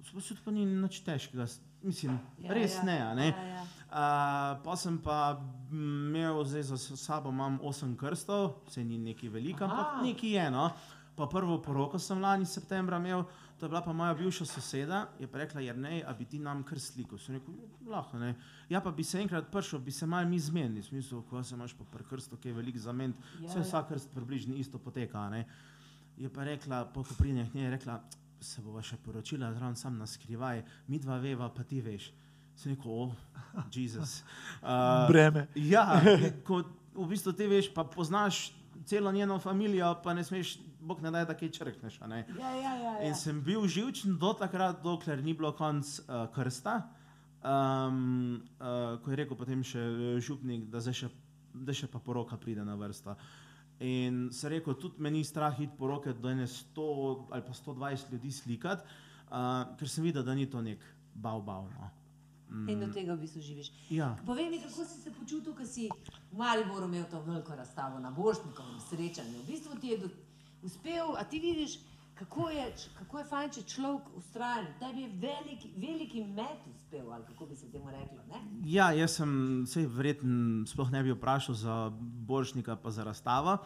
poskusil 0.04 0.38
pa 0.44 0.52
ni 0.52 0.66
nič 0.68 1.00
težkega, 1.06 1.48
mislim, 1.84 2.20
Ja, 2.44 2.54
res 2.54 2.76
ja. 2.76 2.84
ne. 2.84 2.98
ne. 3.16 3.28
Ja, 3.32 3.44
ja. 3.56 3.64
Uh, 3.94 4.64
pa 4.66 4.74
sem 4.76 4.98
pa 4.98 5.38
imel 5.72 6.44
zdaj 6.44 6.64
za 6.74 6.78
sabo 6.98 7.30
imam 7.30 7.60
osem 7.62 7.96
krstov, 7.96 8.56
se 8.68 8.84
ni 8.84 8.98
neki 8.98 9.30
veliko, 9.30 9.64
ampak 9.64 9.88
Aha. 9.88 10.02
neki 10.04 10.34
je. 10.34 10.50
No. 10.52 10.72
Pa 11.16 11.28
prvo 11.30 11.60
poroko 11.62 12.00
sem 12.02 12.18
lani 12.18 12.46
septembra 12.46 12.98
imel, 12.98 13.22
to 13.60 13.66
je 13.66 13.70
bila 13.70 13.84
pa 13.86 13.94
moja 13.94 14.16
bivša 14.18 14.46
soseda, 14.50 15.04
je 15.20 15.28
pa 15.30 15.38
rekla, 15.38 15.62
Jrnej, 15.62 16.02
a 16.04 16.14
bi 16.14 16.26
ti 16.26 16.40
nam 16.42 16.64
kar 16.66 16.80
sliko. 16.82 17.20
Sem 17.22 17.36
rekel, 17.38 17.54
lahko 17.86 18.18
ne. 18.18 18.34
Ja, 18.70 18.82
pa 18.82 18.90
bi 18.92 19.04
se 19.06 19.22
enkrat 19.22 19.52
prišel, 19.54 19.80
bi 19.80 19.92
se 19.94 20.10
mal 20.10 20.26
mi 20.26 20.40
zmenili, 20.42 20.82
v 20.82 20.90
smislu, 20.90 21.22
ko 21.30 21.44
se 21.44 21.54
imaš 21.56 21.78
pa 21.78 21.86
pri 21.86 22.04
krstu, 22.10 22.38
ki 22.38 22.50
je 22.50 22.58
velik 22.58 22.78
za 22.78 22.92
men, 22.92 23.14
Ja, 23.40 23.46
vse 23.46 23.62
ja. 23.62 23.64
vsak 23.64 23.94
krst 23.94 24.10
približno 24.12 24.58
isto 24.58 24.82
poteka. 24.82 25.30
Ne. 25.30 25.46
Je 26.18 26.34
pa 26.34 26.44
rekla, 26.44 26.86
po 26.90 27.04
ko 27.04 27.14
pride 27.18 27.46
k 27.46 27.54
njej, 27.54 27.70
je 27.70 27.72
rekla, 27.78 28.02
se 28.44 28.62
bova 28.62 28.84
še 28.84 28.98
poročila, 29.04 29.54
zraven 29.56 29.76
sam 29.80 29.98
na 29.98 30.08
skrivaj, 30.10 30.64
mi 30.88 31.00
dva 31.00 31.18
veva, 31.24 31.50
pa 31.50 31.64
ti 31.64 31.82
veš. 31.82 32.12
Sem 32.56 32.76
rekel, 32.76 32.92
o, 32.92 33.64
Jezus. 33.74 34.22
Uh, 34.62 35.08
Breme. 35.12 35.48
Ja, 35.58 35.88
ko 36.48 36.62
v 36.94 37.08
bistvu 37.10 37.34
ti 37.34 37.48
veš, 37.50 37.72
pa 37.74 37.88
poznaš 37.88 38.52
celo 38.86 39.12
njeno 39.12 39.38
družino, 39.40 39.96
pa 40.04 40.14
ne 40.14 40.24
smeš, 40.24 40.58
bog 40.82 41.02
ne 41.02 41.12
daj, 41.12 41.26
da 41.26 41.38
kaj 41.38 41.50
črkneš. 41.50 42.00
Ja, 42.02 42.18
ja, 42.40 42.52
ja, 42.52 42.74
ja. 42.76 42.94
In 43.08 43.16
sem 43.16 43.42
bil 43.42 43.68
živčen 43.68 44.18
do 44.20 44.34
takrat, 44.34 44.84
dokler 44.84 45.24
ni 45.24 45.34
bilo 45.34 45.54
konc 45.56 46.00
uh, 46.04 46.28
krsta. 46.36 46.82
Um, 47.44 48.44
uh, 48.60 49.00
ko 49.04 49.12
je 49.12 49.20
rekel 49.20 49.36
potem 49.36 49.64
še 49.68 49.80
eh, 49.80 50.20
župnik, 50.24 50.70
da 50.72 50.80
še, 50.80 51.10
da 51.52 51.76
še 51.76 51.90
pa 51.92 52.00
poroka 52.00 52.38
pride 52.40 52.64
na 52.64 52.78
vrsto. 52.80 53.18
In 53.80 54.30
se 54.32 54.50
rekel, 54.50 54.76
tudi 54.80 55.02
meni 55.02 55.18
ni 55.18 55.24
strah 55.24 55.60
iti 55.60 55.74
poroke 55.78 56.14
do 56.14 56.30
ene 56.30 56.48
100 56.48 57.26
ali 57.32 57.42
pa 57.42 57.54
120 57.54 58.12
ljudi 58.12 58.32
slikati, 58.32 58.84
uh, 59.30 59.76
ker 59.80 59.90
sem 59.90 60.04
videl, 60.04 60.24
da 60.24 60.36
ni 60.36 60.46
to 60.50 60.62
nek 60.62 60.80
bav 61.14 61.42
bav. 61.42 61.68
No. 61.74 61.90
In 62.70 62.84
od 62.84 62.94
tega 62.94 63.16
v 63.16 63.24
bistvu 63.26 63.42
živiš. 63.42 63.72
Ja. 63.90 64.14
Povej 64.26 64.50
mi, 64.50 64.60
kako 64.62 64.86
si 64.86 65.02
se 65.02 65.12
počutil, 65.12 65.56
ko 65.58 65.66
si 65.66 65.90
v 66.32 66.38
Mariboru 66.38 66.86
imel 66.86 67.06
to 67.10 67.22
veliko 67.26 67.56
razstavo 67.56 68.00
na 68.00 68.12
Božnikovem 68.12 68.80
srečanju. 68.90 69.42
V 69.42 69.48
bistvu 69.48 69.80
ti 69.82 69.88
je 69.88 69.98
do, 69.98 70.10
uspel, 70.62 71.18
a 71.18 71.24
ti 71.24 71.40
vidiš, 71.40 71.80
kako 72.14 72.50
je, 72.50 72.68
kako 73.00 73.20
je 73.20 73.26
fajn, 73.26 73.50
če 73.58 73.64
človek 73.74 74.14
ustraja. 74.18 74.70
Tebi 74.80 75.02
je 75.02 75.10
veliki, 75.26 75.74
veliki 75.78 76.24
met 76.24 76.62
uspel, 76.94 77.14
ali 77.14 77.26
kako 77.26 77.46
bi 77.46 77.56
se 77.56 77.72
temu 77.72 77.92
reklo. 77.92 78.18
Ne? 78.30 78.42
Ja, 78.66 78.92
jaz 78.92 79.12
sem 79.12 79.66
se 79.68 79.88
verjetno 79.88 80.66
sploh 80.66 80.92
ne 80.92 81.04
bi 81.04 81.12
vprašal 81.12 81.56
za 81.56 81.92
Boršnika, 82.00 82.76
pa 82.76 82.92
za 82.92 83.04
razstavo. 83.04 83.58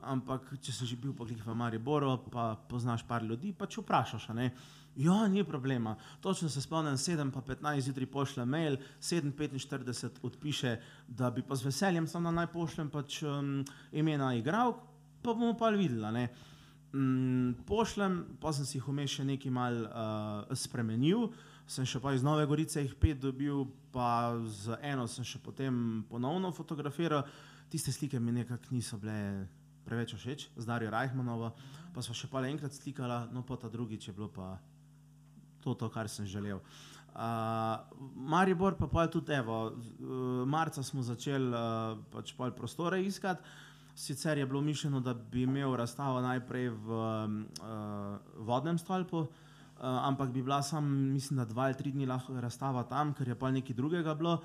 Ampak, 0.00 0.52
če 0.60 0.72
si 0.72 0.86
že 0.86 0.96
bil 0.96 1.14
poglih 1.16 1.40
v 1.46 1.54
Mariboru, 1.54 2.18
pa 2.30 2.56
poznaš 2.68 3.06
par 3.08 3.22
ljudi, 3.22 3.52
pa 3.52 3.66
če 3.66 3.80
vprašaš. 3.80 4.28
Ja, 4.96 5.28
ni 5.28 5.44
problema. 5.44 5.96
Točno 6.20 6.48
se 6.48 6.60
spomnim, 6.60 6.94
7 6.94 7.30
pa 7.32 7.40
15 7.40 7.80
zjutraj 7.80 8.06
pošle 8.06 8.44
mail, 8.44 8.76
7:45 9.00 10.20
odpiše, 10.22 10.76
da 11.08 11.30
bi 11.30 11.42
pa 11.42 11.56
z 11.56 11.64
veseljem 11.64 12.06
samo 12.06 12.30
naj 12.30 12.46
pošljem 12.52 12.90
pač 12.90 13.22
um, 13.22 13.64
imena 13.92 14.34
igralk, 14.34 14.76
pa 15.22 15.32
bomo 15.32 15.56
pa 15.58 15.70
videli. 15.70 16.28
Mm, 16.92 17.64
pošljem, 17.66 18.24
pa 18.40 18.52
sem 18.52 18.66
si 18.66 18.78
jih 18.78 18.86
vmes 18.86 19.10
še 19.10 19.24
nekaj 19.24 19.50
mal 19.50 19.80
uh, 19.82 20.54
spremenil, 20.54 21.32
sem 21.66 21.86
še 21.88 22.00
pa 22.00 22.12
iz 22.14 22.22
Nove 22.24 22.44
Gorice 22.46 22.82
jih 22.82 22.94
pet 23.00 23.20
dobil, 23.20 23.64
pa 23.92 24.36
z 24.44 24.76
eno 24.84 25.06
sem 25.08 25.24
še 25.24 25.40
potem 25.40 26.04
ponovno 26.10 26.52
fotografiral. 26.52 27.24
Tiste 27.72 27.92
slike 27.92 28.20
mi 28.20 28.34
nekako 28.36 28.74
niso 28.74 28.98
bile 29.00 29.48
preveč 29.84 30.14
všeč, 30.16 30.48
z 30.56 30.64
Darijo 30.64 30.92
Rajhmanovo, 30.92 31.52
pa 31.92 32.04
smo 32.04 32.16
še 32.16 32.28
pa 32.32 32.44
enkrat 32.48 32.72
slikala, 32.76 33.24
no 33.32 33.44
pa 33.44 33.56
ta 33.60 33.68
drugič 33.68 34.08
je 34.08 34.16
bilo 34.16 34.30
pa 34.32 34.56
to, 35.64 35.74
to 35.76 35.88
kar 35.92 36.08
sem 36.08 36.28
želel. 36.28 36.60
Uh, 37.14 37.78
Maribor 38.16 38.74
pa 38.74 38.88
pol 38.90 39.06
tudi, 39.06 39.36
evo, 39.36 39.70
uh, 39.70 40.42
marca 40.48 40.82
smo 40.82 41.04
začeli 41.04 41.52
uh, 41.52 41.94
pač 42.10 42.34
pol 42.34 42.52
prostore 42.56 42.98
iskati. 43.04 43.44
Sicer 43.94 44.40
je 44.40 44.46
bilo 44.50 44.58
mišljeno, 44.58 44.98
da 44.98 45.14
bi 45.14 45.44
imel 45.46 45.76
razstavo 45.78 46.18
najprej 46.24 46.72
v 46.74 46.96
uh, 46.98 48.16
vodnem 48.42 48.80
stolpu, 48.82 49.28
uh, 49.28 49.43
ampak 49.80 50.30
bi 50.30 50.42
bila 50.42 50.62
sam, 50.62 50.86
mislim, 51.12 51.38
da 51.38 51.44
dva 51.44 51.68
ali 51.68 51.74
tri 51.74 51.92
dni 51.92 52.06
lahko 52.06 52.40
razstava 52.40 52.84
tam, 52.88 53.14
ker 53.14 53.28
je 53.28 53.38
pa 53.38 53.50
nekaj 53.50 53.76
drugega 53.76 54.14
bilo. 54.14 54.38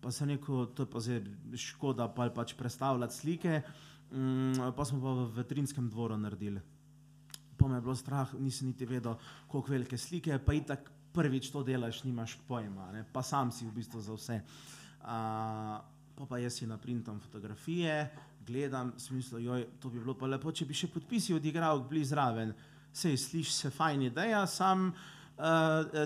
Pa 0.00 0.12
sem 0.12 0.28
rekel, 0.28 0.66
to 0.76 0.84
je 0.84 0.90
pa 0.90 1.00
zdaj 1.00 1.22
škoda 1.56 2.08
pa 2.12 2.28
pač 2.30 2.52
predstavljati 2.54 3.14
slike. 3.14 3.62
Um, 4.12 4.52
pa 4.76 4.84
smo 4.84 5.00
pa 5.00 5.14
v 5.16 5.30
vetrinskem 5.40 5.88
dvoru 5.90 6.16
naredili. 6.20 6.60
Pa 7.56 7.68
me 7.68 7.80
je 7.80 7.80
bilo 7.80 7.94
strah, 7.96 8.34
nisem 8.38 8.68
niti 8.68 8.86
vedel, 8.86 9.16
koliko 9.48 9.72
velike 9.72 9.98
slike, 9.98 10.38
pa 10.44 10.54
itak 10.54 10.90
prvič 11.14 11.50
to 11.50 11.62
delaš, 11.62 12.02
nimaš 12.04 12.36
pojma, 12.48 12.90
ne? 12.92 13.04
pa 13.12 13.22
sam 13.22 13.50
si 13.54 13.64
v 13.64 13.72
bistvu 13.72 14.02
za 14.02 14.14
vse. 14.14 14.40
Uh, 15.00 15.80
pa 16.14 16.26
pa 16.28 16.38
jaz 16.38 16.58
si 16.58 16.66
naprintam 16.66 17.20
fotografije, 17.20 18.10
gledam, 18.46 18.92
smisel, 18.98 19.38
joj, 19.38 19.66
to 19.80 19.90
bi 19.90 20.02
bilo 20.02 20.14
pa 20.18 20.26
lepo, 20.26 20.52
če 20.52 20.66
bi 20.66 20.76
še 20.76 20.90
podpisi 20.92 21.34
odigral, 21.34 21.82
bili 21.88 22.04
zraven. 22.04 22.54
Sej 22.94 23.16
slišiš 23.18 23.52
se 23.52 23.70
fajn 23.74 24.02
ideja, 24.06 24.44
sam 24.46 24.92
uh, 24.92 25.44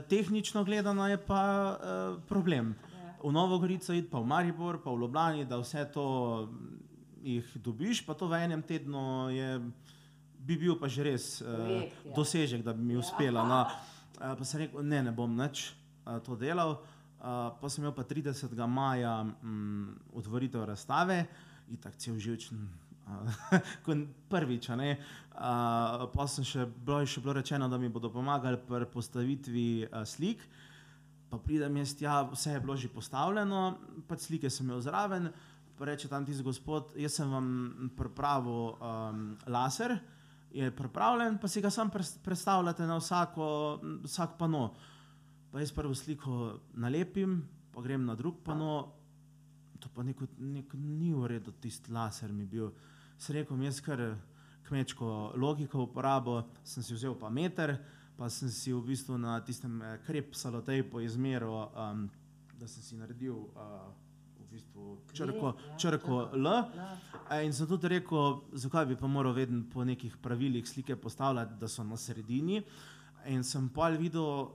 tehnično 0.08 0.64
gledano 0.64 1.08
je 1.08 1.18
pa 1.20 1.42
uh, 1.76 2.22
problem. 2.28 2.74
V 3.22 3.32
Novo 3.32 3.58
Gorico 3.58 3.92
id, 3.92 4.08
pa 4.10 4.22
v 4.22 4.26
Maribor, 4.26 4.78
pa 4.82 4.90
v 4.94 5.02
Ljubljani, 5.02 5.44
da 5.44 5.58
vse 5.58 5.84
to 5.92 6.06
mm, 6.46 6.78
jih 7.22 7.56
dobiš, 7.60 8.04
pa 8.06 8.14
to 8.14 8.28
v 8.30 8.40
enem 8.46 8.62
tednu 8.62 9.28
je, 9.34 9.48
bi 10.38 10.56
bil 10.56 10.78
pa 10.78 10.88
že 10.88 11.02
res 11.04 11.26
uh, 11.42 11.82
ja. 11.82 12.14
dosežek, 12.14 12.62
da 12.64 12.72
bi 12.72 12.82
mi 12.82 12.96
uspelo. 12.96 13.44
No. 13.44 13.66
Uh, 14.16 14.32
pa 14.38 14.44
sem 14.48 14.64
rekel, 14.64 14.86
ne, 14.86 15.02
ne 15.10 15.12
bom 15.12 15.28
nič 15.28 15.74
uh, 16.06 16.22
to 16.24 16.38
delal. 16.38 16.78
Uh, 17.18 17.50
pa 17.58 17.66
sem 17.66 17.82
imel 17.82 17.92
pa 17.92 18.06
30. 18.06 18.54
maja 18.70 19.26
um, 19.26 19.98
otvoritev 20.14 20.64
razstave 20.64 21.26
in 21.68 21.76
tako 21.76 21.98
cel 21.98 22.16
živčen. 22.22 22.87
Prvič. 24.32 24.68
Uh, 24.68 26.08
pa 26.10 26.24
sem 26.26 26.42
še 26.42 26.66
bilo, 26.66 26.98
je 27.02 27.12
še 27.14 27.22
bilo 27.22 27.36
rečeno, 27.38 27.68
da 27.70 27.78
mi 27.78 27.90
bodo 27.92 28.10
pomagali 28.10 28.58
pri 28.58 28.88
postavitvi 28.90 29.86
uh, 29.86 30.02
slik. 30.02 30.42
Pa 31.28 31.38
pridem 31.38 31.76
jaz 31.78 31.92
tja, 31.94 32.22
vse 32.32 32.56
je 32.56 32.60
bilo 32.64 32.74
že 32.76 32.88
postavljeno, 32.88 33.62
pač 34.08 34.26
slike 34.26 34.50
sem 34.50 34.66
imel 34.66 34.80
zraven. 34.80 35.28
Reče 35.78 36.08
tam 36.10 36.24
tisti 36.26 36.42
gospod, 36.42 36.96
jaz 36.98 37.20
sem 37.20 37.30
vam 37.30 37.48
pripravil 37.94 38.74
um, 38.82 39.36
laser, 39.46 39.94
je 40.50 40.72
pripravljen, 40.74 41.36
pa 41.38 41.46
si 41.46 41.62
ga 41.62 41.70
sam 41.70 41.92
predstavljate 41.92 42.86
na 42.88 42.96
vsako, 42.98 43.46
vsak 44.02 44.34
pano. 44.40 44.72
Pa 45.52 45.62
jaz 45.62 45.70
prvo 45.72 45.94
sliko 45.94 46.58
nalepim, 46.74 47.44
pa 47.70 47.84
grem 47.84 48.08
na 48.08 48.16
drug 48.18 48.42
pano, 48.42 48.88
to 49.78 49.86
pa 49.94 50.02
neko, 50.02 50.26
neko 50.38 50.76
ni 50.76 51.12
v 51.14 51.30
redu, 51.36 51.54
tisti 51.62 51.92
laser 51.94 52.32
mi 52.32 52.48
bil. 52.48 52.72
Se 53.18 53.32
rekel, 53.34 53.58
jaz 53.66 53.80
kar 53.82 54.00
kmečko 54.68 55.32
logiko 55.34 55.82
uporabo, 55.82 56.42
sem 56.64 56.82
si 56.82 56.94
vzel 56.94 57.16
pa 57.18 57.30
meter, 57.30 57.74
pa 58.18 58.28
sem 58.30 58.50
si 58.50 58.72
v 58.72 58.82
bistvu 58.86 59.18
na 59.18 59.40
tistem 59.42 59.80
eh, 59.82 59.96
krep 60.06 60.36
salotejpu 60.38 61.00
izmeril, 61.02 61.54
um, 61.74 62.04
da 62.58 62.68
sem 62.70 62.82
si 62.82 62.98
naredil 62.98 63.34
uh, 63.54 63.88
v 64.38 64.46
bistvu 64.52 64.94
črko, 65.14 65.52
ja, 65.54 65.76
črko. 65.78 66.20
L. 66.34 66.46
Ja. 66.46 67.42
In 67.42 67.52
sem 67.54 67.66
tudi 67.70 67.90
rekel, 67.90 68.40
zakaj 68.54 68.88
bi 68.90 68.96
pa 68.98 69.10
moral 69.10 69.34
vedno 69.34 69.64
po 69.72 69.84
nekih 69.86 70.16
pravilih 70.22 70.66
slike 70.66 70.96
postavljati, 70.96 71.58
da 71.60 71.68
so 71.68 71.84
na 71.86 71.96
sredini. 71.96 72.62
In 73.30 73.42
sem 73.46 73.68
pa 73.70 73.90
videl, 73.94 74.50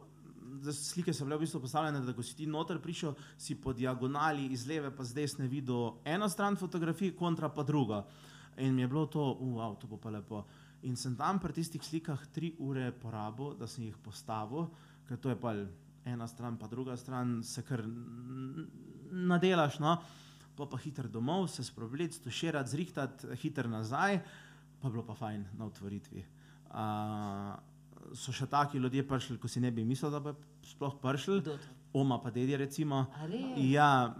da 0.64 0.72
so 0.72 0.91
slike 0.91 1.14
so 1.16 1.28
bile 1.28 1.39
v 1.39 1.45
bistvu 1.45 1.64
postavljene, 1.64 2.03
da 2.03 2.16
ko 2.16 2.24
si 2.24 2.36
ti 2.36 2.47
noter 2.47 2.80
prišel, 2.84 3.16
si 3.38 3.55
po 3.55 3.74
diagonali 3.74 4.51
iz 4.51 4.68
leve 4.68 4.91
pa 4.91 5.03
z 5.03 5.20
desne 5.20 5.47
videl 5.47 5.97
eno 6.03 6.30
stran 6.30 6.59
fotografij, 6.59 7.16
kontra 7.16 7.51
pa 7.51 7.64
drugo. 7.64 8.03
In 8.58 8.76
mi 8.76 8.82
je 8.82 8.88
bilo 8.88 9.06
to, 9.06 9.22
wow, 9.41 9.76
to 9.80 9.88
bo 9.88 9.97
pa 9.97 10.10
lepo. 10.10 10.43
In 10.84 10.95
sem 10.99 11.16
tam 11.16 11.39
pri 11.39 11.54
tistih 11.56 11.82
slikah 11.82 12.28
tri 12.36 12.54
ure 12.60 12.91
porabil, 12.91 13.56
da 13.58 13.68
sem 13.68 13.86
jih 13.88 13.97
postavil, 14.04 14.68
ker 15.08 15.18
to 15.18 15.32
je 15.32 15.39
pa 15.39 15.56
ena 16.06 16.28
stran, 16.28 16.58
pa 16.60 16.68
druga 16.68 16.97
stran, 16.97 17.41
se 17.43 17.64
kar 17.64 17.84
nadelaš. 19.12 19.80
No? 19.80 19.97
Pa 20.58 20.68
pa 20.70 20.78
hiter 20.78 21.08
domov, 21.10 21.47
se 21.49 21.64
sprobleti, 21.64 22.20
stuširati, 22.20 22.70
zrihtati, 22.70 23.36
hiter 23.41 23.70
nazaj, 23.70 24.20
pa 24.82 24.89
bilo 24.89 25.06
pa 25.08 25.16
fajn 25.16 25.45
na 25.58 25.66
otvoritvi. 25.66 26.26
Uh, 26.74 27.54
so 28.18 28.34
še 28.36 28.45
taki 28.51 28.82
ljudje 28.82 29.06
prišli, 29.08 29.38
ko 29.41 29.47
si 29.47 29.64
ne 29.64 29.72
bi 29.72 29.86
mislil, 29.88 30.12
da 30.12 30.20
bi 30.20 30.34
sploh 30.68 30.99
prišli, 31.01 31.56
oma 31.93 32.20
pa 32.22 32.32
dedje 32.34 32.58
recimo. 32.58 33.06
Ja, 33.62 34.14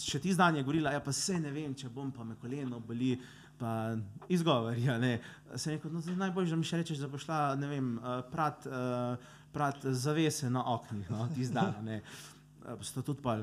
še 0.00 0.20
ti 0.22 0.32
zdanje 0.34 0.62
je 0.62 0.66
govorila, 0.66 0.94
ja, 0.94 1.02
pa 1.04 1.12
se 1.12 1.38
ne 1.40 1.52
vem, 1.54 1.74
če 1.78 1.90
bom 1.92 2.12
pa 2.14 2.24
me 2.24 2.38
koleno 2.40 2.80
boli. 2.80 3.14
Pa 3.62 3.94
izgovori, 4.28 4.84
ja, 4.84 4.98
ne. 4.98 5.20
Se 5.54 5.70
rekel, 5.70 5.92
no, 5.92 6.00
najbolj, 6.16 6.48
da 6.50 6.56
mi 6.58 6.66
še 6.66 6.80
rečeš, 6.80 6.98
da 6.98 7.06
bo 7.06 7.18
šla, 7.20 7.54
vem, 7.70 7.92
eh, 7.94 8.22
prat, 8.32 8.66
eh, 8.66 9.28
prat 9.54 9.84
zavese 9.86 10.50
na 10.50 10.64
oknih, 10.72 11.10
no, 11.14 11.28
ti 11.30 11.46
zdaj, 11.46 11.76
ne. 11.86 12.00
Eh, 12.02 12.82
Sta 12.82 13.04
tudi 13.06 13.22
pa 13.22 13.36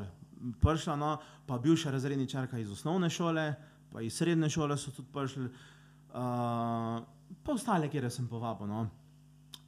prišla, 0.60 0.98
no, 1.00 1.14
pa 1.48 1.56
bivša 1.64 1.94
razredničarka 1.96 2.60
iz 2.60 2.72
osnovne 2.72 3.08
šole, 3.10 3.54
pa 3.94 4.04
iz 4.04 4.20
srednje 4.20 4.50
šole 4.50 4.76
so 4.78 4.92
tudi 4.92 5.08
prišli, 5.14 5.46
uh, 5.46 7.00
pa 7.44 7.56
ostale, 7.56 7.88
kjer 7.92 8.10
sem 8.12 8.28
povabil, 8.28 8.68
no. 8.68 8.88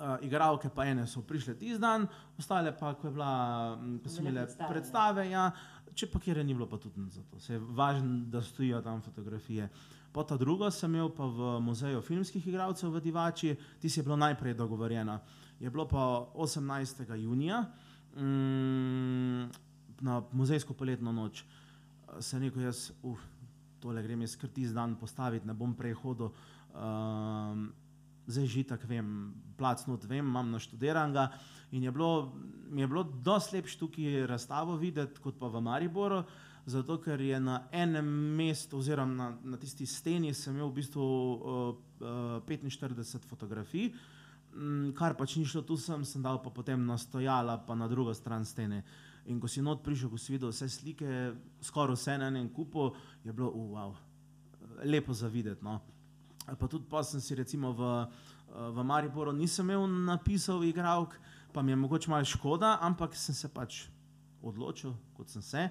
Uh, 0.02 0.18
igralke 0.26 0.70
pa 0.74 0.86
ene 0.90 1.04
so 1.08 1.22
prišle 1.22 1.56
tisti 1.60 1.80
dan, 1.80 2.08
ostale 2.40 2.72
pa, 2.76 2.94
ko 3.00 3.08
je 3.08 3.16
bila, 3.16 3.34
m, 3.80 4.00
ko 4.04 4.10
so 4.10 4.24
imele 4.24 4.46
predstave, 4.46 4.72
predstave, 4.72 5.26
ja, 5.30 5.48
če 5.96 6.12
pa 6.12 6.20
kjer 6.20 6.44
ni 6.44 6.56
bilo, 6.56 6.68
pa 6.68 6.80
tudi 6.82 7.08
za 7.12 7.24
to. 7.32 7.40
Se 7.40 7.54
je 7.54 7.60
važno, 7.60 8.24
da 8.32 8.42
stojijo 8.44 8.82
tam 8.82 9.02
fotografije. 9.02 9.70
Po 10.12 10.24
ta 10.24 10.38
drugo 10.38 10.68
sem 10.72 10.92
imel 10.92 11.10
pa 11.16 11.24
v 11.24 11.60
muzeju 11.64 12.02
filmskih 12.04 12.48
igralcev 12.48 12.92
v 12.92 13.00
Divači, 13.00 13.56
ti 13.80 13.90
si 13.90 14.00
je 14.00 14.04
bilo 14.04 14.20
najprej 14.20 14.54
dogovorjeno. 14.54 15.20
Je 15.60 15.70
bilo 15.70 15.88
pa 15.88 16.28
18. 16.36 17.16
junija 17.16 17.62
mm, 18.16 19.44
na 20.02 20.24
muzejsko 20.32 20.74
poletno 20.74 21.12
noč. 21.12 21.44
Eh, 21.44 22.22
Sem 22.22 22.44
rekel, 22.44 22.68
jaz, 22.68 22.92
uf, 23.04 23.20
tole 23.80 24.04
grem 24.04 24.22
jaz 24.22 24.36
kar 24.36 24.50
tisti 24.50 24.76
dan 24.76 24.98
postaviti, 25.00 25.48
ne 25.48 25.54
bom 25.54 25.74
prej 25.76 25.96
hodil. 26.04 26.34
Um, 26.72 27.72
zdaj 28.28 28.46
že 28.48 28.64
tako 28.68 28.88
vem, 28.88 29.34
placnut 29.58 30.04
vem, 30.06 30.26
imam 30.26 30.52
naštudiran. 30.52 31.16
In 31.72 31.84
je 31.84 31.92
bilo, 31.92 32.34
mi 32.70 32.82
je 32.82 32.88
bilo 32.88 33.04
dosti 33.04 33.58
lepše 33.58 33.80
tukaj 33.80 34.28
razstavo 34.28 34.76
videti, 34.76 35.22
kot 35.22 35.40
pa 35.40 35.48
v 35.48 35.62
Mariboru, 35.62 36.24
zato 36.72 36.98
ker 37.04 37.22
je 37.22 37.40
na 37.40 37.58
enem 37.76 38.08
mestu, 38.38 38.80
oziroma 38.80 39.14
na, 39.14 39.28
na 39.54 39.60
tisti 39.60 39.86
steni, 39.86 40.34
sem 40.34 40.56
imel 40.56 40.72
v 40.72 40.78
bistvu 40.80 41.04
uh, 41.04 41.70
uh, 42.00 42.48
45 42.48 43.28
fotografij. 43.28 43.92
Mm, 44.56 44.92
Kar 44.98 45.16
pač 45.20 45.36
ni 45.40 45.46
šlo 45.48 45.64
tu, 45.68 45.78
sem, 45.80 46.06
sem 46.08 46.24
dal 46.24 46.42
pa 46.44 46.52
potem 46.52 46.80
na 46.88 46.98
stojala, 47.00 47.60
pa 47.68 47.76
na 47.76 47.88
drugo 47.92 48.16
stran 48.16 48.48
stene. 48.48 48.84
In 49.30 49.40
ko 49.40 49.52
si 49.52 49.62
not 49.62 49.84
prišel, 49.86 50.10
ko 50.10 50.18
si 50.18 50.34
videl 50.34 50.52
vse 50.52 50.70
slike, 50.72 51.08
skoraj 51.62 52.00
vse 52.00 52.18
na 52.18 52.32
enem 52.32 52.50
kupu, 52.56 52.90
je 53.26 53.36
bilo, 53.36 53.52
uh, 53.52 53.72
wow, 53.76 53.96
lepo 54.88 55.14
za 55.14 55.28
videti. 55.28 55.64
No. 55.64 55.80
Pa 56.46 56.68
tudi 56.68 56.88
pa 56.90 57.04
sem 57.06 57.22
si 57.22 57.38
recimo 57.38 57.72
v, 57.76 57.94
v 58.50 58.84
Mariboru 58.84 59.32
nisem 59.36 59.70
imel 59.70 59.86
napisov 60.08 60.66
igralk, 60.66 61.16
pa 61.54 61.62
mi 61.62 61.72
je 61.72 61.80
mogoče 61.80 62.10
malo 62.10 62.26
škoda, 62.26 62.80
ampak 62.82 63.16
sem 63.16 63.36
se 63.36 63.52
pač 63.52 63.86
odločil, 64.42 64.96
kot 65.16 65.30
sem 65.30 65.42
se. 65.42 65.70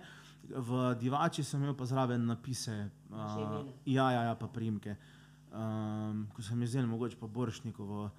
V 0.51 0.95
Divači 0.99 1.45
sem 1.47 1.63
imel 1.63 1.77
pa 1.79 1.87
zraven 1.87 2.27
napise, 2.27 2.91
uh, 3.11 3.63
ja, 3.87 4.11
ja, 4.11 4.23
ja, 4.31 4.35
pa 4.35 4.49
primke. 4.51 4.97
Um, 5.51 6.27
ko 6.35 6.43
sem 6.43 6.59
jih 6.63 6.71
zdaj 6.75 6.87
mogoče 6.87 7.19
pa 7.21 7.27
Boršnikovo, 7.27 8.11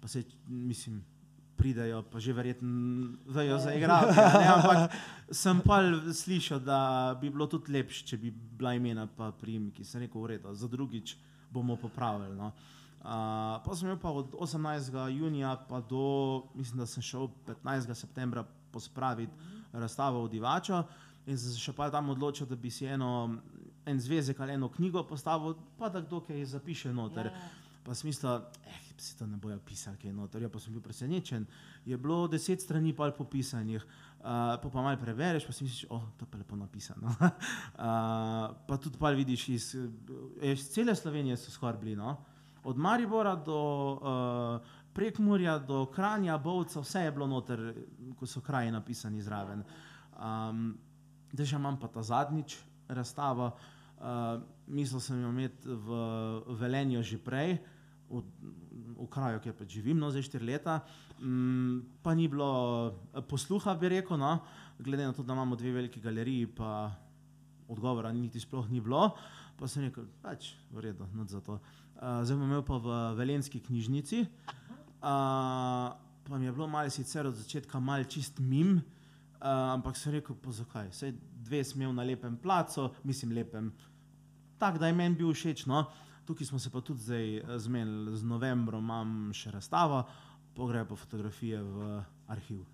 pa 0.00 0.08
se 0.08 0.24
mislim. 0.48 1.04
Pridejo, 1.56 2.02
pa 2.12 2.20
že 2.20 2.34
verjetno 2.36 3.16
vejo 3.32 3.56
za 3.56 3.72
ne, 3.72 3.88
Ampak 4.60 4.92
sem 5.32 5.56
pa 5.64 5.80
slišal, 6.12 6.60
da 6.60 7.16
bi 7.16 7.30
bilo 7.32 7.46
tudi 7.48 7.72
lepše, 7.72 8.04
če 8.12 8.18
bi 8.20 8.28
bila 8.28 8.74
imena 8.76 9.06
pa 9.08 9.30
primki. 9.32 9.80
Sem 9.80 10.04
rekel, 10.04 10.20
v 10.20 10.26
redu, 10.34 10.52
za 10.52 10.68
drugič 10.68 11.16
bomo 11.48 11.78
popravili. 11.80 12.36
No. 12.36 12.52
Uh, 13.00 13.56
pa 13.64 13.72
sem 13.72 13.88
imel 13.88 13.96
pa 13.96 14.12
od 14.12 14.36
18. 14.36 15.16
junija 15.16 15.56
pa 15.64 15.80
do, 15.80 16.44
mislim, 16.52 16.84
da 16.84 16.86
sem 16.86 17.00
šel 17.02 17.32
15. 17.48 17.94
septembra 17.94 18.44
pospraviti 18.70 19.32
razstavo 19.72 20.24
v 20.24 20.36
Divačo 20.36 20.82
in 21.26 21.38
sem 21.38 21.52
se 21.52 21.60
še 21.60 21.74
pa 21.74 21.90
tam 21.90 22.10
odločil, 22.14 22.46
da 22.46 22.56
bi 22.56 22.70
si 22.70 22.86
eno, 22.86 23.38
en 23.86 24.00
zvezek 24.00 24.40
ali 24.40 24.54
eno 24.54 24.68
knjigo 24.72 25.02
postavil, 25.06 25.56
pa 25.78 25.88
da 25.88 26.00
kdo 26.00 26.20
kaj 26.26 26.44
zapiše 26.54 26.92
noter. 26.94 27.30
Ja. 27.32 27.48
Pa 27.86 27.94
sem 27.94 28.08
mislil, 28.10 28.42
eh, 28.66 28.78
si 28.98 29.14
to 29.18 29.26
ne 29.26 29.36
bojo 29.36 29.58
pisali, 29.62 29.96
kaj 29.96 30.10
je 30.10 30.14
noter. 30.14 30.42
Ja, 30.42 30.48
pa 30.50 30.58
sem 30.58 30.72
bil 30.74 30.82
presenečen. 30.82 31.46
Je 31.86 31.96
bilo 31.96 32.26
deset 32.28 32.62
strani 32.62 32.92
pol 32.92 33.12
popisanih, 33.14 33.82
uh, 33.82 34.56
pa, 34.58 34.70
pa 34.72 34.82
malo 34.82 34.98
prebereš, 34.98 35.46
pa 35.46 35.52
si 35.54 35.64
misliš, 35.64 35.86
oh, 35.90 36.02
to 36.18 36.26
pa 36.26 36.38
je 36.38 36.42
lepo 36.42 36.56
napisano. 36.56 37.14
uh, 37.14 37.28
pa 38.68 38.78
tudi 38.82 38.98
pa 38.98 39.10
vidiš 39.10 39.48
iz, 39.48 39.74
eh, 39.78 40.50
iz 40.52 40.66
cele 40.70 40.94
Slovenije 40.94 41.36
so 41.36 41.50
skoraj 41.50 41.78
bili. 41.78 41.96
No? 41.96 42.16
Od 42.64 42.78
Maribora 42.78 43.36
do 43.36 43.60
uh, 43.94 44.66
Prekmurja, 44.92 45.58
do 45.58 45.86
Kranja, 45.86 46.38
Bovca, 46.38 46.80
vse 46.80 47.04
je 47.06 47.12
bilo 47.12 47.26
noter, 47.26 47.74
ko 48.18 48.26
so 48.26 48.40
kraji 48.40 48.70
napisani 48.70 49.22
zraven. 49.22 49.62
Um, 50.16 50.78
Zdaj 51.32 51.46
že 51.46 51.56
imam 51.56 51.78
pa 51.78 51.88
ta 51.88 52.02
zadnjič 52.02 52.58
razstavo. 52.88 53.56
Uh, 53.96 54.44
mislil 54.68 55.00
sem 55.00 55.16
jo 55.22 55.30
imeti 55.32 55.64
v 55.64 55.88
Velenju 56.60 57.00
že 57.00 57.16
prej, 57.16 57.56
v, 58.10 58.22
v 58.96 59.06
kraju, 59.10 59.40
kjer 59.42 59.54
pač 59.56 59.78
živim, 59.78 59.98
no, 59.98 60.10
zdaj 60.12 60.26
štiri 60.28 60.46
leta. 60.52 60.82
Um, 61.16 61.82
pa 62.04 62.12
ni 62.14 62.28
bilo 62.28 62.46
eh, 63.16 63.24
posluha, 63.24 63.74
bi 63.80 63.90
rekel, 63.96 64.20
no, 64.20 64.44
glede 64.78 65.08
na 65.08 65.16
to, 65.16 65.24
da 65.24 65.34
imamo 65.34 65.56
dve 65.56 65.72
veliki 65.80 66.00
galeriji, 66.00 66.46
pa 66.52 66.92
odgovora 67.72 68.12
niti 68.12 68.40
sploh 68.40 68.68
ni 68.70 68.84
bilo. 68.84 69.16
Pa 69.56 69.64
sem 69.64 69.88
rekel, 69.88 70.04
pač 70.20 70.52
v 70.70 70.84
redu, 70.84 71.08
noč 71.16 71.32
za 71.32 71.40
to. 71.40 71.58
Uh, 71.96 72.20
zdaj 72.20 72.36
bom 72.36 72.44
imel 72.44 72.62
pa 72.62 72.76
v 72.76 72.98
Velenski 73.16 73.58
knjižnici. 73.64 74.26
Uh, 75.00 75.96
pa 76.26 76.34
mi 76.36 76.44
je 76.44 76.52
bilo 76.52 76.68
malo 76.68 76.92
sicer 76.92 77.24
od 77.24 77.34
začetka 77.34 77.80
mal 77.80 78.04
čist 78.04 78.38
mim, 78.44 78.76
uh, 78.76 78.95
ampak 79.40 79.96
sem 79.96 80.12
rekel, 80.12 80.36
pa 80.36 80.50
zakaj. 80.50 80.92
Saj 80.92 81.12
dve 81.42 81.64
sem 81.64 81.82
imel 81.82 81.94
na 81.94 82.02
lepem 82.02 82.36
placu, 82.36 82.90
mislim 83.04 83.32
lepem. 83.32 83.72
Tako 84.58 84.78
da 84.78 84.86
je 84.86 84.92
meni 84.92 85.14
bil 85.14 85.32
všeč. 85.32 85.66
No. 85.66 85.84
Tukaj 86.26 86.46
smo 86.46 86.58
se 86.58 86.70
pa 86.70 86.80
tudi 86.80 87.00
zdaj 87.00 87.36
eh, 87.36 87.58
zmenili, 87.58 88.16
z 88.16 88.24
novembrom 88.24 88.84
imam 88.84 89.10
še 89.32 89.50
razstavo, 89.50 90.02
pogrejo 90.54 90.86
pa 90.86 90.96
fotografije 90.96 91.62
v 91.62 92.02
arhiv. 92.26 92.64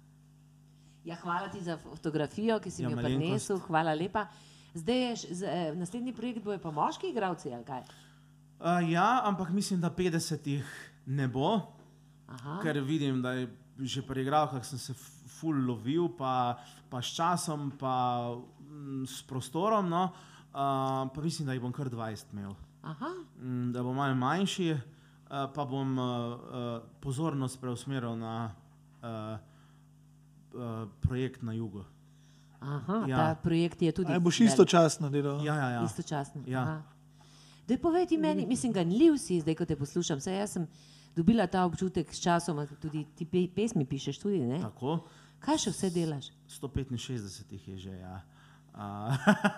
Ja, 1.04 1.16
hvala 1.16 1.48
ti 1.48 1.60
za 1.60 1.76
fotografijo, 1.76 2.60
ki 2.60 2.70
si 2.70 2.82
Ja, 2.82 2.88
mi 2.88 2.94
jo 2.94 3.02
prinesel. 3.02 3.58
Hvala 3.58 3.92
lepa. 3.92 4.28
Zdaj 4.74 5.00
je 5.00 5.16
š- 5.16 5.34
z, 5.34 5.42
eh, 5.42 5.74
naslednji 5.74 6.12
projekt, 6.12 6.44
bojo 6.44 6.58
pa 6.58 6.70
moški 6.70 7.10
igravci 7.10 7.52
ali 7.52 7.64
kaj? 7.64 7.82
Uh, 8.60 8.78
ja, 8.88 9.20
ampak 9.24 9.50
mislim, 9.50 9.80
da 9.80 9.90
50 9.90 10.46
jih 10.46 10.68
ne 11.06 11.28
bo, 11.28 11.66
Aha. 12.28 12.60
ker 12.62 12.78
vidim, 12.80 13.22
da 13.22 13.32
je 13.32 13.50
že 13.78 14.02
pri 14.02 14.22
igralkah 14.22 14.64
sem 14.64 14.78
se 14.78 14.94
ful 15.43 15.59
lovil, 15.66 16.07
pa, 16.14 16.55
pa 16.90 17.03
s 17.03 17.16
časom, 17.18 17.72
pa 17.78 18.30
mm, 18.30 19.07
s 19.11 19.22
prostorom. 19.26 19.90
No. 19.90 20.05
Uh, 20.53 21.11
pa 21.11 21.22
mislim, 21.22 21.49
da 21.49 21.57
jih 21.57 21.62
bom 21.64 21.72
kar 21.74 21.90
20 21.90 22.32
imel. 22.32 22.55
Aha, 22.82 23.14
mm, 23.40 23.72
da 23.74 23.82
bo 23.82 23.93
malo 23.93 24.14
manjši, 24.14 24.72
uh, 24.74 25.49
pa 25.55 25.64
bom 25.64 25.99
uh, 25.99 26.05
uh, 26.05 26.82
pozornost 27.01 27.61
preusmeril 27.61 28.16
na 28.18 28.53
uh, 29.03 29.38
uh, 30.55 30.88
projekt 31.01 31.43
na 31.43 31.53
jugu. 31.53 31.84
aha 32.61 33.05
Ja. 33.09 33.16
ta 33.16 33.34
projekt 33.43 33.82
je 33.82 33.93
tudi. 33.93 34.12
Aj 34.12 34.20
boš 34.20 34.40
istočasno 34.40 35.11
delal. 35.11 35.45
Ja, 35.45 35.57
ja, 35.57 35.68
ja. 35.70 35.84
Istočasno. 35.84 36.43
Ja. 36.47 36.62
aha. 36.62 36.82
Daj, 37.68 37.78
povej 37.78 38.07
ti 38.07 38.18
meni, 38.18 38.47
mislim, 38.47 38.72
ga 38.72 38.84
ni 38.84 39.11
vsi, 39.11 39.40
zdaj 39.40 39.55
ko 39.55 39.64
te 39.64 39.76
poslušam. 39.76 40.20
Saj 40.20 40.38
jaz 40.38 40.59
sem 40.59 40.66
dobila 41.16 41.47
ta 41.47 41.64
občutek 41.64 42.14
s 42.14 42.20
časom, 42.20 42.66
tudi 42.80 43.05
ti 43.16 43.24
pe 43.24 43.47
pesmi 43.55 43.86
pišeš, 43.86 44.18
tudi 44.18 44.40
ne. 44.40 44.61
Tako, 44.61 44.99
Kaj 45.43 45.59
še 45.64 45.72
vse 45.74 45.90
delaš? 45.90 46.30
165 46.61 47.53
jih 47.57 47.68
je 47.68 47.76
že. 47.88 47.97
Ja. 47.99 48.20
Uh, 48.72 49.12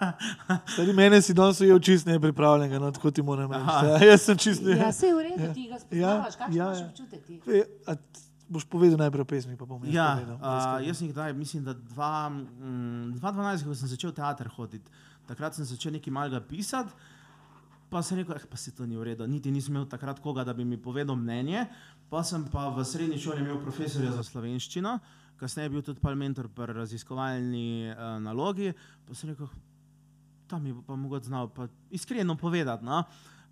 Stari 0.75 0.93
mene 0.93 1.21
si 1.23 1.35
danes 1.37 1.61
ujel 1.63 1.79
čist 1.79 2.09
nepripravljenega, 2.09 2.81
no, 2.83 2.91
tako 2.91 3.13
ti 3.15 3.23
moram 3.23 3.53
reči. 3.53 3.87
Ja, 3.87 3.99
jaz 4.11 4.25
sem 4.27 4.39
čist 4.43 4.65
ne. 4.67 4.79
Ja, 4.81 4.91
se 4.93 5.07
je 5.07 5.15
v 5.15 5.27
redu, 5.29 5.51
ti 5.55 5.69
ga 5.71 5.79
spoznavaš. 5.79 6.39
Kakšen 6.41 6.57
ja, 6.59 6.71
ja. 6.75 6.87
občutek 6.89 7.21
ti? 7.29 7.39
E, 7.47 7.63
a 7.87 7.95
Boš 8.45 8.67
povedal 8.69 9.01
najprej 9.01 9.25
o 9.25 9.29
pesmi, 9.29 9.57
pa 9.57 9.65
bom 9.65 9.81
jaz 9.87 9.95
Ja, 9.95 10.09
povedal. 10.21 10.37
uh, 10.37 10.77
jaz 10.85 10.99
sem 11.01 11.09
jih 11.09 11.17
daj, 11.17 11.33
mislim, 11.33 11.65
da 11.65 11.73
dva, 11.73 12.29
mm, 12.29 13.17
2012, 13.17 13.65
ko 13.65 13.75
sem 13.75 13.89
začel 13.89 14.13
teater 14.13 14.51
hoditi, 14.53 14.91
takrat 15.25 15.57
sem 15.57 15.65
začel 15.65 15.95
nekaj 15.97 16.13
malega 16.13 16.43
pisati, 16.45 16.93
pa 17.89 18.03
sem 18.05 18.21
rekel, 18.21 18.37
eh, 18.37 18.45
pa 18.51 18.61
se 18.61 18.75
to 18.77 18.85
ni 18.85 19.01
v 19.01 19.15
redu, 19.15 19.25
niti 19.27 19.51
nisem 19.51 19.73
imel 19.73 19.89
takrat 19.89 20.21
koga, 20.21 20.45
da 20.45 20.53
bi 20.53 20.65
mi 20.65 20.77
povedal 20.77 21.17
mnenje, 21.17 21.65
pa 22.11 22.21
sem 22.21 22.45
pa 22.53 22.69
v 22.69 22.85
srednji 22.85 23.19
šoli 23.19 23.41
imel 23.41 23.63
profesorja 23.65 24.13
za 24.13 24.23
slovenščino, 24.23 24.99
kasneje 25.45 25.67
je 25.67 25.75
bil 25.77 25.83
tudi 25.85 26.01
pa 26.01 26.15
mentor 26.17 26.49
pri 26.49 26.73
raziskovalni 26.73 27.93
uh, 27.93 28.17
nalogi, 28.25 28.73
pa 29.05 29.13
sem 29.13 29.35
rekel, 29.35 29.51
tam 30.49 30.65
bo 30.73 30.83
pa 30.87 30.97
mogoče 30.97 31.29
znal 31.29 31.51
pa 31.53 31.69
iskreno 31.93 32.37
povedati. 32.37 32.85
No? 32.85 33.03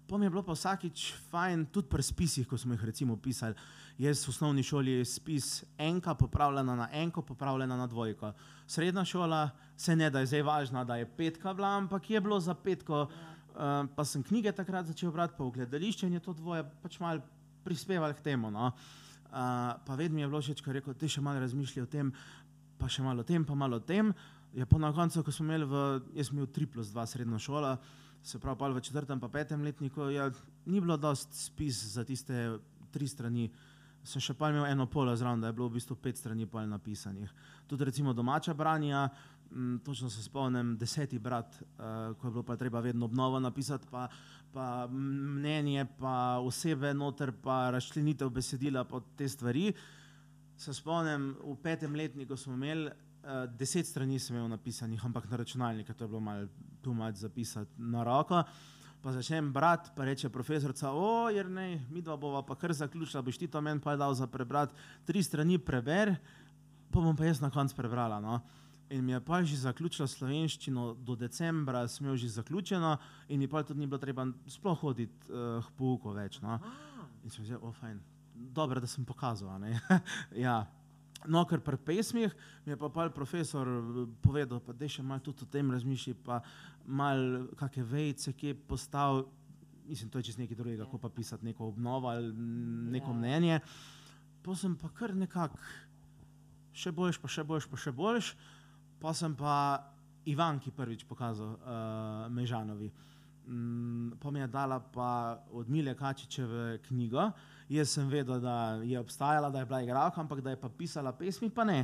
Pa 0.09 0.19
mi 0.19 0.27
je 0.27 0.31
bilo 0.33 0.43
pa 0.43 0.57
vsakič 0.57 1.13
fajn, 1.31 1.67
tudi 1.73 1.89
pri 1.93 2.03
spisih, 2.03 2.49
ko 2.49 2.57
smo 2.59 2.73
jih 2.75 2.85
recimo 2.89 3.17
pisali. 3.17 3.55
Jaz 4.01 4.25
v 4.25 4.33
osnovni 4.33 4.65
šoli 4.65 4.97
je 4.99 5.05
spis 5.05 5.65
enka 5.79 6.15
popravljena 6.17 6.77
na 6.77 6.89
enko, 6.97 7.23
popravljena 7.23 7.77
na 7.77 7.87
dvojko. 7.87 8.33
Srednja 8.67 9.05
šola 9.05 9.51
se 9.77 9.97
ne 9.97 10.11
da 10.11 10.25
je 10.25 10.33
zdaj 10.33 10.43
važna, 10.43 10.85
da 10.85 10.97
je 10.97 11.07
petka 11.07 11.53
bila, 11.55 11.77
ampak 11.77 12.11
je 12.11 12.21
bilo 12.21 12.41
za 12.41 12.55
petko. 12.55 13.05
Uh, 13.53 13.85
pa 13.95 14.05
sem 14.05 14.23
knjige 14.25 14.53
takrat 14.53 14.89
začel 14.89 15.13
brati, 15.13 15.37
pa 15.37 15.45
v 15.45 15.53
gledališče 15.61 16.09
in 16.09 16.17
je 16.17 16.25
to 16.25 16.33
dvoje 16.33 16.65
pač 16.83 16.97
malo 17.01 17.21
prispevalo 17.65 18.17
k 18.17 18.25
temu. 18.25 18.51
No? 18.51 18.73
Uh, 18.73 19.02
pa 19.33 19.97
vedno 19.97 20.17
mi 20.17 20.23
je 20.23 20.29
bilo 20.29 20.41
všeč, 20.41 20.61
ko 20.61 20.71
je 20.71 20.79
rekel, 20.79 20.95
ti 20.95 21.09
še 21.09 21.25
malo 21.25 21.41
razmišljaj 21.41 21.87
o 21.87 21.91
tem, 21.91 22.13
pa 22.79 22.89
še 22.89 23.03
malo 23.03 23.25
o 23.25 23.27
tem, 23.27 23.45
pa 23.49 23.57
malo 23.57 23.81
o 23.81 23.85
tem. 23.85 24.13
Je 24.53 24.67
pa 24.69 24.79
na 24.79 24.93
koncu, 24.93 25.23
ko 25.25 25.33
smo 25.33 25.49
imeli 25.49 25.65
v, 25.65 25.83
jaz 26.19 26.29
sem 26.29 26.37
imel 26.37 26.51
3 26.53 26.69
plus 26.69 26.93
2 26.93 27.07
srednjo 27.09 27.41
šolo, 27.41 27.77
se 28.23 28.39
pravi, 28.39 28.59
pol 28.61 28.77
v 28.77 28.83
četrtem 28.85 29.21
pa 29.21 29.31
petem 29.33 29.65
letniku, 29.65 30.11
ja, 30.13 30.29
ni 30.67 30.81
bilo 30.81 30.99
dost 31.01 31.33
spis 31.33 31.81
za 31.95 32.05
tiste 32.05 32.59
tri 32.93 33.09
strani. 33.09 33.49
Sem 34.05 34.21
še 34.21 34.35
pa 34.35 34.51
imel 34.51 34.67
eno 34.67 34.89
polo 34.91 35.15
zraven, 35.17 35.41
da 35.41 35.49
je 35.49 35.57
bilo 35.57 35.69
v 35.71 35.79
bistvu 35.79 35.95
pet 36.03 36.19
strani 36.19 36.47
pol 36.51 36.67
napisanih. 36.67 37.31
Tudi 37.71 37.87
recimo 37.87 38.13
domača 38.13 38.55
branja, 38.55 39.07
m, 39.55 39.81
točno 39.85 40.11
se 40.11 40.23
spomnim, 40.23 40.77
deseti 40.79 41.19
brat, 41.19 41.63
uh, 41.63 42.17
ko 42.17 42.27
je 42.27 42.31
bilo 42.31 42.43
pa 42.43 42.57
treba 42.57 42.81
vedno 42.81 43.05
obnovo 43.05 43.41
napisati, 43.41 43.87
pa, 43.91 44.09
pa 44.53 44.87
mnenje, 44.87 45.87
pa 45.99 46.39
osebe 46.39 46.95
noter, 46.95 47.33
pa 47.43 47.71
razčlenitev 47.71 48.31
besedila 48.31 48.85
pod 48.85 49.05
te 49.17 49.29
stvari. 49.29 49.73
Se 50.57 50.75
spomnim, 50.75 51.37
v 51.45 51.57
petem 51.63 51.95
letniku 51.95 52.37
smo 52.37 52.55
imeli 52.55 52.87
uh, 52.87 53.45
deset 53.59 53.87
strani, 53.87 54.19
sem 54.19 54.37
imel 54.37 54.49
napisanih, 54.49 55.05
ampak 55.05 55.31
na 55.31 55.37
računalniku 55.37 55.95
to 55.95 56.05
je 56.05 56.09
bilo 56.09 56.21
malo 56.21 56.47
tu 56.83 56.95
malce 56.95 57.21
zapisati 57.21 57.83
na 57.83 58.05
roko. 58.05 58.43
Pa 59.03 59.13
začnem 59.13 59.53
brati, 59.53 59.91
pa 59.97 60.05
reče 60.05 60.29
profesorica, 60.29 60.93
o, 60.95 61.29
jer 61.31 61.49
ne, 61.51 61.87
mi 61.91 62.03
dva 62.03 62.17
bova 62.17 62.45
pa 62.47 62.55
kar 62.55 62.73
zaključila, 62.73 63.23
boš 63.23 63.39
ti 63.39 63.49
to 63.51 63.61
meni 63.61 63.81
pa 63.83 63.97
dal 63.97 64.15
za 64.15 64.27
prebrati, 64.27 64.75
tri 65.05 65.23
strani 65.23 65.59
preber, 65.59 66.15
pa 66.91 67.01
bom 67.01 67.17
pa 67.17 67.27
jaz 67.27 67.41
na 67.41 67.51
koncu 67.51 67.75
prebrala. 67.77 68.21
No. 68.21 68.41
In 68.93 69.05
mi 69.05 69.13
je 69.13 69.21
pa 69.25 69.41
že 69.43 69.57
zaključila 69.57 70.07
slovenščino, 70.09 70.95
do 71.01 71.17
decembra 71.17 71.87
sem 71.89 72.05
imel 72.05 72.17
že 72.21 72.29
zaključeno 72.29 72.97
in 73.29 73.41
mi 73.41 73.49
pa 73.49 73.63
tudi 73.65 73.81
ni 73.81 73.87
bilo 73.87 73.99
treba 73.99 74.27
sploh 74.47 74.79
hoditi 74.81 75.33
uh, 75.33 75.65
k 75.65 75.73
pouku 75.79 76.13
več. 76.13 76.41
No. 76.45 76.59
In 77.25 77.31
sem 77.31 77.47
rekel, 77.47 77.63
o, 77.65 77.73
fajn, 77.73 78.01
dobro, 78.53 78.81
da 78.81 78.87
sem 78.87 79.05
pokazal. 79.05 79.49
a 79.49 79.59
ne." 79.59 79.81
ja. 80.45 80.67
No, 81.25 81.45
ker 81.47 81.61
pri 81.63 81.79
pesmih 81.79 82.35
mi 82.67 82.73
je 82.73 82.77
pa 82.77 82.89
pol 82.91 83.11
profesor 83.15 83.69
eh, 83.69 84.07
povedal, 84.23 84.61
pa 84.61 84.75
da 84.75 84.89
še 84.91 85.05
malo 85.07 85.23
tudi 85.23 85.47
o 85.47 85.51
tem 85.51 85.71
razmišlja, 85.71 86.17
pa 86.27 86.41
malo 86.85 87.47
kakšne 87.57 87.85
vejce, 87.87 88.35
ki 88.35 88.53
je 88.53 88.59
postavil. 88.69 89.25
Mislim, 89.87 90.11
to 90.11 90.19
je 90.19 90.31
čez 90.31 90.39
nekaj 90.39 90.57
drugega, 90.59 90.87
kot 90.87 91.01
pa 91.03 91.11
pisati 91.11 91.45
neko 91.47 91.67
obnovo 91.73 92.09
ali 92.09 92.33
neko 92.93 93.11
Ja. 93.11 93.17
mnenje. 93.17 93.61
Pa 94.43 94.55
sem 94.55 94.75
pa 94.77 94.89
kar 94.89 95.15
nekako 95.15 95.59
še 96.73 96.93
boljš, 96.93 97.19
pa 97.23 97.29
še 97.29 97.45
boljš, 97.45 97.67
pa 97.71 97.77
še 97.77 97.93
boljš. 97.93 98.35
Pa 99.03 99.11
sem 99.11 99.35
pa 99.35 99.83
Ivanki 100.31 100.71
prvič 100.71 101.03
pokazal, 101.03 101.59
uh, 101.59 102.31
Mežanovi. 102.31 102.87
Mm, 103.51 104.15
pa 104.23 104.31
mi 104.31 104.39
je 104.39 104.47
dala 104.47 104.79
pa 104.79 105.43
od 105.51 105.67
Mile 105.67 105.97
Kačičeve 105.99 106.79
knjigo. 106.87 107.33
Jaz 107.67 107.97
sem 107.99 108.07
vedel, 108.07 108.39
da 108.39 108.79
je 108.79 109.01
obstajala, 109.01 109.51
da 109.51 109.59
je 109.59 109.67
bila 109.67 109.83
igralka, 109.83 110.21
ampak 110.21 110.41
da 110.41 110.55
je 110.55 110.61
pa 110.61 110.71
pisala 110.71 111.13
pesmi, 111.13 111.51
pa 111.51 111.65
ne. 111.65 111.83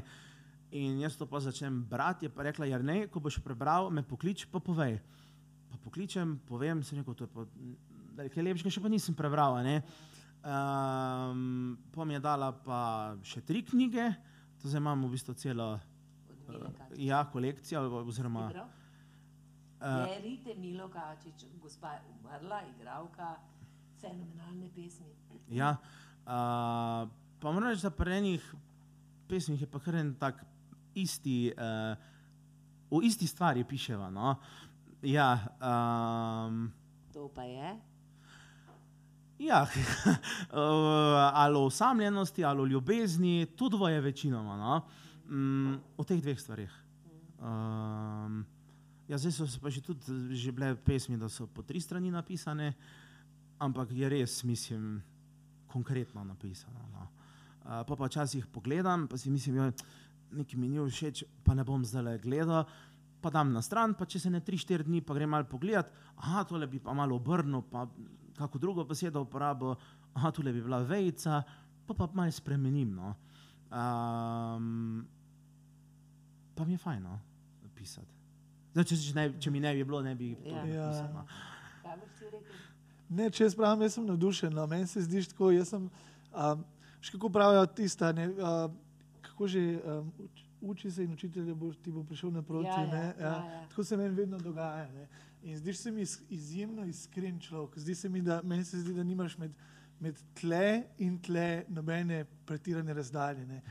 In 0.70 1.00
jaz 1.02 1.16
to 1.18 1.26
pa 1.26 1.40
začnem 1.42 1.82
brati, 1.90 2.26
je 2.26 2.30
pa 2.30 2.46
rekla, 2.46 2.70
jer 2.70 2.84
ne, 2.84 3.08
ko 3.10 3.18
boš 3.18 3.40
prebral, 3.42 3.90
me 3.90 4.06
poklič, 4.06 4.46
pa 4.52 4.62
povej. 4.62 5.00
Pa 5.72 5.82
pokličem, 5.82 6.38
povem, 6.46 6.86
sem 6.86 7.02
rekel, 7.02 7.18
to 7.18 7.26
je 7.26 7.34
pa 7.34 7.48
nekaj 8.22 8.46
lepšega, 8.46 8.70
še 8.70 8.84
pa 8.84 8.94
nisem 8.94 9.18
prebral. 9.18 9.58
ne. 9.66 9.82
Um, 10.38 11.74
pa 11.90 12.06
mi 12.06 12.14
je 12.14 12.22
dala 12.22 12.54
pa 12.54 13.18
še 13.26 13.42
tri 13.42 13.66
knjige, 13.66 14.12
to 14.62 14.70
zdaj 14.70 14.78
imam 14.78 15.02
v 15.02 15.16
bistvu 15.18 15.34
celo. 15.34 15.80
Ja, 16.96 17.24
kolekcijo. 17.32 17.82
Oziroma, 18.06 18.50
uh, 19.80 20.06
Berite 20.06 20.54
Milo 20.54 20.88
Kačič, 20.88 21.46
gospa 21.62 21.92
je 21.92 22.00
umrla, 22.14 22.62
igralka, 22.76 23.36
fenomenalne 24.00 24.70
pesmi. 24.74 25.12
Ja, 25.48 25.76
uh, 26.26 27.08
pa 27.40 27.52
moram 27.52 27.70
reči, 27.70 27.82
da 27.82 27.90
pri 27.90 28.18
enih 28.18 28.54
pesmih 29.28 29.60
je 29.60 29.68
pa 29.70 29.80
kar 29.80 30.00
en 30.00 30.14
tak 30.18 30.40
isti, 30.94 31.52
uh, 31.52 31.94
v 32.90 33.04
isti 33.04 33.26
stvari 33.26 33.64
piševa. 33.64 34.10
No? 34.10 34.34
Ja, 35.02 35.36
um, 35.60 36.72
To 37.12 37.28
pa 37.34 37.44
je. 37.44 37.76
ja 39.38 39.62
uh, 39.62 40.16
ali 41.42 41.56
o 41.56 41.68
osamljenosti, 41.68 42.44
ali 42.44 42.60
o 42.60 42.66
ljubezni, 42.66 43.46
to 43.56 43.68
dvoje 43.68 44.00
večinoma. 44.00 44.56
No? 44.56 44.80
Mm, 45.28 45.76
o 45.96 46.04
teh 46.08 46.20
dveh 46.24 46.40
stvarih. 46.40 46.72
Um, 47.38 48.46
ja, 49.08 49.18
zdaj 49.20 49.32
so 49.36 49.44
pa 49.60 49.68
že 49.70 49.84
tudi 49.84 50.34
že 50.34 50.52
bile 50.52 50.72
pesmi, 50.74 51.20
da 51.20 51.28
so 51.28 51.46
po 51.46 51.62
tri 51.62 51.80
strani 51.80 52.10
napisane, 52.10 52.74
ampak 53.60 53.92
je 53.92 54.08
res, 54.08 54.42
mislim, 54.44 55.02
konkretno 55.68 56.24
napisano. 56.24 56.80
No. 56.92 57.04
Uh, 57.68 57.84
pa 57.84 57.94
pa 57.96 58.08
včasih 58.08 58.46
pogledam, 58.48 59.06
pa 59.06 59.20
si 59.20 59.30
mislim, 59.30 59.56
da 59.56 59.72
nekaj 60.32 60.56
mi 60.56 60.68
ni 60.68 60.80
všeč, 60.80 61.24
pa 61.44 61.54
ne 61.54 61.64
bom 61.64 61.84
zdaj 61.84 62.02
le 62.02 62.18
gledal. 62.18 62.64
Pa 63.20 63.30
dam 63.34 63.50
na 63.52 63.60
stran, 63.62 63.96
pa 63.98 64.06
če 64.06 64.20
se 64.22 64.30
ne 64.30 64.38
3-4 64.40 64.86
dni, 64.86 65.02
pa 65.02 65.14
grem 65.14 65.30
malo 65.30 65.44
pogledat, 65.50 65.90
aha, 66.22 66.44
tole 66.46 66.68
bi 66.70 66.78
pa 66.78 66.94
malo 66.94 67.18
obrnil, 67.18 67.64
pa 67.66 67.88
kako 68.38 68.58
drugo 68.62 68.84
besedo 68.86 69.24
uporabil, 69.26 69.74
aha, 70.14 70.30
tole 70.30 70.54
bi 70.54 70.62
bila 70.62 70.78
vejca, 70.86 71.42
pa 71.84 71.94
pa 71.98 72.06
malo 72.14 72.30
spremenim. 72.30 72.94
No. 72.94 73.16
Um, 73.74 75.02
pa 76.58 76.64
mi 76.66 76.74
je 76.74 76.78
fajn 76.82 77.02
no, 77.06 77.20
pisati. 77.78 78.14
Zdaj, 78.72 78.84
če, 78.84 78.96
če, 79.02 79.12
ne, 79.14 79.26
če 79.40 79.50
mi 79.54 79.62
ne 79.62 79.70
bi 79.74 79.84
bilo, 79.86 80.02
ne 80.02 80.14
bi 80.18 80.32
to 80.42 80.50
Ja. 80.50 80.64
ja. 80.66 80.74
Ja. 80.74 80.88
pisal. 80.90 81.12
No. 81.14 81.22
Rekel? 82.32 82.58
Ne, 83.08 83.30
če 83.32 83.46
jaz 83.46 83.54
pravim, 83.56 83.86
jaz 83.86 83.96
sem 83.96 84.04
navdušen. 84.08 84.52
No. 84.52 84.66
Meni 84.68 84.90
se 84.90 85.00
zdi 85.06 85.22
tako, 85.30 85.52
jaz 85.54 85.70
sem, 85.72 85.86
um, 86.34 86.66
še 87.00 87.14
kako 87.14 87.30
pravijo 87.32 87.62
tista, 87.78 88.10
ne, 88.12 88.28
uh, 88.34 88.66
kako 89.24 89.48
že 89.48 89.62
um, 89.78 90.10
uč, 90.26 90.42
uči 90.74 90.92
se 90.92 91.06
in 91.06 91.14
učitelj 91.14 91.54
bo, 91.54 91.70
ti 91.72 91.94
bo 91.94 92.02
prišel 92.04 92.34
naproti. 92.34 92.68
Ja, 92.68 92.82
ja, 92.82 92.92
ne, 92.92 93.06
ja, 93.22 93.32
ja. 93.38 93.64
Tako 93.70 93.86
se 93.86 93.96
meni 93.96 94.14
vedno 94.18 94.40
dogaja. 94.42 94.84
Ne. 94.92 95.08
In 95.48 95.56
zdiš 95.56 95.84
se 95.86 95.94
mi 95.94 96.02
iz, 96.04 96.18
izjemno 96.28 96.84
iskren 96.84 97.40
človek. 97.40 97.78
Zdi 97.78 97.94
se 97.94 98.12
mi, 98.12 98.20
da, 98.26 98.42
meni 98.42 98.66
se 98.66 98.82
zdi, 98.82 98.92
da 98.94 99.06
nimaš 99.06 99.38
med, 99.38 99.54
med 100.02 100.18
tle 100.36 100.82
in 100.98 101.16
tle 101.22 101.64
nobene 101.72 102.24
pretirane 102.46 102.94
razdalje. 102.94 103.62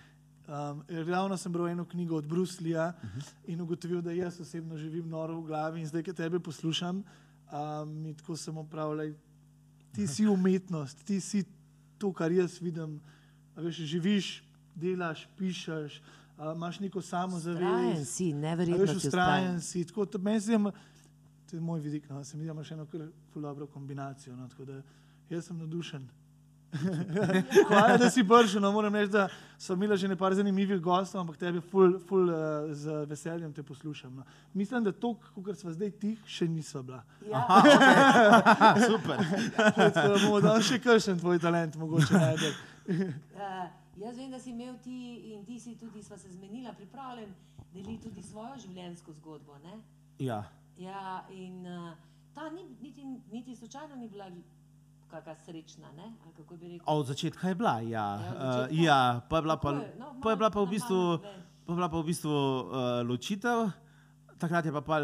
Um, 0.47 0.83
ravno 1.07 1.37
sem 1.37 1.51
bral 1.51 1.67
eno 1.67 1.85
knjigo 1.85 2.15
od 2.15 2.27
Bruslja 2.27 2.93
uh 3.03 3.09
-huh. 3.09 3.31
in 3.47 3.61
ugotovil, 3.61 4.01
da 4.01 4.11
jaz 4.11 4.39
osebno 4.39 4.77
živim 4.77 5.09
noro 5.09 5.41
v 5.41 5.45
glavi 5.45 5.79
in 5.79 5.87
zdaj, 5.87 6.03
ki 6.03 6.13
tebe 6.13 6.39
poslušam, 6.39 6.97
um, 6.97 7.89
mi 8.01 8.13
tako 8.17 8.35
samo 8.35 8.63
pravljaj, 8.63 9.13
ti 9.91 10.07
si 10.07 10.27
umetnost, 10.35 11.05
ti 11.05 11.21
si 11.21 11.43
to, 11.97 12.13
kar 12.13 12.31
jaz 12.31 12.61
vidim. 12.61 13.01
Veš, 13.55 13.75
živiš, 13.75 14.43
delaš, 14.75 15.27
pišeš, 15.37 16.01
a, 16.37 16.53
imaš 16.55 16.79
neko 16.79 17.01
samozavest. 17.01 18.13
si, 18.13 18.33
a 18.33 18.35
neverjetno 18.35 18.81
Veš, 18.81 18.89
si 18.89 19.07
ustrajen 19.07 19.55
ustrajen. 19.55 19.61
si. 19.61 19.87
Tako, 19.87 20.05
to 20.05 20.17
zdi, 20.39 20.71
to 21.49 21.55
je 21.55 21.61
moj 21.61 21.79
vidik. 21.79 22.09
No. 22.09 22.23
Se 22.23 22.37
mi 22.37 22.43
zdi, 22.43 22.47
da 22.47 22.51
imaš 22.51 22.71
eno 22.71 22.85
kar 22.85 23.07
dobro 23.35 23.67
kombinacijo. 23.67 24.35
No. 24.35 24.47
Tako 24.49 24.65
da 24.65 24.81
jaz 25.29 25.45
sem 25.45 25.57
navdušen. 25.57 26.09
Hvala, 27.67 27.97
da 27.97 28.09
si 28.09 28.23
prišel. 28.23 28.61
No, 28.61 28.71
moram 28.71 28.95
reči, 28.95 29.11
da 29.11 29.27
so 29.57 29.73
imeli 29.73 29.97
že 29.97 30.07
nekaj 30.07 30.33
zanimivih 30.33 30.81
gostov, 30.81 31.21
ampak 31.21 31.37
tebi 31.37 31.61
ful, 31.61 31.99
ful 31.99 32.29
uh, 32.29 32.67
z 32.73 33.05
veseljem 33.07 33.53
te 33.53 33.63
poslušam. 33.63 34.15
No. 34.15 34.23
Mislim, 34.53 34.83
da 34.83 34.91
to, 34.91 35.15
kar 35.45 35.55
smo 35.55 35.71
zdaj 35.71 35.91
tih, 35.91 36.19
še 36.25 36.47
nismo 36.47 36.83
bila. 36.83 37.03
Ja. 37.31 37.47
Super. 38.89 39.23
Tako 39.55 40.07
da 40.13 40.19
bomo 40.25 40.41
dali 40.41 40.63
še 40.63 40.79
kakšen 40.79 41.19
tvoj 41.19 41.39
talent, 41.39 41.75
mogoče 41.75 42.13
najti. 42.13 42.53
Uh, 42.87 43.65
jaz 44.03 44.17
vem, 44.17 44.31
da 44.31 44.39
si 44.39 44.51
imel 44.51 44.75
ti 44.83 45.31
in 45.33 45.45
ti 45.45 45.59
si 45.59 45.75
tudi, 45.79 46.03
sva 46.03 46.17
se 46.17 46.29
zmenila, 46.31 46.75
pripravljen 46.75 47.31
deliti 47.73 48.09
tudi 48.09 48.23
svojo 48.23 48.59
življenjsko 48.59 49.15
zgodbo. 49.21 49.57
Ne? 49.63 49.79
Ja. 50.19 50.43
Ja, 50.77 51.23
in 51.33 51.65
uh, 51.65 51.95
ta 52.35 52.49
ni, 52.53 52.67
niti, 52.81 53.05
niti 53.31 53.55
slučajno 53.55 53.95
ni 53.95 54.09
bila 54.09 54.29
kakšna 55.07 55.35
srečna, 55.45 55.87
ne? 55.95 56.13
A 56.85 56.91
Od 56.93 57.07
začetka 57.07 57.49
je 57.49 57.55
bila, 57.55 57.79
ja. 57.79 57.87
Ja, 57.89 58.15
Uh, 58.15 58.53
začetka. 58.67 58.83
ja 58.83 59.21
pa 59.29 59.35
je 59.37 59.41
bila 59.41 59.57
pa, 59.57 59.71
Kako 59.71 59.83
je? 59.83 59.95
No, 59.99 60.05
pa 60.23 60.29
je 60.29 60.35
bila 60.35 60.49
pa 60.49 60.61
v 60.61 60.67
bistvu, 60.69 61.01
pa 61.65 61.71
je 61.71 61.75
bila 61.75 61.89
pa 61.89 61.97
v 61.97 62.05
bistvu 62.05 62.31
uh, 62.31 62.65
ločitev. 63.07 63.71
Takrat 64.37 64.65
je 64.65 64.71
pa, 64.71 64.81
pa, 64.81 64.99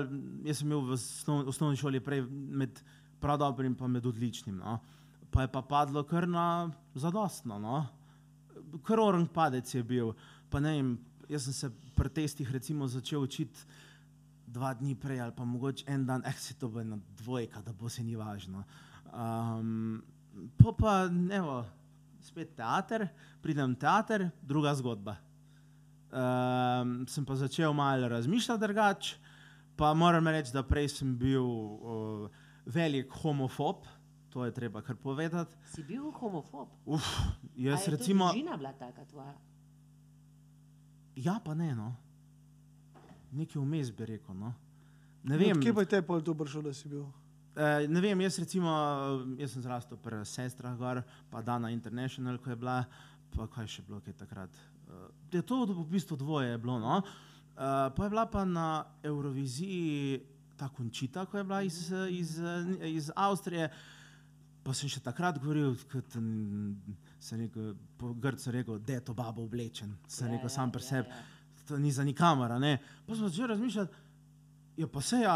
jaz 0.46 0.62
sem 0.62 0.68
imel 0.68 0.82
v 0.86 0.94
osnov, 0.94 1.48
osnovni 1.50 1.78
šoli 1.78 2.00
prej 2.00 2.22
med 2.30 2.84
prav 3.20 3.40
dobrim 3.40 3.74
in 3.80 3.92
med 3.92 4.06
odličnim. 4.06 4.58
No. 4.58 4.80
Pa 5.32 5.42
je 5.42 5.48
pa 5.48 5.62
padlo 5.62 6.04
kar 6.04 6.28
na 6.28 6.70
zadostno. 6.94 7.58
No. 7.60 7.88
Kar 8.84 9.00
orang 9.00 9.28
padec 9.28 9.66
je 9.74 9.84
bil. 9.84 10.14
Pa 10.50 10.60
ne 10.60 10.76
vem, 10.78 11.00
jaz 11.30 11.50
sem 11.50 11.54
se 11.54 11.72
pri 11.96 12.10
testih 12.10 12.52
recimo 12.52 12.88
začel 12.88 13.24
učiti 13.24 13.66
dva 14.54 14.74
dni 14.74 14.96
prej 14.96 15.20
ali 15.20 15.34
pa 15.36 15.46
mogoče 15.46 15.86
en 15.88 16.06
dan, 16.06 16.22
eh, 16.26 16.34
se 16.38 16.54
to 16.54 16.70
bo 16.70 16.80
ena 16.80 16.98
dvojka, 17.18 17.62
da 17.62 17.74
bo 17.74 17.90
se 17.90 18.04
ni 18.04 18.16
važno. 18.16 18.64
Um, 19.14 20.02
po 20.58 20.74
pa, 20.74 21.06
evo, 21.32 21.62
spet 22.22 22.56
teater, 22.58 23.08
pridem 23.42 23.76
teater, 23.76 24.30
druga 24.42 24.74
zgodba. 24.76 25.18
Um, 26.14 27.06
sem 27.10 27.26
pa 27.26 27.36
začel 27.36 27.74
malo 27.74 28.08
razmišljati 28.08 28.62
drugače, 28.62 29.16
pa 29.76 29.94
moram 29.94 30.28
reči, 30.28 30.54
da 30.54 30.64
prej 30.64 30.90
sem 30.90 31.16
bil 31.18 31.46
uh, 31.46 32.30
velik 32.66 33.12
homofob, 33.22 33.86
to 34.30 34.46
je 34.46 34.54
treba 34.54 34.82
kar 34.82 34.96
povedati. 34.96 35.56
Si 35.74 35.84
bil 35.84 36.12
homofob. 36.12 36.70
Uf, 36.86 37.06
A 37.22 37.34
jaz 37.56 37.88
je 37.88 37.96
recimo. 37.98 38.32
Družina 38.32 38.58
bila 38.58 38.74
taka 38.74 39.06
tvoja. 39.06 39.34
Ja, 41.16 41.40
pa 41.46 41.54
ne, 41.54 41.76
no. 41.76 41.94
Nekaj 43.32 43.62
vmes 43.62 43.92
bi 43.94 44.06
rekel. 44.06 44.36
No. 44.36 44.54
Ne 45.24 45.38
Vem, 45.38 45.54
vem, 45.54 45.62
Kje 45.62 45.74
pa 45.74 45.86
je 45.86 45.90
te 45.94 46.02
pol 46.02 46.22
to 46.22 46.34
prišel, 46.38 46.66
da 46.66 46.74
si 46.74 46.90
bil? 46.90 47.06
Eh, 47.56 47.88
ne 47.88 48.02
vem, 48.02 48.22
jaz 48.22 48.40
recimo, 48.42 48.70
jaz 49.38 49.52
sem 49.54 49.62
zrastel 49.62 49.98
pri 50.02 50.24
sestrah 50.26 50.74
gor, 50.74 51.04
pa 51.30 51.42
Dana 51.46 51.70
International, 51.70 52.40
ko 52.42 52.50
je 52.50 52.58
bila, 52.58 52.80
pa 53.30 53.46
kaj 53.46 53.68
še 53.70 53.84
bilo, 53.86 54.00
kaj 54.02 54.16
takrat. 54.24 54.50
Eh, 54.90 55.38
je 55.38 55.42
to 55.46 55.60
v 55.70 55.86
bistvu 55.86 56.18
dvoje 56.18 56.50
je 56.50 56.58
bilo, 56.58 56.80
no. 56.82 57.04
Eh, 57.54 57.94
pa 57.94 58.08
je 58.08 58.10
bila 58.10 58.26
pa 58.26 58.42
na 58.42 58.86
Euroviziji 59.06 60.24
ta 60.58 60.72
končita, 60.74 61.28
ko 61.30 61.38
je 61.38 61.44
bila 61.44 61.62
iz, 61.62 61.94
iz, 62.10 62.42
iz 62.90 63.12
Avstrije. 63.14 63.70
Pa 64.64 64.74
sem 64.74 64.90
še 64.90 65.04
takrat 65.04 65.38
govoril, 65.38 65.76
kot 65.92 66.18
sem 67.22 67.38
rekel, 67.38 67.74
po 68.00 68.16
grcu 68.18 68.50
rekel, 68.50 68.80
da 68.80 68.98
je 68.98 69.06
to 69.06 69.14
babo 69.14 69.44
oblečen. 69.46 69.94
Sem 70.08 70.32
Ja, 70.32 70.40
rekel 70.40 70.50
ja, 70.50 70.56
sam 70.56 70.72
pri 70.72 70.82
ja, 70.82 70.90
sebi, 70.90 71.10
ja. 71.12 71.66
to 71.68 71.78
ni 71.78 71.92
za 71.92 72.02
nikamor. 72.08 72.56
Pa 73.06 73.14
sem 73.14 73.28
začel 73.28 73.52
razmišljati, 73.52 74.06
ja 74.80 74.88
pa 74.88 75.02
se 75.04 75.20
ja, 75.22 75.36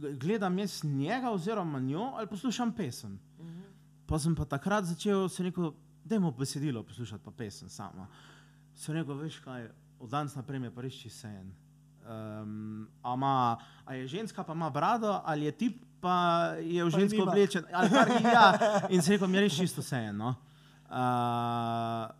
gledam 0.00 0.58
jaz 0.58 0.84
njega 0.84 1.30
oziroma 1.30 1.80
njo 1.80 2.12
ali 2.16 2.26
poslušam 2.26 2.72
pesem. 2.72 3.18
Mhm. 3.40 3.60
Pa 4.06 4.18
sem 4.18 4.34
pa 4.34 4.44
takrat 4.44 4.84
začel, 4.84 5.28
sem 5.28 5.46
rekel, 5.46 5.72
dajmo 6.04 6.30
besedilo 6.30 6.82
poslušati, 6.82 7.24
pa 7.24 7.30
pesem 7.30 7.68
sama. 7.68 8.06
Sem 8.74 8.94
rekel, 8.94 9.14
veš 9.14 9.38
kaj, 9.44 9.68
od 10.00 10.10
danes 10.10 10.34
naprej 10.34 10.62
je 10.64 10.70
pa 10.74 10.80
res 10.82 10.94
čisto 10.94 11.28
en. 11.28 11.52
Um, 12.10 12.88
a, 13.02 13.14
ima, 13.14 13.58
a 13.84 13.94
je 13.94 14.08
ženska, 14.08 14.42
pa 14.42 14.52
ima 14.52 14.70
brado, 14.70 15.20
ali 15.24 15.44
je 15.44 15.52
tip, 15.52 15.84
pa 16.00 16.44
je 16.58 16.84
v 16.84 16.90
žensko 16.90 17.22
oblečen. 17.22 17.64
ali 17.72 17.90
kar 17.90 18.08
ni, 18.08 18.22
Ja. 18.24 18.46
In 18.88 19.02
se 19.02 19.12
rekel, 19.12 19.28
mi 19.28 19.36
je 19.36 19.40
res 19.40 19.56
čisto 19.56 19.80
vse 19.80 19.96
eno. 19.96 20.34
Uh, 20.90 22.10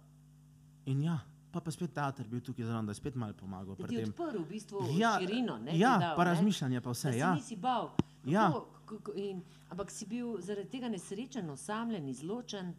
in 0.84 1.02
ja, 1.02 1.18
pa, 1.52 1.60
pa 1.60 1.70
spet 1.70 1.92
teater 1.92 2.26
bil 2.26 2.40
tukaj 2.40 2.64
zraven, 2.64 2.86
da 2.86 2.90
je 2.90 2.96
spet 2.96 3.14
malo 3.14 3.32
pomagal 3.34 3.74
Da 3.76 3.86
ti 3.86 3.94
je 3.94 4.04
odprl 4.04 4.38
v 4.38 4.48
bistvu 4.48 4.84
Ja, 4.92 5.16
širino. 5.18 5.58
Ne, 5.58 5.78
ja 5.78 5.96
dal, 5.98 6.16
pa 6.16 6.24
razmišljanje, 6.24 6.80
pa 6.80 6.88
Da 6.88 6.92
vse. 6.92 7.12
se 7.12 7.18
Ja. 7.18 7.34
nisi 7.34 7.56
bal. 7.56 7.88
Kako, 7.88 8.30
Ja. 8.30 8.52
kako, 8.86 9.12
in, 9.14 9.42
ampak 9.68 9.90
si 9.90 10.06
bil 10.06 10.40
zaradi 10.40 10.68
tega 10.68 10.88
nesrečen, 10.88 11.50
osamljen, 11.50 12.08
izločen. 12.08 12.74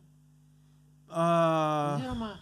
Uh, 1.09 1.95
Oziroma, 1.95 2.37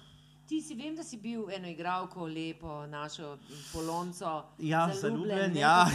ti 0.46 0.62
si 0.62 0.76
vem, 0.76 0.96
da 0.96 1.04
si 1.04 1.18
bil 1.18 1.48
eno 1.50 1.68
igralko, 1.68 2.26
lepo, 2.26 2.86
našo 2.88 3.38
polonco. 3.74 4.44
Ja, 4.60 4.90
zaljubljen, 4.94 5.54
ne, 5.54 5.60
ja. 5.60 5.86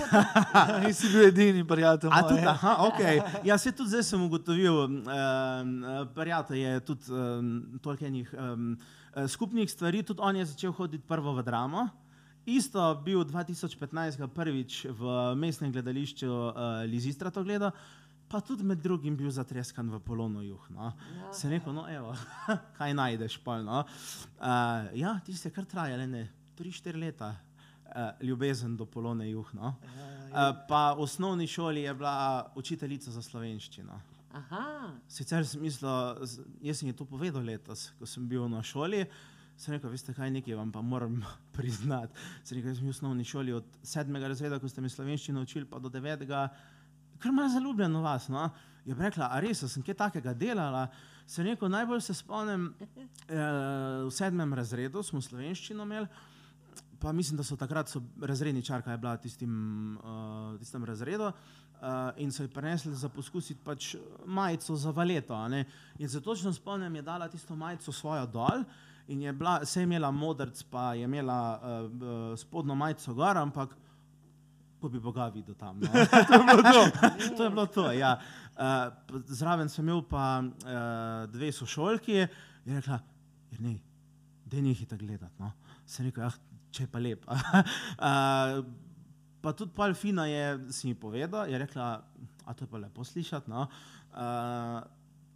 Nisi 0.86 1.08
bil 1.12 1.22
edini, 1.24 1.64
prijatelj. 1.64 2.10
A 2.12 2.20
moj, 2.20 2.28
tudi, 2.28 2.42
ja. 2.42 2.50
aha, 2.50 2.76
okay. 2.80 3.22
ja, 3.44 3.58
se 3.58 3.72
tudi 3.72 3.88
zdaj 3.88 4.02
sem 4.02 4.22
ugotovil, 4.22 4.74
um, 4.74 5.00
prijatelj 6.14 6.58
je 6.58 6.80
tudi 6.80 7.02
um, 7.10 7.50
toliko 7.82 8.04
enih 8.04 8.34
um, 8.34 8.78
skupnih 9.26 9.70
stvari, 9.70 10.02
tudi 10.02 10.20
on 10.22 10.36
je 10.36 10.44
začel 10.44 10.72
hoditi 10.72 11.04
prvo 11.06 11.34
v 11.34 11.42
dramo. 11.42 11.88
Isto 12.44 13.00
bil 13.00 13.24
2015 13.24 14.20
prvič 14.28 14.84
v 14.92 15.02
mestnem 15.32 15.72
gledališču 15.72 16.28
uh, 16.28 16.52
Lizistra 16.84 17.30
to 17.32 17.40
gledal, 17.40 17.72
pa 18.28 18.40
tudi 18.44 18.64
med 18.64 18.82
drugim 18.84 19.16
bil 19.16 19.30
zatreskan 19.32 19.88
v 19.88 20.00
Polonu 20.04 20.42
juh. 20.44 20.60
No. 20.68 20.92
Ja. 20.92 21.32
Se 21.32 21.48
rekel, 21.48 21.72
no 21.72 21.88
evo, 21.88 22.12
kaj 22.78 22.92
najdeš 22.92 23.38
pol. 23.40 23.64
No. 23.64 23.84
Uh, 24.36 24.92
ja, 24.92 25.16
ti 25.24 25.32
se 25.32 25.48
kar 25.48 25.64
trajale, 25.64 26.06
ne, 26.06 26.28
3-4 26.58 27.00
leta. 27.00 27.32
Uh, 27.84 28.10
ljubezen 28.26 28.76
do 28.76 28.84
polone 28.84 29.28
juh. 29.30 29.48
No. 29.54 29.76
Uh, 30.34 30.50
pa 30.68 30.92
v 30.98 31.04
osnovni 31.06 31.46
šoli 31.46 31.84
je 31.86 31.94
bila 31.94 32.50
učiteljica 32.56 33.10
za 33.10 33.22
slovenščino. 33.22 34.13
Aha, 34.34 34.90
Sicer 35.06 35.44
sem 35.46 35.62
mislil, 35.62 35.90
jaz 36.66 36.80
sem 36.80 36.88
ji 36.88 36.94
to 36.98 37.04
povedal 37.06 37.44
letos, 37.46 37.92
ko 38.00 38.06
sem 38.08 38.24
bil 38.26 38.48
na 38.50 38.64
šoli. 38.66 39.04
Sem 39.54 39.76
rekel, 39.76 39.92
veste 39.92 40.10
kaj, 40.10 40.32
nekaj 40.34 40.56
vam 40.58 40.72
pa 40.74 40.82
moram 40.82 41.20
priznati. 41.56 42.18
Sem 42.42 42.58
rekel, 42.58 42.72
jaz 42.72 42.80
sem 42.80 42.88
v 42.88 42.94
osnovni 42.96 43.26
šoli 43.28 43.54
od 43.54 43.68
sedmega 43.86 44.32
razreda, 44.32 44.58
ko 44.58 44.70
ste 44.70 44.82
me 44.82 44.90
slovenščino 44.90 45.44
učili, 45.46 45.68
pa 45.70 45.78
do 45.78 45.92
devetega, 45.92 46.48
kar 47.22 47.30
malo 47.30 47.52
zaljubljen 47.54 47.94
v 47.94 48.02
vas. 48.02 48.26
No? 48.32 48.48
Je 48.84 48.98
rekla, 48.98 49.30
a 49.30 49.38
res, 49.44 49.62
sem 49.70 49.86
kaj 49.86 50.00
takega 50.02 50.34
delala. 50.34 50.88
Sem 51.30 51.46
rekel, 51.46 51.70
najbolj 51.70 52.02
se 52.02 52.18
spomnim, 52.18 52.72
eh, 52.82 53.38
v 54.02 54.10
sedmem 54.12 54.58
razredu 54.58 55.06
smo 55.06 55.22
slovenščino 55.22 55.86
imeli. 55.86 56.10
Pa 57.00 57.12
mislim, 57.12 57.36
da 57.36 57.44
so 57.44 57.56
takrat 57.56 57.88
so 57.88 58.02
razredničarka 58.20 58.90
je 58.90 58.98
bila 58.98 59.16
tistim, 59.16 59.96
uh, 59.96 60.58
tistem 60.58 60.84
razredu 60.84 61.24
uh, 61.24 61.32
in 62.16 62.32
so 62.32 62.42
ji 62.42 62.48
prinesli 62.48 62.94
za 62.94 63.08
poskusiti 63.08 63.60
pač 63.64 63.94
majico 64.26 64.76
za 64.76 64.90
valeto. 64.90 65.36
In 65.98 66.08
se 66.08 66.20
točno 66.20 66.52
spomnim, 66.52 66.96
je 66.96 67.02
dala 67.02 67.28
tisto 67.28 67.56
majico 67.56 67.92
svojo 67.92 68.26
dol 68.26 68.64
in 69.08 69.22
je 69.22 69.32
bila, 69.32 69.64
se 69.64 69.80
je 69.80 69.84
imela 69.84 70.10
modrc, 70.10 70.62
pa 70.62 70.94
je 70.94 71.04
imela 71.04 71.60
uh, 71.62 72.38
spodnjo 72.38 72.74
majico 72.74 73.14
gor, 73.14 73.38
ampak 73.38 73.76
ko 74.80 74.88
bi 74.88 75.00
Boga 75.00 75.28
videl 75.28 75.54
tam. 75.54 75.80
To 75.88 75.98
je 75.98 76.06
to. 76.72 77.36
to 77.36 77.44
je 77.44 77.50
bilo 77.50 77.66
to 77.66 77.92
ja. 77.92 78.20
uh, 78.56 79.22
zraven 79.26 79.68
sem 79.68 79.84
imel 79.84 80.02
pa 80.08 80.42
uh, 80.44 81.30
dve 81.32 81.52
sošolki 81.52 82.18
in 82.20 82.28
je 82.72 82.80
rekla, 82.80 82.98
ne, 83.58 83.78
da 84.44 84.60
ne 84.60 84.74
hita 84.74 84.96
gledati. 84.96 85.34
No. 85.38 85.52
Sem 85.86 86.06
rekel, 86.06 86.24
ah, 86.24 86.36
če 86.74 86.86
je 86.86 86.90
pa 86.90 87.02
lep. 87.02 87.24
uh, 87.30 88.58
pa 89.44 89.52
tudi 89.56 89.74
pol 89.76 89.94
fina 89.94 90.26
je, 90.30 90.44
si 90.74 90.90
mi 90.90 90.98
povedal, 90.98 91.48
je 91.50 91.60
rekla, 91.60 91.88
a 92.44 92.54
to 92.54 92.66
je 92.66 92.70
pa 92.70 92.80
lepo 92.82 93.04
slišati. 93.04 93.50
No. 93.50 93.68
Uh, 94.14 94.80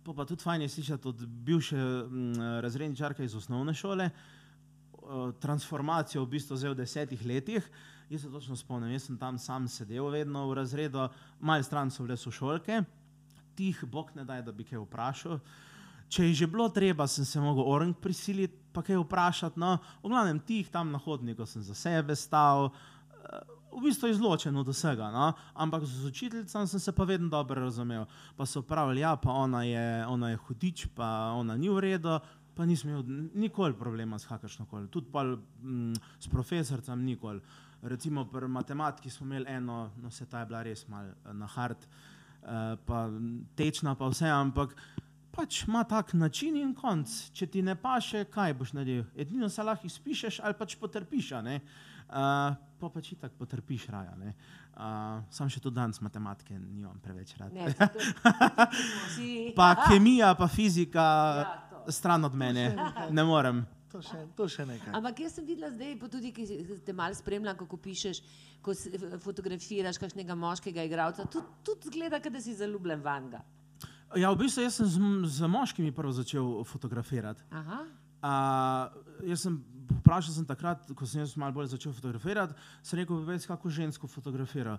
pa, 0.02 0.16
pa 0.16 0.26
tudi 0.26 0.42
fajn 0.42 0.66
je 0.66 0.72
slišati 0.78 1.08
od 1.08 1.26
bivše 1.46 1.76
mm, 1.78 2.48
razredničarke 2.64 3.24
iz 3.24 3.36
osnovne 3.38 3.74
šole, 3.74 4.10
uh, 4.10 5.30
transformacijo 5.40 6.24
v 6.24 6.34
bistvu 6.34 6.58
zdaj 6.58 6.74
v 6.74 6.80
desetih 6.82 7.24
letih. 7.26 7.70
Jaz 8.08 8.24
se 8.24 8.30
točno 8.32 8.56
spomnim, 8.56 8.92
jaz 8.94 9.04
sem 9.04 9.18
tam 9.20 9.38
sam 9.38 9.68
sedel 9.68 10.08
vedno 10.08 10.46
v 10.48 10.54
razredu, 10.56 11.10
malo 11.40 11.62
stran 11.62 11.90
so 11.92 12.06
bile 12.06 12.16
sošolke, 12.16 12.80
tih, 13.58 13.82
bog 13.84 14.14
ne 14.16 14.24
daj, 14.24 14.46
da 14.46 14.52
bi 14.52 14.64
kaj 14.64 14.80
vprašal. 14.80 15.36
Če 16.08 16.30
je 16.30 16.34
že 16.34 16.46
bilo 16.48 16.68
treba, 16.72 17.06
sem 17.06 17.24
se 17.24 17.40
mogel 17.40 17.68
orang 17.68 17.92
prisiliti, 17.92 18.56
pa 18.72 18.82
kaj 18.82 19.00
vprašati. 19.02 19.60
No, 19.60 19.76
v 20.02 20.08
glavnem 20.08 20.40
tih 20.40 20.68
tam 20.72 20.92
na 20.92 20.98
hodniku 20.98 21.46
sem 21.46 21.62
za 21.62 21.74
sebe 21.76 22.16
stal, 22.16 22.70
eh, 22.70 23.58
v 23.72 23.82
bistvu 23.84 24.08
izločen 24.08 24.56
od 24.56 24.68
vsega. 24.72 25.10
No? 25.12 25.32
Ampak 25.54 25.84
z 25.84 26.08
učiteljicam 26.08 26.66
sem 26.66 26.80
se 26.80 26.92
pa 26.92 27.04
vedno 27.04 27.28
dobro 27.28 27.60
razumel. 27.60 28.06
Pa 28.36 28.46
so 28.46 28.62
pravili, 28.62 29.00
ja, 29.00 29.16
pa 29.16 29.30
ona 29.30 29.62
je, 29.62 30.06
ona 30.06 30.30
je 30.30 30.36
hudič, 30.36 30.86
pa 30.94 31.36
ona 31.36 31.56
ni 31.56 31.68
v 31.68 31.80
redu, 31.80 32.18
pa 32.54 32.66
nisem 32.66 32.90
imel 32.90 33.04
nikoli 33.34 33.76
problema 33.76 34.18
s 34.18 34.26
kakršno 34.26 34.66
koli. 34.66 34.88
Tudi 34.88 35.12
pol, 35.12 35.36
mm, 35.62 35.94
s 36.18 36.28
profesorcem 36.28 37.04
nikoli. 37.04 37.40
Recimo 37.82 38.24
pri 38.24 38.48
matematiki 38.48 39.10
smo 39.10 39.26
imeli 39.26 39.46
eno, 39.48 39.90
no 40.02 40.10
se 40.10 40.26
ta 40.26 40.40
je 40.40 40.46
bila 40.46 40.62
res 40.62 40.88
mal 40.88 41.04
eh, 41.04 41.32
na 41.32 41.46
hard, 41.46 41.78
eh, 42.42 42.76
pa 42.86 43.10
tečna 43.54 43.94
pa 43.94 44.08
vse, 44.08 44.26
ampak 44.26 44.74
pač 45.38 45.62
ima 45.62 45.84
tak 45.86 46.10
način 46.14 46.56
in 46.56 46.74
konc. 46.74 47.06
Če 47.32 47.46
ti 47.48 47.62
ne 47.62 47.76
paše, 47.76 48.24
kaj 48.26 48.54
boš 48.54 48.72
naredil? 48.72 49.04
Edino 49.16 49.46
se 49.48 49.62
lahko 49.62 49.86
izpišeš 49.86 50.40
ali 50.40 50.54
pač 50.54 50.74
potrpiš, 50.76 51.30
a 51.32 51.42
ne. 51.42 51.60
Uh, 52.08 52.50
pa 52.74 52.88
pač 52.88 53.12
itak 53.12 53.32
potrpiš 53.34 53.86
raja. 53.88 54.16
ne. 54.16 54.34
Uh, 54.72 54.84
sam 55.30 55.48
še 55.48 55.60
tudi 55.60 55.76
danes 55.76 55.98
matematike 56.00 56.54
nimam 56.54 56.98
preveč 56.98 57.34
rad. 57.36 57.52
Ne, 57.52 57.70
zato- 57.70 57.98
vsi- 59.06 59.52
Pa 59.54 59.74
kemija, 59.84 60.34
pa 60.34 60.46
fizika, 60.48 61.06
Ja, 61.36 61.48
to. 61.70 61.92
stran 61.92 62.24
od 62.24 62.34
mene, 62.34 62.70
ne 63.10 63.24
morem. 63.24 63.64
To 63.88 64.02
še, 64.02 64.18
to 64.36 64.44
še 64.46 64.66
nekaj. 64.66 64.92
Ampak 64.92 65.20
jaz 65.20 65.34
sem 65.34 65.46
videla 65.46 65.70
zdaj, 65.70 65.94
pa 65.96 66.08
tudi 66.08 66.28
ki 66.30 66.44
te 66.82 66.92
malo 66.92 67.16
spremljam, 67.16 67.56
kako 67.56 67.76
pišeš, 67.78 68.20
ko 68.60 68.74
fotografiraš 69.18 69.96
kakšnega 69.96 70.34
moškega 70.36 70.84
igralca, 70.84 71.24
tudi, 71.26 71.46
tudi 71.64 71.88
zgleda, 71.88 72.20
kot 72.20 72.32
da 72.32 72.40
si 72.40 72.52
zaljubljen 72.54 73.00
vanga. 73.00 73.40
Ja, 74.16 74.32
v 74.32 74.40
bistvu 74.40 74.64
sem 74.72 74.86
z, 74.88 74.96
z 75.28 75.48
moškimi 75.48 75.92
prvo 75.92 76.12
začel 76.12 76.64
fotografirati. 76.64 77.44
Aha. 77.52 77.84
Uh, 78.18 79.28
jaz 79.28 79.44
sem 79.44 79.60
vprašal 80.00 80.34
sem 80.34 80.46
takrat, 80.48 80.88
ko 80.96 81.06
sem 81.06 81.20
jaz 81.20 81.36
malo 81.36 81.52
bolj 81.54 81.68
začel 81.74 81.92
fotografirati, 81.92 82.56
sem 82.82 82.98
rekel, 83.02 83.20
veš, 83.26 83.46
kako 83.46 83.68
žensko 83.68 84.08
fotografira. 84.08 84.78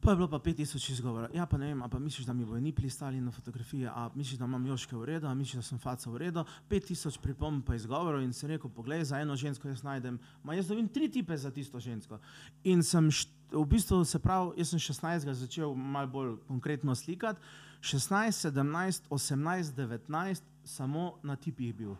Pa 0.00 0.12
je 0.12 0.16
bilo 0.16 0.28
pa 0.28 0.38
5000 0.38 0.92
izgovora. 0.92 1.28
Ja, 1.34 1.46
pa 1.48 1.56
ne 1.58 1.72
vem, 1.72 1.80
pa 1.90 1.98
misliš, 1.98 2.26
da 2.28 2.32
mi 2.36 2.44
bojo 2.44 2.60
nipli 2.60 2.90
stali 2.90 3.20
na 3.20 3.32
fotografiji, 3.32 3.88
a 3.88 4.10
misliš, 4.14 4.38
da 4.38 4.44
imam 4.44 4.66
joške 4.66 4.96
v 4.96 5.04
redu, 5.04 5.26
a 5.26 5.34
misliš, 5.34 5.56
da 5.56 5.62
sem 5.62 5.78
faca 5.78 6.10
v 6.10 6.20
redu. 6.26 6.44
5000 6.70 7.18
pripomb 7.22 7.64
pa 7.66 7.74
izgovorov 7.74 8.22
in 8.22 8.32
sem 8.36 8.52
rekel, 8.52 8.70
poglej, 8.70 9.04
za 9.08 9.18
eno 9.24 9.36
žensko 9.36 9.68
jaz 9.68 9.82
najdem, 9.82 10.20
ma 10.44 10.54
jaz 10.54 10.68
dobim 10.68 10.88
tri 10.88 11.08
tipe 11.08 11.36
za 11.36 11.50
tisto 11.50 11.80
žensko. 11.80 12.20
In 12.64 12.84
sem 12.84 13.10
št, 13.10 13.32
v 13.52 13.64
bistvu 13.66 14.04
se 14.04 14.18
pravi, 14.18 14.56
jaz 14.56 14.72
sem 14.74 14.78
16 14.78 15.32
začel 15.32 15.74
malo 15.74 16.06
bolj 16.06 16.34
konkretno 16.48 16.94
slikati, 16.94 17.40
16, 17.80 18.50
17, 18.50 19.08
18, 19.10 19.74
19, 19.74 20.42
samo 20.64 21.18
na 21.22 21.36
tipih 21.36 21.74
bil. 21.74 21.94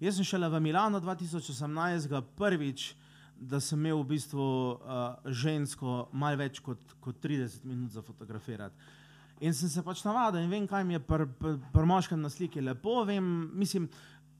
Jaz 0.00 0.18
sem 0.18 0.26
šele 0.26 0.48
v 0.50 0.60
Milano 0.60 1.00
2018 1.00 2.22
prvič, 2.36 2.94
da 3.38 3.60
sem 3.60 3.78
imel 3.78 4.02
v 4.02 4.14
bistvu 4.14 4.44
uh, 4.44 4.78
žensko 5.26 6.08
malo 6.12 6.38
več 6.38 6.60
kot, 6.62 6.80
kot 7.00 7.18
30 7.22 7.64
minut 7.64 7.94
za 7.94 8.02
fotografirati. 8.02 8.74
In 9.42 9.54
sem 9.54 9.68
se 9.68 9.82
pač 9.82 10.04
navadil 10.06 10.44
in 10.44 10.50
vem, 10.50 10.66
kaj 10.70 10.84
mi 10.86 10.94
je 10.94 11.02
pri 11.02 11.26
pr, 11.26 11.56
pr 11.74 11.86
moškem 11.86 12.20
na 12.22 12.30
sliki 12.30 12.62
lepo. 12.62 13.02
Vem, 13.06 13.50
mislim, 13.54 13.88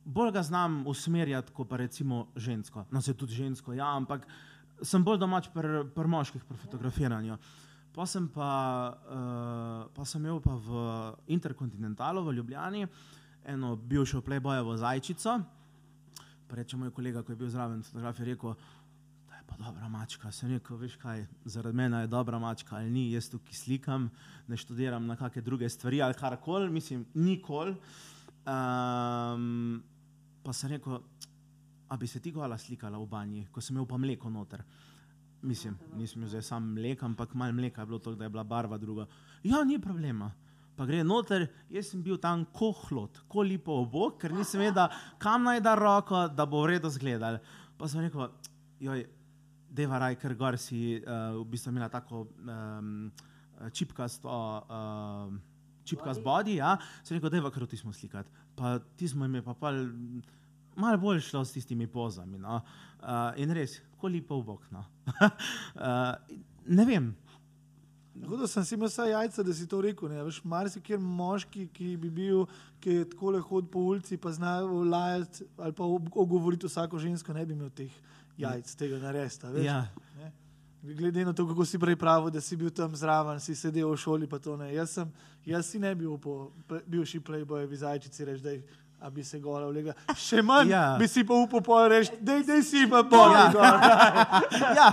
bolj 0.04 0.32
ga 0.36 0.42
znam 0.42 0.82
usmerjati, 0.86 1.52
kot 1.52 1.68
pa 1.68 1.76
recimo 1.76 2.28
žensko. 2.36 2.86
No, 2.90 3.02
se 3.02 3.14
tudi 3.14 3.34
žensko, 3.34 3.74
ja, 3.74 3.90
ampak 3.96 4.26
sem 4.82 5.04
bolj 5.04 5.20
domač 5.22 5.50
pri 5.54 5.84
pr 5.94 6.08
moških, 6.10 6.44
pri 6.44 6.58
fotografiranju. 6.58 7.38
Pa 7.94 8.06
sem, 8.10 8.26
pa, 8.26 8.50
uh, 9.06 9.90
pa 9.94 10.04
sem 10.04 10.24
imel 10.24 10.40
pa 10.42 10.56
v 10.58 10.78
Interkontinentalu 11.30 12.24
v 12.26 12.32
Ljubljani 12.40 12.86
eno 13.44 13.76
bivšo 13.76 14.20
Playboyovo 14.20 14.76
zajčico. 14.76 15.40
Reče 16.54 16.76
moj 16.76 16.92
kolega, 16.94 17.22
ko 17.22 17.32
je 17.32 17.36
bil 17.36 17.48
zraven 17.50 17.82
fotograf, 17.82 18.18
je 18.18 18.24
rekel, 18.28 18.52
da 19.28 19.34
je 19.34 19.42
pa 19.46 19.56
dobra 19.58 19.88
mačka. 19.90 20.30
Sem 20.32 20.52
rekel, 20.54 20.76
veš 20.78 20.94
kaj, 21.02 21.24
zaradi 21.50 21.76
mene 21.76 22.04
je 22.04 22.10
dobra 22.12 22.38
mačka 22.38 22.76
ali 22.76 22.90
ni, 22.90 23.08
jaz 23.10 23.26
tukaj 23.32 23.58
slikam, 23.58 24.06
ne 24.46 24.56
študiram 24.56 25.06
na 25.06 25.16
kakšne 25.18 25.42
druge 25.42 25.68
stvari 25.68 26.02
ali 26.02 26.14
karkoli, 26.14 26.70
mislim, 26.70 27.02
nikoli. 27.14 27.74
Um, 28.46 29.82
pa 30.46 30.52
sem 30.52 30.70
rekel, 30.76 31.00
a 31.88 31.96
bi 31.96 32.06
se 32.06 32.20
ti 32.20 32.32
gola 32.32 32.58
slikala 32.58 32.98
v 32.98 33.06
banji, 33.08 33.46
ko 33.52 33.60
sem 33.60 33.76
imel 33.76 33.86
pa 33.88 33.98
mleko 34.00 34.30
noter. 34.30 34.64
Mislim, 35.44 35.76
nisem 35.98 36.22
imel 36.22 36.30
zdaj 36.32 36.42
sam 36.46 36.70
mlek, 36.74 37.02
ampak 37.02 37.34
malo 37.34 37.52
mleka 37.52 37.82
je 37.82 37.86
bilo 37.86 37.98
to, 37.98 38.14
da 38.14 38.24
je 38.24 38.32
bila 38.32 38.44
barva 38.44 38.78
druga. 38.78 39.06
Ja, 39.44 39.64
ni 39.64 39.78
problema. 39.78 40.32
Pa 40.74 40.86
gre 40.88 41.04
noter, 41.06 41.46
jaz 41.70 41.92
sem 41.92 42.02
bil 42.02 42.16
tam 42.18 42.46
kohlot, 42.50 43.20
ko 43.30 43.44
lepo 43.46 43.76
obok, 43.84 44.16
ker 44.22 44.32
nisem 44.34 44.64
vedel, 44.64 44.90
kam 45.22 45.44
naj 45.46 45.60
da 45.62 45.76
roko, 45.78 46.24
da 46.34 46.46
bo 46.50 46.64
v 46.64 46.74
redu 46.74 46.90
zgledal. 46.90 47.38
Pa 47.78 47.90
sem 47.90 48.02
rekel, 48.02 48.32
joj, 48.82 49.04
deva 49.70 50.00
raj, 50.02 50.16
ker 50.18 50.34
gor 50.38 50.58
si 50.58 50.96
uh, 50.98 51.36
v 51.36 51.44
bistvu 51.52 51.74
imela 51.74 51.90
tako 51.92 52.26
um, 52.42 53.10
čipkasto. 53.72 54.30
Uh, 54.30 55.42
Čipka 55.84 56.14
z 56.16 56.22
body, 56.24 56.54
ja, 56.56 56.78
sem 57.04 57.18
rekel, 57.18 57.28
da 57.28 57.36
je 57.36 57.50
kar 57.52 57.66
ti 57.68 57.76
smo 57.76 57.92
slikati. 57.92 58.30
Pa 58.56 58.78
ti 58.96 59.04
smo 59.04 59.26
jim 59.26 59.34
je 59.36 59.42
pa 59.44 59.52
pol, 59.52 59.82
malo 60.76 60.98
bolj 60.98 61.20
šlo 61.28 61.44
s 61.44 61.52
tistimi 61.52 61.86
pozami. 61.86 62.38
No. 62.38 62.62
Uh, 63.00 63.32
in 63.36 63.52
res, 63.52 63.80
ko 64.00 64.08
lepo 64.08 64.40
v 64.40 64.46
bok. 64.52 64.70
No. 64.72 64.84
uh, 65.20 66.14
ne 66.78 66.86
vem, 66.88 67.12
Hodil 68.14 68.46
sem 68.46 68.62
si 68.62 68.76
imel 68.76 68.86
vsa 68.86 69.08
jajca, 69.10 69.42
da 69.42 69.52
si 69.52 69.66
to 69.66 69.80
rekel. 69.82 70.08
Ne? 70.08 70.22
Veš, 70.22 70.38
marsikjer 70.46 71.00
moški, 71.02 71.66
ki 71.74 71.96
bi 71.98 72.10
bil, 72.14 72.44
ki 72.80 73.00
je 73.00 73.08
tako 73.10 73.34
hod 73.48 73.70
po 73.72 73.82
ulici, 73.90 74.16
pa 74.16 74.30
zna 74.32 74.60
lajati 74.62 75.44
ali 75.58 75.72
pa 75.74 75.84
ogovoriti 76.22 76.70
vsako 76.70 76.98
žensko, 76.98 77.34
ne 77.34 77.46
bi 77.46 77.58
imel 77.58 77.70
teh 77.74 77.90
jajc, 78.38 78.74
tega 78.78 79.02
naresta. 79.02 79.50
veš. 79.50 79.64
ja, 79.66 79.86
Ne? 80.18 80.32
Glede 80.94 81.24
na 81.24 81.32
to, 81.32 81.46
kako 81.48 81.64
si 81.64 81.78
prej 81.78 81.96
pravil, 81.96 82.30
da 82.30 82.40
si 82.40 82.56
bil 82.56 82.70
tam 82.70 82.94
zraven, 82.96 83.40
si 83.40 83.54
sedel 83.56 83.88
v 83.88 83.96
šoli, 83.96 84.26
pa 84.28 84.38
to 84.38 84.56
ne. 84.56 84.68
Jaz, 84.74 84.90
sem, 84.98 85.12
jaz 85.46 85.66
si 85.66 85.78
ne 85.80 85.94
bi 85.94 86.06
upal, 86.06 86.50
bivši 86.86 87.20
playboy, 87.24 87.64
zajčici 87.72 88.24
reči, 88.24 88.42
da 88.44 88.52
bi 89.10 89.24
se 89.24 89.38
gola 89.40 89.66
vlega. 89.68 89.94
Še 90.16 90.42
manj 90.42 90.70
Ja. 90.70 90.96
bi 90.98 91.08
si 91.08 91.24
pa 91.24 91.34
upal 91.34 91.88
reči, 91.92 92.12
da 92.20 92.38
si 92.62 92.86
pa 92.90 93.02
bolj. 93.02 93.34
Ja. 93.34 93.50
Ja. 94.54 94.70
ja. 94.76 94.88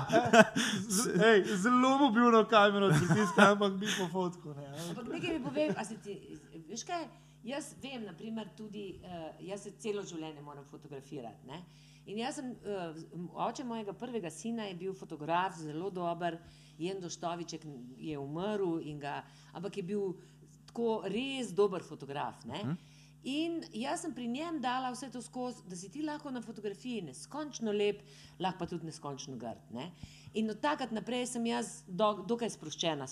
Z, 0.89 1.11
ej, 1.23 1.43
zelo 1.63 1.97
mu 1.97 2.11
bil 2.11 2.31
na 2.31 2.43
kamero, 2.45 2.89
pritiskal, 2.89 3.53
ampak 3.55 3.77
bi 3.79 3.87
po 3.97 4.07
fotku. 4.11 4.55
Ne. 4.57 4.71
Ampak 4.89 5.07
nekaj 5.13 5.37
mi 5.37 5.43
povem, 5.45 5.73
a 5.77 5.85
se 5.85 5.97
ti, 6.03 6.17
veš 6.69 6.83
kaj, 6.87 7.05
jaz 7.43 7.71
vem, 7.83 8.03
naprimer, 8.05 8.49
tudi, 8.57 8.99
uh, 9.03 9.31
jaz 9.47 9.63
se 9.67 9.71
celo 9.79 10.03
življenje 10.03 10.41
moram 10.41 10.65
fotografirati. 10.71 11.47
Ne? 11.47 11.61
In 12.11 12.17
jaz 12.23 12.39
sem, 12.41 12.51
uh, 12.65 12.97
oče 13.47 13.63
mojega 13.63 13.93
prvega 13.93 14.31
sina 14.33 14.67
je 14.69 14.75
bil 14.75 14.93
fotograf, 14.97 15.55
zelo 15.61 15.89
dober, 15.93 16.39
Jendo 16.81 17.09
Štoviček 17.13 17.65
je 18.01 18.17
umrl, 18.17 18.79
in 18.89 18.99
ga, 18.99 19.19
ampak 19.53 19.77
je 19.77 19.83
bil 19.85 20.15
tako 20.71 21.01
res 21.05 21.51
dober 21.53 21.83
fotograf. 21.85 22.41
Ne? 22.49 22.75
In 23.23 23.59
jaz 23.73 24.01
sem 24.01 24.13
pri 24.13 24.25
njem 24.27 24.57
dala 24.61 24.89
vse 24.91 25.11
to 25.13 25.21
skozi, 25.21 25.61
da 25.69 25.75
si 25.77 25.91
ti 25.93 26.01
lahko 26.01 26.31
na 26.31 26.41
fotografiji 26.41 27.03
neskončno 27.05 27.71
lep, 27.71 28.01
lahko 28.39 28.63
pa 28.63 28.67
tudi 28.71 28.89
neskončno 28.89 29.37
grd. 29.37 29.67
Ne? 29.75 29.91
In 30.33 30.49
od 30.49 30.61
takrat 30.61 30.91
naprej 30.91 31.27
sem 31.35 31.45
jaz 31.45 31.83
do, 31.87 32.13
dokaj 32.27 32.49
sproščena, 32.55 33.05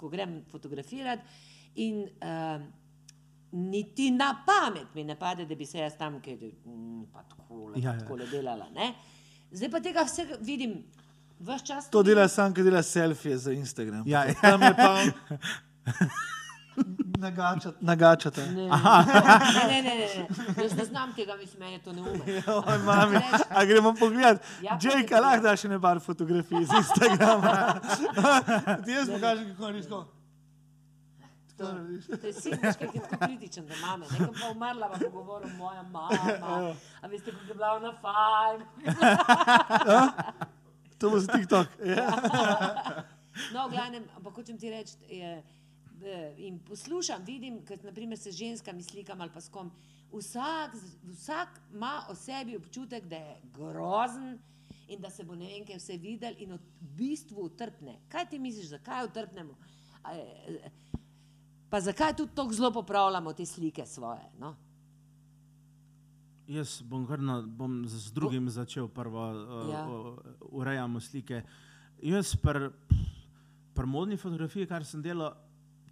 ko 0.00 0.08
grem 0.08 0.40
fotografirati. 0.50 1.36
In 1.84 2.06
uh, 2.06 2.64
niti 3.52 4.10
na 4.10 4.30
pamet 4.46 4.94
mi 4.94 5.04
ne 5.04 5.18
pade, 5.18 5.44
da 5.46 5.54
bi 5.54 5.66
se 5.66 5.78
jaz 5.78 5.98
tam 5.98 6.20
kaj 6.22 6.38
mm, 6.64 7.04
pa 7.12 7.24
takole, 7.28 7.76
Ja, 7.76 7.82
ja, 7.82 7.90
ja. 7.90 7.92
ja. 7.92 8.00
takole 8.00 8.26
delala. 8.30 8.70
Ne? 8.72 8.94
Zdaj 9.52 9.70
pa 9.70 9.80
tega 9.80 10.06
vsega 10.08 10.38
vidim. 10.40 10.84
Ves 11.44 11.64
čas 11.66 11.90
To 11.90 12.00
dela 12.06 12.28
sam, 12.30 12.54
ki 12.54 12.62
dela 12.62 12.82
selfije 12.82 13.36
za 13.38 13.52
Instagram. 13.52 14.06
Ja. 14.06 14.24
Tam 14.40 14.62
je 14.62 14.74
pa 14.78 14.92
nagačata. 17.18 17.78
nagačata. 17.80 18.40
Ne, 18.40 18.50
ne, 18.52 18.68
ne, 19.68 19.82
ne, 19.82 19.94
ne. 19.94 20.62
Jaz 20.62 20.76
ne 20.76 20.84
znam 20.84 21.12
tega, 21.14 21.36
mislim, 21.36 21.60
meni 21.60 21.78
to 21.82 21.92
neumen. 21.92 22.20
Oj, 22.70 22.78
mami, 22.84 23.20
a 23.48 23.64
gremo 23.64 23.94
pogledat. 23.98 24.42
Ja, 24.62 24.78
Jake, 24.82 25.20
lahko 25.20 25.42
daš 25.42 25.60
še 25.60 25.68
ne 25.68 25.80
par 25.80 26.00
fotografij 26.00 26.64
z 26.64 26.82
Instagrama. 26.82 27.54
Ti 28.84 28.92
jaz 28.92 29.10
pokažem, 29.10 29.54
kako 29.54 29.66
je 29.66 29.72
res. 29.72 29.88
To, 31.54 31.68
to 32.20 32.26
je 32.26 32.32
sin, 32.32 32.58
veš, 32.62 32.76
kako 32.80 32.96
je 32.98 33.02
tako 33.02 33.16
kritičen 33.26 33.66
do 33.66 33.74
mame. 33.82 34.06
Nekam 34.10 34.34
pa 34.40 34.48
umrla, 34.50 34.88
pa 34.90 34.98
bo 34.98 35.10
govoril 35.20 35.50
moja 35.58 35.82
mama. 35.82 36.74
A 37.00 37.06
veste, 37.06 37.30
kako 37.30 37.46
je 37.48 37.54
bila 37.54 37.76
ona 37.78 37.92
fajn. 38.02 38.58
To 40.98 41.10
bo 41.10 41.20
za 41.20 41.32
TikTok. 41.32 41.66
Ja. 41.84 42.10
No, 43.52 43.68
glavnem, 43.68 44.04
ampak 44.16 44.34
hočem 44.34 44.58
ti 44.58 44.70
reči, 44.70 44.94
je, 45.10 45.42
in 46.36 46.58
poslušam, 46.58 47.24
vidim, 47.24 47.60
ker 47.66 47.84
naprimer 47.84 48.18
se 48.18 48.32
z 48.32 48.36
ženskami 48.36 48.82
slikam 48.82 49.20
ali 49.20 49.30
pa 49.34 49.40
s 49.40 49.48
kom. 49.48 49.70
Vsak, 50.12 50.74
vsak 51.10 51.60
ima 51.72 52.04
o 52.10 52.14
sebi 52.14 52.56
občutek, 52.56 53.06
da 53.06 53.16
je 53.16 53.40
grozen 53.56 54.38
in 54.88 55.00
da 55.00 55.10
se 55.10 55.24
bo 55.24 55.34
ne 55.34 55.46
vem, 55.46 55.64
kaj 55.66 55.80
vse 55.80 55.96
videl 55.96 56.34
in 56.38 56.52
v 56.52 56.58
bistvu 56.96 57.48
utrpne. 57.48 57.98
Kaj 58.08 58.28
ti 58.30 58.38
misliš, 58.38 58.68
zakaj 58.76 59.08
utrpnemo? 59.08 59.56
Pa 61.70 61.80
zakaj 61.80 62.16
tudi 62.16 62.34
tako 62.34 62.52
zelo 62.52 62.70
popravljamo 62.72 63.32
te 63.32 63.46
slike 63.46 63.86
svoje? 63.86 64.22
No? 64.38 64.54
Jaz 66.46 66.82
bom, 66.82 67.06
kar 67.08 67.18
na, 67.18 67.40
bom 67.42 67.86
z 67.88 68.12
drugim 68.12 68.50
začel, 68.50 68.88
prvo 68.88 69.30
uh, 69.30 69.70
Ja. 69.72 69.78
ja. 69.78 70.14
urejamo 70.40 71.00
slike. 71.00 71.42
Jaz 72.02 72.36
pri 72.36 72.68
pr 73.74 73.86
modni 73.86 74.16
fotografiji, 74.16 74.66
kar 74.66 74.84
sem 74.84 75.02
delal, 75.02 75.32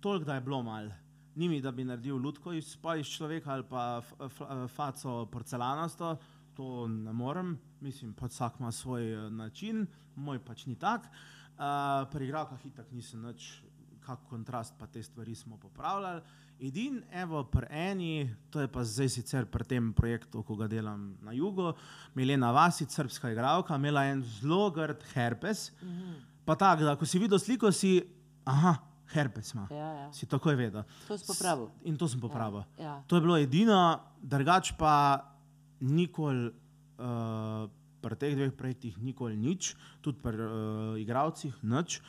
toliko 0.03 0.24
da 0.24 0.34
je 0.34 0.40
bilo 0.40 0.62
mal. 0.62 0.90
ni 1.34 1.48
mi, 1.48 1.61
da 1.61 1.70
bi 1.72 1.84
naredil 1.84 2.16
lutko 2.16 2.53
iz, 2.53 2.76
iz 2.98 3.07
človeka 3.07 3.53
ali 3.53 3.64
pa 3.68 4.03
f, 4.03 4.12
f, 4.20 4.40
faco 4.68 5.26
porcelanasto, 5.32 6.16
to 6.55 6.88
ne 6.88 7.12
morem, 7.12 7.55
mislim, 7.80 8.12
pač 8.12 8.34
vsak 8.36 8.61
ima 8.61 8.72
svoj 8.72 9.12
eh, 9.12 9.30
način, 9.30 9.86
moj 10.16 10.42
pač 10.44 10.66
ni 10.66 10.74
tak. 10.74 11.09
Uh, 11.53 12.09
pri 12.11 12.26
igralkah 12.26 12.61
itak 12.66 12.90
nisem 12.92 13.22
nič, 13.22 13.62
kak 14.03 14.24
kontrast 14.28 14.74
pa 14.78 14.86
te 14.86 15.03
stvari 15.03 15.34
smo 15.34 15.57
popravljali. 15.57 16.22
Edin, 16.61 17.03
evo, 17.12 17.44
pri 17.44 17.66
eni, 17.70 18.30
to 18.50 18.61
je 18.61 18.68
pa 18.68 18.84
zdaj 18.84 19.09
sicer 19.09 19.46
pri 19.46 19.64
tem 19.64 19.92
projektu, 19.92 20.42
ko 20.42 20.57
ga 20.57 20.68
delam 20.68 21.12
na 21.22 21.32
jugu, 21.32 21.72
Milena 22.14 22.53
Vasic, 22.53 22.90
srpska 22.90 23.30
igralka, 23.32 23.76
imela 23.76 24.05
en 24.11 24.22
zelo 24.22 24.70
grd 24.70 25.05
herpes. 25.14 25.70
Mm 25.82 25.88
-hmm. 25.88 26.14
Pa 26.44 26.55
tako, 26.57 26.84
da 26.84 26.96
ko 26.96 27.07
si 27.07 27.18
videl 27.18 27.38
sliko, 27.38 27.72
si, 27.72 28.03
aha, 28.44 28.76
herpes 29.12 29.52
ima. 29.54 29.66
Ja, 29.70 29.90
ja. 30.00 30.08
Si 30.12 30.26
takoj 30.26 30.56
vedel. 30.58 30.82
To 31.08 31.18
si 31.18 31.26
popravil. 31.26 31.68
In 31.84 31.96
to 32.00 32.08
sem 32.08 32.20
popravil. 32.20 32.64
Ja, 32.78 32.84
ja. 32.84 32.96
To 33.06 33.16
je 33.16 33.24
bilo 33.24 33.38
edino, 33.38 33.78
drugač 34.22 34.72
pa 34.78 35.22
nikoli 35.80 36.50
uh, 36.50 37.68
pri 38.02 38.18
teh 38.18 38.34
dveh 38.34 38.52
projektih 38.58 38.98
nikoli 38.98 39.38
nič, 39.38 39.74
tudi 40.02 40.18
pri 40.22 40.36
uh, 40.36 40.52
igravcih 40.98 41.62
nič. 41.62 42.02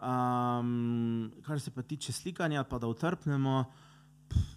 Um, 0.00 1.28
kar 1.44 1.60
se 1.60 1.70
pa 1.70 1.84
tiče 1.84 2.12
slikanja, 2.12 2.64
pa 2.64 2.78
da 2.80 2.88
utrpnemo, 2.88 3.64
pff, 4.30 4.52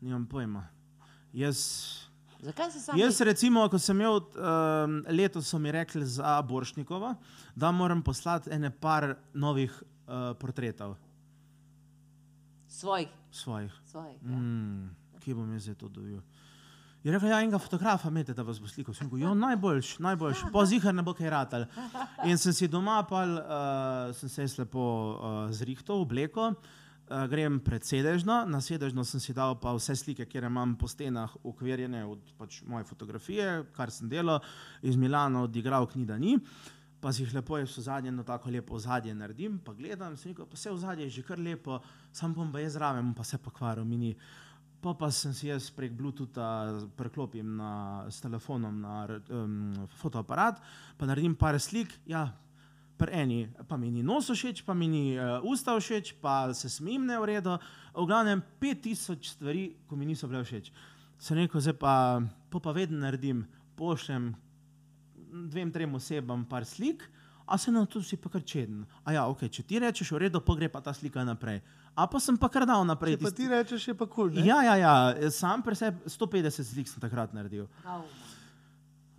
nimam 0.00 0.24
pojma. 0.24 0.64
Jaz, 1.36 1.58
Zakaj 2.40 2.70
se 2.70 2.80
sam 2.80 2.98
Jaz, 2.98 3.20
recimo, 3.20 3.66
ko 3.68 3.78
sem 3.78 3.98
imel 3.98 4.20
um, 4.22 5.02
letos, 5.10 5.50
so 5.50 5.58
mi 5.58 5.72
rekli 5.74 6.06
za 6.06 6.38
Boršnikova, 6.42 7.14
da 7.54 7.70
moram 7.70 8.02
poslati 8.02 8.50
ene 8.54 8.70
par 8.70 9.16
novih 9.34 9.82
uh, 10.08 10.32
portretov 10.40 10.96
svojih? 12.68 13.08
svojih. 13.30 13.72
svojih 13.84 14.16
ja. 14.22 14.36
Mm, 14.36 14.96
kje 15.20 15.34
bom 15.34 15.52
jaz 15.52 15.70
to 15.78 15.88
dobil? 15.88 16.20
Je 17.04 17.12
rekel, 17.12 17.28
ja, 17.30 17.38
enega 17.40 17.58
fotografa 17.58 18.10
imate, 18.10 18.34
da 18.34 18.42
vas 18.42 18.58
bo 18.60 18.66
slikal. 18.68 18.94
Sem 18.94 19.06
rekel, 19.06 19.22
ja, 19.22 19.34
najboljši, 19.34 20.02
najboljši, 20.02 20.50
pa 20.52 20.64
zihar 20.66 20.94
ne 20.94 21.02
bo 21.06 21.14
kaj 21.14 21.30
ratal. 21.30 21.66
In 22.26 22.38
sem 22.38 22.52
si 22.52 22.68
doma, 22.68 22.98
pa 23.06 23.22
uh, 23.22 24.16
sem 24.18 24.28
se 24.28 24.48
lepo 24.58 24.82
uh, 24.82 25.38
zrihtal, 25.54 26.02
obleko. 26.02 26.50
Uh, 27.08 27.22
grem 27.30 27.60
pred 27.64 27.86
sedežno, 27.86 28.42
na 28.44 28.60
sedežno 28.60 29.04
sem 29.06 29.22
si 29.22 29.32
dal 29.32 29.54
pa 29.62 29.72
vse 29.72 29.94
slike, 29.96 30.26
kjer 30.28 30.44
imam 30.50 30.74
po 30.76 30.90
stenah 30.90 31.32
ukvirjene 31.46 32.02
od 32.04 32.34
pač, 32.36 32.58
moje 32.66 32.84
fotografije, 32.84 33.62
kar 33.76 33.94
sem 33.94 34.10
delal, 34.10 34.42
iz 34.82 34.98
Milana 34.98 35.46
odigral 35.46 35.86
knjiga 35.88 36.18
ni. 36.20 36.36
Pa 37.00 37.12
si 37.14 37.22
jih 37.22 37.34
lepo 37.34 37.58
jaz 37.58 37.76
v 37.78 37.82
zadnje, 37.86 38.10
no 38.10 38.24
tako 38.26 38.50
lepo 38.50 38.74
v 38.74 38.82
zadnje 38.82 39.14
naredim, 39.14 39.60
pa 39.62 39.72
gledam, 39.72 40.16
se 40.16 40.32
rekel, 40.32 40.46
pa 40.50 40.58
vse 40.58 40.72
v 40.72 40.78
zadnje 40.82 41.04
je 41.06 41.10
že 41.18 41.22
kar 41.22 41.38
lepo, 41.38 41.78
sam 42.12 42.34
bom 42.34 42.50
pa 42.52 42.58
jaz 42.58 42.74
zraven, 42.74 43.14
pa 43.14 43.24
se 43.24 43.38
pokvaril, 43.38 43.84
mini. 43.84 44.16
Pa 44.82 44.94
pa 44.94 45.10
sem 45.10 45.34
si 45.34 45.48
jaz 45.48 45.70
prek 45.74 45.92
Bluetootha 45.92 46.86
preklopim 46.98 47.56
na, 47.58 48.06
s 48.10 48.20
telefonom 48.22 48.74
na 48.80 49.06
um, 49.30 49.74
fotoaparat, 49.98 50.62
pa 50.98 51.06
naredim 51.06 51.34
par 51.34 51.58
slik. 51.58 51.94
Ja, 52.06 52.30
pri 52.98 53.14
eni 53.14 53.38
pa 53.68 53.76
mi 53.78 53.90
ni 53.90 54.02
nos 54.02 54.30
všeč, 54.30 54.62
pa 54.66 54.74
mi 54.74 54.86
ni 54.90 55.04
uh, 55.18 55.38
usta 55.42 55.74
všeč, 55.78 56.14
pa 56.22 56.54
se 56.54 56.70
smim 56.70 57.06
ne 57.06 57.18
v 57.18 57.34
redu. 57.34 57.58
V 57.94 58.06
glavnem 58.06 58.42
5000 58.62 59.22
stvari, 59.22 59.74
ko 59.86 59.96
mi 59.96 60.06
niso 60.06 60.30
bile 60.30 60.42
všeč. 60.42 60.70
Sem 61.18 61.38
rekel, 61.38 61.62
zdaj 61.62 61.78
pa, 61.78 62.22
pa, 62.50 62.58
pa 62.62 62.70
vedno 62.74 63.02
naredim, 63.02 63.46
pošljem 63.78 64.34
dvem, 65.48 65.72
trem 65.72 65.94
osebam 65.98 66.44
par 66.48 66.66
slik, 66.68 67.02
a 67.48 67.58
se 67.58 67.72
na 67.72 67.86
to 67.86 68.02
si 68.02 68.16
pa 68.16 68.28
kar 68.28 68.44
čeden. 68.44 68.84
A 69.04 69.12
ja, 69.16 69.26
ok, 69.26 69.48
če 69.48 69.64
ti 69.64 69.80
rečeš, 69.80 70.12
v 70.12 70.26
redu, 70.26 70.40
pa 70.44 70.54
gre 70.54 70.68
pa 70.68 70.82
ta 70.84 70.92
slika 70.92 71.24
naprej. 71.24 71.62
A 71.96 72.06
pa 72.06 72.20
sem 72.20 72.36
pa 72.36 72.50
kar 72.52 72.66
dal 72.68 72.84
naprej. 72.86 73.16
Če 73.16 73.24
pa 73.24 73.32
ti 73.34 73.48
rečeš, 73.48 73.88
je 73.88 73.94
pa 73.96 74.06
kul. 74.06 74.28
Cool, 74.30 74.44
Ja, 74.44 74.60
ja, 74.62 74.76
ja, 74.78 75.30
sam 75.34 75.64
pri 75.64 75.74
sebi 75.74 76.12
150 76.12 76.68
slik 76.68 76.90
sem 76.90 77.00
takrat 77.02 77.32
naredil. 77.34 77.66
Au. 77.88 78.04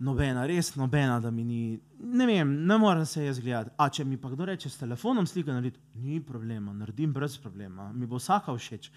Nobena, 0.00 0.46
res 0.48 0.70
nobena, 0.80 1.18
da 1.20 1.28
mi 1.30 1.42
ni, 1.44 1.62
ne 2.00 2.26
vem, 2.26 2.54
ne 2.64 2.76
morem 2.80 3.04
se 3.04 3.26
jaz 3.26 3.40
gledati. 3.42 3.74
A 3.76 3.90
če 3.92 4.06
mi 4.08 4.16
pa 4.16 4.30
kdo 4.32 4.46
reče 4.48 4.70
s 4.72 4.80
telefonom 4.80 5.26
slika 5.28 5.52
narediti, 5.52 5.82
ni 6.00 6.22
problema, 6.24 6.72
naredim 6.72 7.12
brez 7.12 7.36
problema, 7.36 7.90
mi 7.92 8.08
bo 8.08 8.16
vsaka 8.16 8.54
všeč. 8.56 8.88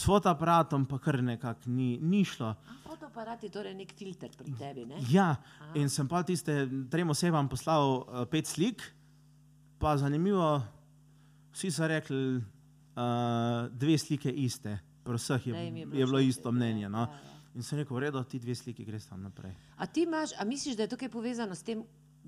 S 0.00 0.06
fotoaparatom 0.08 0.86
pa 0.88 0.96
kar 0.98 1.18
nekako 1.22 1.68
ni, 1.68 1.98
ni 2.00 2.22
šlo. 2.24 2.54
A, 2.54 2.76
Fotoaparat 2.86 3.42
je 3.44 3.50
torej 3.52 3.74
nek 3.76 3.92
filter 3.98 4.30
pri 4.32 4.54
tebi, 4.56 4.86
ne? 4.88 5.00
Ja, 5.12 5.34
in 5.76 5.90
sem 5.92 6.08
pa 6.08 6.22
tiste 6.24 6.54
trem 6.90 7.12
osebam 7.12 7.50
poslal 7.52 7.98
uh, 8.00 8.22
pet 8.30 8.48
slik, 8.48 8.80
pa 9.80 9.92
zanimivo, 10.00 10.46
vsi 11.52 11.72
so 11.74 11.88
rekli, 11.90 12.22
uh, 12.40 13.68
dve 13.76 13.98
slike 14.00 14.32
iste, 14.32 14.78
pri 15.04 15.20
vseh 15.20 15.50
je, 15.50 15.52
je, 15.52 15.70
bilo 15.74 16.00
je 16.00 16.08
bilo 16.08 16.22
isto 16.24 16.52
mnenje. 16.52 16.88
No? 16.88 17.04
ja, 17.04 17.20
ja. 17.20 17.36
In 17.58 17.66
sem 17.66 17.82
rekel, 17.82 17.96
v 17.98 18.06
redu, 18.06 18.22
ti 18.24 18.40
dve 18.40 18.54
sliki 18.56 18.86
greš 18.86 19.10
tam 19.10 19.24
naprej. 19.26 19.52
A 19.76 19.86
ti 19.86 20.06
imaš, 20.06 20.32
a 20.38 20.46
misliš, 20.48 20.78
da 20.78 20.86
je 20.86 20.94
tukaj 20.94 21.10
povezano 21.12 21.54
s 21.54 21.66
tem 21.66 21.82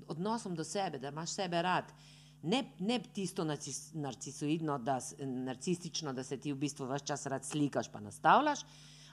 odnosom 0.07 0.53
do 0.55 0.65
sebe, 0.67 0.99
da 0.99 1.09
imaš 1.09 1.39
sebe 1.39 1.61
rad? 1.63 1.89
Ne, 2.43 2.63
ne 2.79 2.99
tisto 3.13 3.43
narcis, 3.47 3.93
narcisoidno, 3.93 4.77
da, 4.83 4.97
narcistično, 5.19 6.13
da 6.13 6.23
se 6.23 6.37
ti 6.37 6.51
v 6.53 6.59
bistvu 6.59 6.87
vse 6.89 7.05
čas 7.05 7.25
rad 7.25 7.45
slikaš 7.45 7.91
pa 7.91 7.99
nastavljaš, 8.03 8.65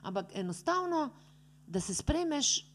ampak 0.02 0.32
enostavno, 0.34 1.10
da 1.66 1.80
se 1.80 1.94
spremeš 1.94 2.66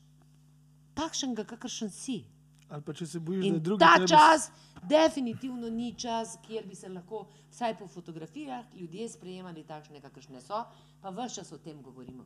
takšnega, 0.96 1.44
kakršen 1.44 1.92
si. 1.92 2.24
Ali 2.70 2.82
pa 2.82 2.94
če 2.94 3.06
se 3.06 3.20
bojiš, 3.20 3.42
da 3.42 3.48
In 3.48 3.54
je 3.54 3.60
drugi. 3.60 3.80
ta 3.80 3.96
treba 3.96 4.08
čas 4.08 4.48
definitivno 4.90 5.70
ni 5.70 5.94
čas, 6.00 6.38
kjer 6.48 6.66
bi 6.68 6.76
se 6.76 6.90
lahko, 6.90 7.28
vsaj 7.52 7.78
po 7.78 7.88
fotografijah, 7.88 8.66
ljudje 8.76 9.10
sprejemali 9.10 9.64
takšne, 9.64 10.02
kakršne 10.02 10.42
so, 10.42 10.64
pa 11.02 11.10
vse 11.10 11.36
čas 11.36 11.52
o 11.52 11.58
tem 11.58 11.82
govorimo. 11.82 12.26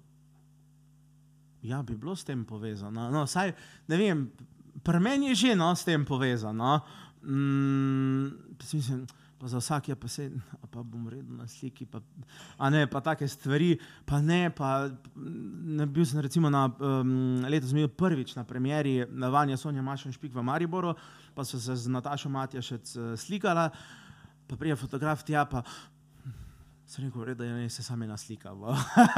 Ja, 1.62 1.82
bi 1.84 1.98
bilo 1.98 2.16
s 2.16 2.24
tem 2.24 2.46
povezano. 2.46 3.10
No, 3.12 3.26
saj, 3.28 3.52
ne 3.88 3.98
vem, 3.98 4.32
pri 4.84 5.00
meni 5.00 5.34
je 5.34 5.36
že 5.36 5.56
no, 5.56 5.76
s 5.76 5.84
tem 5.84 6.06
povezano. 6.06 6.80
Mm, 7.22 8.32
mislim, 8.74 9.08
pa 9.40 9.48
za 9.48 9.58
vsak 9.58 9.90
je 9.90 9.96
pa 9.96 10.08
se, 10.08 10.32
pa 10.72 10.84
bom 10.84 11.08
redel 11.10 11.36
na 11.38 11.48
sliki, 11.48 11.86
pa, 11.86 12.00
a 12.58 12.70
ne, 12.70 12.88
pa 12.88 13.02
take 13.02 13.28
stvari, 13.28 13.78
pa 14.06 14.22
ne, 14.22 14.50
pa 14.50 14.90
ne 15.16 15.86
bil 15.86 16.06
sem 16.06 16.20
recimo 16.20 16.50
na, 16.50 16.66
um, 16.80 17.44
letos 17.44 17.74
bil 17.74 17.88
prvič 17.88 18.36
na 18.36 18.44
premjeri 18.44 19.06
na 19.10 19.30
Vanja 19.30 19.58
Sonja 19.58 19.82
Mašen 19.82 20.12
Špik 20.12 20.34
v 20.34 20.44
Mariboru, 20.44 20.96
pa 21.36 21.44
so 21.44 21.60
se 21.60 21.76
z 21.76 21.88
Natašo 21.88 22.30
Matjašec 22.30 22.96
eh, 22.96 23.18
slikala, 23.18 23.70
pa 24.48 24.56
prije 24.56 24.76
fotograf 24.76 25.24
tja, 25.24 25.46
pa 25.46 25.64
Sem 26.90 27.06
rekel, 27.06 27.22
"V 27.22 27.26
redu, 27.26 27.44
da 27.44 27.54
ne 27.54 27.70
se 27.70 27.84
sami 27.84 28.08
naslikava. 28.08 28.74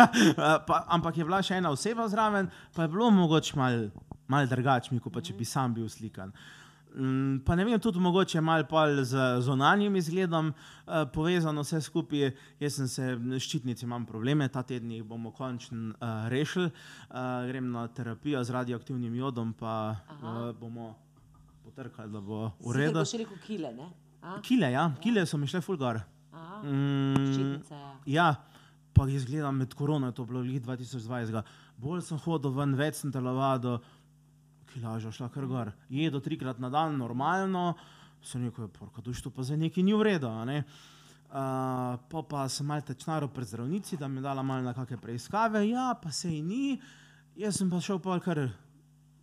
Pa- 0.68 0.86
Ampak 0.92 1.18
je 1.18 1.24
bila 1.24 1.40
še 1.40 1.56
ena 1.56 1.70
oseba 1.72 2.04
zraven, 2.10 2.50
pa 2.76 2.84
je 2.84 2.90
bilo 2.92 3.08
mogoče 3.12 3.56
malo 3.56 3.88
mal 4.28 4.48
drugače, 4.48 5.00
kot 5.00 5.14
pa 5.14 5.22
če 5.22 5.34
bi 5.34 5.46
sam 5.46 5.74
bil 5.74 5.88
slikan. 5.88 6.34
Mm, 6.36 6.61
Pa 7.46 7.56
ne 7.56 7.66
vem, 7.66 7.80
tudi 7.80 8.00
mogoče 8.00 8.42
malo 8.42 9.04
z 9.04 9.18
zonanjim 9.42 9.96
izgledom 9.96 10.50
eh, 10.52 11.06
povezano 11.14 11.62
vse 11.64 11.82
skupaj. 11.82 12.32
Jaz 12.60 12.76
sem 12.76 12.88
se, 12.88 13.06
ščitnici 13.40 13.86
imam 13.86 14.06
probleme, 14.06 14.48
ta 14.50 14.64
teden 14.64 14.92
jih 14.92 15.04
bomo 15.04 15.32
končno 15.32 15.94
uh, 15.94 16.28
rešili. 16.28 16.68
Uh, 17.10 17.48
grem 17.48 17.72
na 17.72 17.88
terapijo 17.88 18.44
z 18.44 18.50
radioaktivnim 18.52 19.16
jodom, 19.16 19.54
pa 19.54 19.96
uh, 20.22 20.52
bomo 20.60 20.96
potrkali, 21.64 22.12
da 22.12 22.22
bo 22.22 22.52
v 22.60 22.76
redu. 22.76 23.00
boš 23.00 23.14
rekel 23.24 23.40
kile, 23.48 23.72
ne? 23.74 23.88
A? 24.22 24.36
Kile, 24.44 24.72
ja, 24.72 24.92
kile 25.02 25.26
so 25.26 25.38
mi 25.38 25.48
šle 25.48 25.62
fulgor. 25.62 26.02
Aha, 26.32 26.62
Mm, 26.64 27.16
ščitnica, 27.32 27.76
ja. 27.76 27.92
Ja, 28.06 28.28
pa 28.94 29.08
jaz 29.10 29.26
gledam 29.26 29.58
med 29.58 29.74
korono, 29.74 30.08
je 30.12 30.14
to 30.20 30.26
bilo 30.26 30.44
leta 30.44 30.76
2020. 30.76 31.42
Bolj 31.82 32.04
sem 32.06 32.20
hodil 32.22 32.52
ven, 32.54 32.76
več 32.78 33.00
sem 33.00 33.12
telovadil, 33.12 33.80
kilaža 34.74 35.12
šla 35.12 35.30
kar 35.30 35.46
gor. 35.46 35.72
Jedo 35.90 36.20
trikrat 36.20 36.60
na 36.60 36.70
dan, 36.70 36.98
normalno, 36.98 37.76
sem 38.24 38.46
rekel, 38.46 38.68
porka, 38.72 39.02
duš 39.02 39.22
to 39.22 39.32
pa 39.34 39.44
za 39.44 39.56
neki 39.56 39.84
ni 39.84 39.94
v 39.94 40.12
redu. 40.12 40.32
ne." 40.46 40.64
Uh, 41.32 41.96
pa, 42.12 42.22
pa 42.28 42.50
sem 42.52 42.68
malo 42.68 42.84
tečnaro 42.84 43.30
pred 43.32 43.48
zdravnici, 43.48 43.96
da 43.96 44.08
mi 44.12 44.20
je 44.20 44.22
dala 44.28 44.44
malo 44.44 44.66
na 44.68 44.74
kakšne 44.76 44.98
preiskave, 45.00 45.64
ja, 45.70 45.96
pa 45.96 46.12
se 46.12 46.28
ji 46.28 46.42
ni. 46.42 46.82
Jaz 47.40 47.56
sem 47.56 47.70
pa 47.72 47.80
šel 47.80 48.02
pa 48.04 48.20
kar 48.20 48.50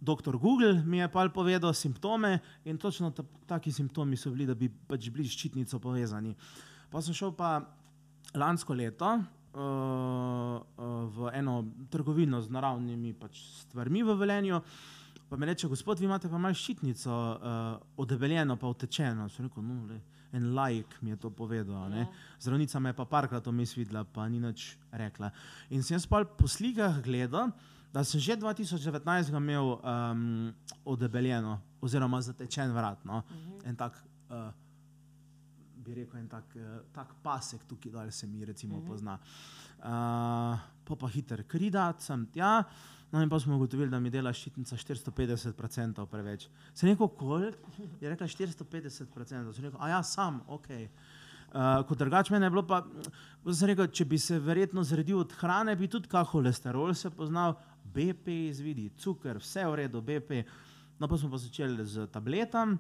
doktor 0.01 0.39
Google, 0.39 0.83
mi 0.85 0.99
je 0.99 1.09
pa 1.09 1.29
povedal 1.29 1.75
simptome 1.75 2.39
in 2.65 2.79
točno 2.79 3.11
ta, 3.11 3.23
taki 3.47 3.73
simptomi 3.73 4.17
so 4.17 4.31
bili, 4.31 4.47
da 4.47 4.55
bi 4.55 4.69
pač 4.69 5.11
bili 5.11 5.29
s 5.29 5.37
ščitnico 5.37 5.79
povezani. 5.79 6.35
Pa 6.91 7.03
sem 7.03 7.15
šel 7.15 7.35
pa 7.37 7.61
lansko 8.35 8.75
leto 8.75 9.05
uh, 9.05 9.61
uh, 9.61 11.05
v 11.13 11.31
eno 11.35 11.65
trgovino 11.91 12.41
z 12.41 12.49
naravnimi 12.51 13.13
pač 13.13 13.43
stvarmi 13.67 14.03
v 14.03 14.17
Velenju. 14.17 14.63
Pa 15.29 15.37
mi 15.37 15.47
reče, 15.47 15.69
gospod, 15.69 15.99
vi 16.01 16.07
imate 16.09 16.29
pa 16.29 16.39
malo 16.39 16.57
ščitnico, 16.57 17.13
uh, 17.13 17.89
odebeljeno, 18.01 18.57
pa 18.57 18.69
utečeno. 18.73 19.29
Sem 19.29 19.45
rekel, 19.45 19.65
no, 19.65 19.83
le, 19.91 19.99
en 20.33 20.53
lajk 20.57 20.95
mi 21.03 21.11
je 21.11 21.19
to 21.21 21.31
povedal. 21.31 21.93
Ja. 21.93 22.07
Zdravnica 22.41 22.81
me 22.81 22.93
je 22.93 22.97
pa 22.97 23.05
parkrat 23.05 23.47
vmes 23.47 23.75
videla, 23.77 24.05
pa 24.05 24.29
ni 24.29 24.41
nič 24.41 24.71
rekla. 24.93 25.31
In 25.71 25.85
sem 25.85 25.99
jaz 25.99 26.07
pa 26.09 26.23
po 26.25 26.49
slikah 26.49 27.03
gledal, 27.05 27.53
da 27.93 28.05
sem 28.05 28.21
že 28.21 28.37
2019 28.41 29.37
imel 29.37 29.77
um, 29.77 30.55
odebeljeno, 30.85 31.59
oziroma 31.81 32.21
zatečen 32.25 32.73
vrat. 32.73 33.05
No? 33.05 33.23
En 33.69 33.77
tak 33.77 34.01
uh, 34.33 34.49
bi 35.89 35.95
rekel, 35.97 36.21
en 36.21 36.29
tak, 36.29 36.57
eh, 36.57 36.81
tak 36.93 37.15
pasek 37.25 37.65
tukaj 37.69 37.93
dol 37.93 38.11
se 38.13 38.27
mi 38.27 38.45
recimo 38.45 38.77
uh 38.77 38.83
-huh. 38.83 38.87
pozna. 38.87 39.19
Uh, 39.79 40.59
po 40.85 40.97
pa 40.97 41.09
hiter 41.09 41.45
kridat 41.49 42.01
sem 42.03 42.27
tja. 42.27 42.65
No, 43.11 43.23
in 43.23 43.29
pa 43.29 43.41
smo 43.41 43.57
ugotovili, 43.57 43.91
da 43.91 44.01
mi 44.01 44.11
dela 44.11 44.33
ščitnica 44.37 44.77
450% 44.77 46.05
preveč. 46.07 46.49
Se 46.75 46.85
je 46.87 46.93
rekel, 46.93 47.09
koliko? 47.09 47.87
Je 48.03 48.11
rekla 48.11 48.29
450%. 48.29 49.55
Sem 49.57 49.65
rekel, 49.65 49.79
a 49.81 49.89
ja, 49.89 50.03
sam, 50.05 50.43
ok. 50.47 50.69
Uh, 51.49 51.87
kot 51.89 51.97
drugače, 51.99 52.35
meni 52.35 52.45
je 52.45 52.53
bilo 52.53 52.67
pa, 52.69 52.83
rekel, 53.71 53.89
če 53.89 54.05
bi 54.05 54.21
se 54.21 54.37
verjetno 54.45 54.85
zredil 54.85 55.23
od 55.23 55.33
hrane, 55.41 55.73
bi 55.81 55.89
tudi 55.89 56.11
kak 56.13 56.29
holesterol 56.35 56.93
se 56.93 57.09
poznal, 57.11 57.57
BP 57.89 58.29
izvidi, 58.51 58.91
cuker, 59.01 59.41
vse 59.41 59.65
v 59.65 59.83
redu, 59.83 60.05
BP. 60.05 60.45
No, 61.01 61.09
pa 61.09 61.17
smo 61.17 61.33
pa 61.33 61.41
začeli 61.41 61.89
z 61.89 62.11
tabletam. 62.13 62.77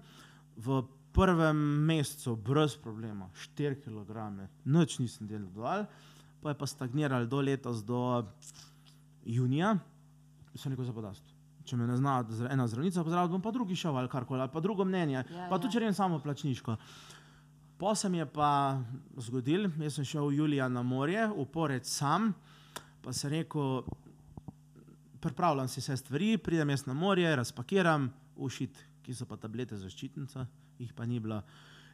V 0.60 0.82
prvem 1.16 1.56
mesecu, 1.88 2.36
brez 2.36 2.76
problema, 2.76 3.30
4 3.56 3.80
kg, 3.80 4.26
noč 4.68 4.98
nisem 5.00 5.26
delal 5.30 5.48
dol, 5.54 5.86
pa 6.42 6.52
je 6.52 6.58
pa 6.60 6.66
stagniral 6.68 7.24
do 7.26 7.40
letos, 7.40 7.80
do 7.80 8.26
junija 9.24 9.78
se 10.58 10.70
neko 10.70 10.84
zapodast. 10.84 11.34
Če 11.68 11.76
me 11.76 11.86
ne 11.86 11.96
zna 11.98 12.22
ena 12.50 12.66
zdravnica, 12.68 13.04
pa 13.04 13.12
zdravim, 13.12 13.32
bom 13.36 13.44
pa 13.44 13.52
drugi 13.52 13.76
šel 13.76 13.96
ali 13.96 14.08
karkoli, 14.08 14.40
ali 14.40 14.52
pa 14.52 14.60
drugo 14.64 14.84
mnenje, 14.88 15.18
Ja, 15.18 15.24
ja, 15.24 15.48
pa 15.50 15.56
ja. 15.56 15.60
tudi 15.60 15.72
če 15.74 15.82
grem 15.82 15.94
samo 15.94 16.18
plačniško. 16.18 16.76
Po 17.78 17.94
se 17.94 18.08
mi 18.08 18.18
je 18.18 18.26
pa 18.26 18.80
zgodil, 19.16 19.68
jaz 19.78 19.94
sem 19.94 20.04
šel 20.04 20.32
julija 20.34 20.68
na 20.68 20.82
morje, 20.82 21.28
uporec 21.30 21.86
sam, 21.86 22.32
pa 23.04 23.12
sem 23.12 23.30
rekel, 23.30 23.82
pripravljam 25.20 25.68
si 25.68 25.80
vse 25.80 25.96
stvari, 25.96 26.38
pridem 26.38 26.70
jaz 26.70 26.86
na 26.86 26.94
morje, 26.94 27.36
razpakiram, 27.36 28.08
ušit, 28.36 28.74
ki 29.02 29.14
so 29.14 29.26
pa 29.26 29.36
tablete 29.36 29.76
za 29.78 29.90
ščitnico, 29.90 30.46
jih 30.78 30.90
pa 30.94 31.06
ni 31.06 31.20
bilo. 31.20 31.42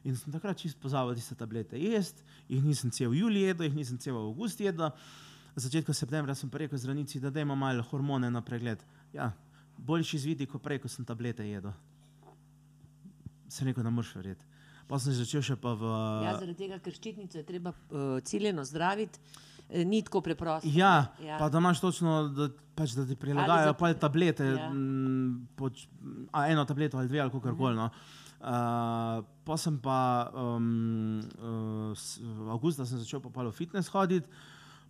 In 0.05 0.17
sem 0.17 0.33
takrat 0.33 0.59
čist 0.61 0.77
pozabil 0.81 1.17
tiste 1.17 1.37
tablete 1.37 1.79
jesti, 1.81 2.25
jih 2.49 2.65
nisem 2.65 2.91
cel 2.93 3.15
julij 3.17 3.49
jedel, 3.51 3.69
jih 3.69 3.79
nisem 3.79 3.99
cel 3.99 4.19
avgust 4.21 4.61
jedel. 4.61 4.91
Na 5.55 5.61
začetku 5.61 5.93
septembra 5.93 6.35
sem 6.35 6.49
pa 6.49 6.59
rekel 6.59 6.75
zdravnici, 6.75 7.19
da 7.19 7.31
dajmo 7.31 7.55
malo 7.55 7.83
hormone 7.85 8.27
na 8.29 8.41
pregled. 8.41 8.81
Ja, 9.13 9.31
boljši 9.79 10.17
izvidi, 10.17 10.47
kot 10.47 10.59
prej, 10.61 10.81
ko 10.81 10.89
sem 10.89 11.05
tablete 11.05 11.45
jedel. 11.45 11.71
Sem 13.49 13.67
rekel, 13.67 13.83
da 13.83 13.91
moraš 13.91 14.15
verjeti. 14.15 14.45
Pa 14.85 14.99
sem 14.99 15.15
začel 15.15 15.41
še 15.43 15.57
pa 15.57 15.73
v. 15.73 15.91
Ja, 16.25 16.33
zaradi 16.35 16.57
tega, 16.57 16.79
ker 16.79 16.93
ščitnico 16.93 17.39
je 17.39 17.45
treba 17.45 17.71
uh, 17.71 18.19
ciljeno 18.21 18.65
zdraviti, 18.65 19.21
eh, 19.71 19.85
ni 19.85 20.03
tako 20.03 20.21
preprosto. 20.23 20.69
Ja, 20.69 21.09
Ja. 21.19 21.39
pa 21.39 21.49
da 21.49 21.59
imaš 21.59 21.81
točno, 21.81 22.29
da, 22.31 22.49
pač, 22.75 22.93
da 22.93 23.07
ti 23.07 23.15
prilagajajo 23.17 23.71
za- 23.71 23.75
pa 23.75 23.93
tablete, 23.95 24.45
Ja. 24.51 24.69
m, 24.69 25.47
poč, 25.55 25.87
a 26.31 26.49
eno 26.49 26.65
tableto 26.65 26.99
ali 26.99 27.09
dve 27.09 27.21
ali 27.21 27.31
kako 27.31 27.55
koli. 27.55 27.77
No. 27.77 27.89
Uh, 28.37 28.51
pa 29.41 29.57
sem 29.57 29.79
pa 29.79 29.97
um, 30.35 31.23
uh, 31.33 31.95
s- 31.95 32.19
avgusta 32.47 32.85
sem 32.85 32.99
začel 32.99 33.21
pa 33.21 33.31
palo 33.31 33.53
fitness 33.53 33.89
hoditi. 33.89 34.29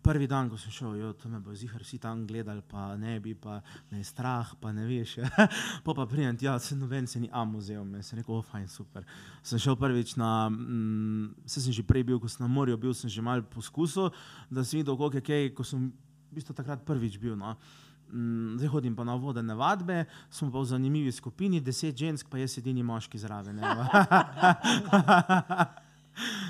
Prvi 0.05 0.27
dan, 0.29 0.51
ko 0.53 0.59
sem 0.61 0.73
šel, 0.75 0.99
jo, 1.01 1.11
to 1.17 1.31
me 1.33 1.39
bo 1.41 1.55
zihar 1.57 1.81
vsi 1.81 1.97
tam 2.03 2.27
gledali, 2.29 2.61
pa 2.69 2.91
ne 3.01 3.17
bi, 3.25 3.33
pa 3.33 3.63
me 3.89 4.03
je 4.03 4.05
strah, 4.05 4.51
pa 4.61 4.73
ne 4.77 4.85
veš. 4.85 5.17
pa 5.85 5.95
pa 5.97 6.05
pridem, 6.05 6.37
ja, 6.45 6.59
se 6.61 6.77
noben 6.77 7.07
se 7.09 7.23
ni 7.23 7.31
am 7.33 7.55
vzel, 7.57 7.87
me 7.89 8.03
sem 8.05 8.21
rekel, 8.21 8.37
o, 8.37 8.43
fajn, 8.45 8.67
super. 8.69 9.07
Sem 9.41 9.63
šel 9.63 9.79
prvič 9.81 10.17
na, 10.21 10.51
mm, 10.53 11.49
se 11.49 11.65
sem 11.65 11.73
že 11.73 11.87
prej 11.89 12.05
bil, 12.05 12.21
ko 12.21 12.29
sem 12.29 12.45
na 12.45 12.51
morju 12.53 12.77
bil, 12.77 12.93
sem 12.93 13.09
že 13.09 13.25
mal 13.25 13.41
poskusil, 13.49 14.13
da 14.53 14.61
sem 14.61 14.83
videl, 14.83 14.97
koliko 15.01 15.23
je 15.23 15.25
kaj, 15.25 15.49
ko 15.57 15.65
sem 15.65 15.89
v 15.89 16.37
bistvu 16.37 16.53
takrat 16.53 16.85
prvič 16.85 17.17
bil. 17.17 17.33
No. 17.41 17.57
Mm, 18.13 18.61
Zdaj 18.61 18.69
hodim 18.77 18.93
pa 18.97 19.09
na 19.09 19.17
vodene 19.17 19.57
vadbe, 19.57 20.05
smo 20.29 20.53
pa 20.53 20.61
v 20.61 20.69
zanimivi 20.69 21.13
skupini, 21.13 21.65
deset 21.65 21.97
žensk, 21.97 22.29
pa 22.29 22.39
jaz 22.39 22.59
edini 22.61 22.85
moški 22.85 23.19
zraven. 23.19 23.57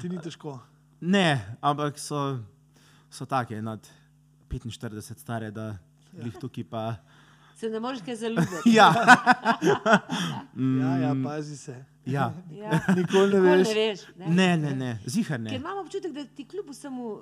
Ti 0.02 0.10
ni 0.10 0.18
težko. 0.18 0.58
Ne, 1.04 1.56
ampak 1.62 1.98
so, 2.00 2.40
so 3.14 3.24
take 3.24 3.62
nad 3.62 3.78
45 4.48 5.00
stare, 5.16 5.50
da 5.50 5.76
jih 6.14 6.34
tukaj 6.34 6.64
pa. 6.64 6.96
Se 7.56 7.68
ne 7.70 7.80
moreš 7.80 8.00
kaj 8.02 8.16
zaljubiti. 8.16 8.70
Ja, 8.76 8.90
Ja, 10.80 10.96
ja, 10.98 11.14
pazi 11.24 11.56
se. 11.56 11.84
ja. 12.06 12.32
Ja. 12.62 12.80
Nikoli 12.96 13.32
ne 13.32 13.40
veš. 13.40 13.68
ne 13.68 13.74
veš. 13.76 14.00
Ne? 14.16 14.26
ne, 14.28 14.56
ne, 14.56 14.74
ne, 14.74 14.98
zihar 15.06 15.38
Ker 15.38 15.44
ne. 15.44 15.56
imam 15.56 15.78
občutek, 15.78 16.12
da 16.12 16.24
ti 16.26 16.48
kljub 16.48 16.70
vsemu 16.70 17.08
uh, 17.08 17.20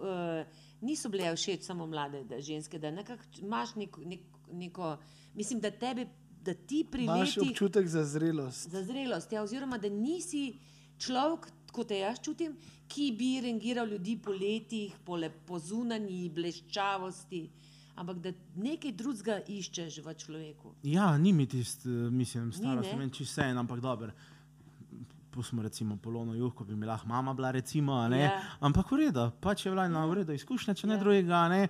niso 0.80 1.08
bile 1.08 1.34
všeč 1.36 1.62
samo 1.62 1.86
mlade 1.86 2.24
da, 2.24 2.40
ženske, 2.40 2.78
da 2.78 2.90
nekako 2.90 3.22
imaš 3.38 3.74
nek, 3.74 3.96
nek, 3.98 4.20
neko, 4.52 4.96
mislim, 5.34 5.60
da 5.60 5.70
tebe, 5.70 6.06
da 6.42 6.54
ti 6.54 6.84
pri 6.90 7.04
Imaš 7.04 7.36
letih 7.36 7.50
občutek 7.50 7.86
za 7.86 8.04
zrelost. 8.04 8.68
za 8.68 8.82
zrelost, 8.82 9.32
ja, 9.32 9.42
oziroma 9.42 9.78
da 9.78 9.88
nisi 9.88 10.58
človek, 10.98 11.46
kot 11.72 11.88
te 11.88 11.98
jaz 11.98 12.20
čutim, 12.20 12.54
ki 12.88 13.12
bi 13.16 13.40
rangiral 13.40 13.88
ljudi 13.88 14.18
po 14.20 14.32
letih, 14.32 14.92
po, 15.04 15.16
le, 15.16 15.30
po 15.46 15.58
zunanji 15.58 16.28
bleščavosti, 16.30 17.46
ampak 17.96 18.20
da 18.20 18.32
nekaj 18.56 18.92
drugega 18.92 19.38
iščeš 19.48 19.98
v 20.04 20.14
človeku. 20.14 20.74
Ja, 20.84 21.16
ni 21.18 21.32
mi 21.32 21.46
tisti, 21.46 21.88
mislim, 21.88 22.46
Ni, 22.46 22.52
starost, 22.52 22.92
ne? 22.92 22.98
vem, 22.98 23.10
če 23.10 23.24
vse 23.24 23.48
en, 23.48 23.58
ampak 23.58 23.80
dober. 23.80 24.12
Pustimo 25.32 25.62
recimo 25.64 25.96
polono 25.96 26.34
juh, 26.36 26.52
ko 26.52 26.64
bi 26.64 26.76
mi 26.76 26.84
lahko 26.84 27.08
mama 27.08 27.32
bila, 27.32 27.50
recimo, 27.50 27.96
ne. 28.08 28.18
Ja. 28.26 28.34
Ampak 28.60 28.90
v 28.92 28.98
redu, 29.06 29.30
pač 29.40 29.64
je 29.64 29.72
bila 29.72 29.86
ena 29.88 30.04
v 30.06 30.18
redu 30.20 30.36
izkušnja, 30.36 30.74
če 30.76 30.86
ne 30.86 30.98
Ja. 30.98 31.00
drugega, 31.00 31.48
ne. 31.48 31.62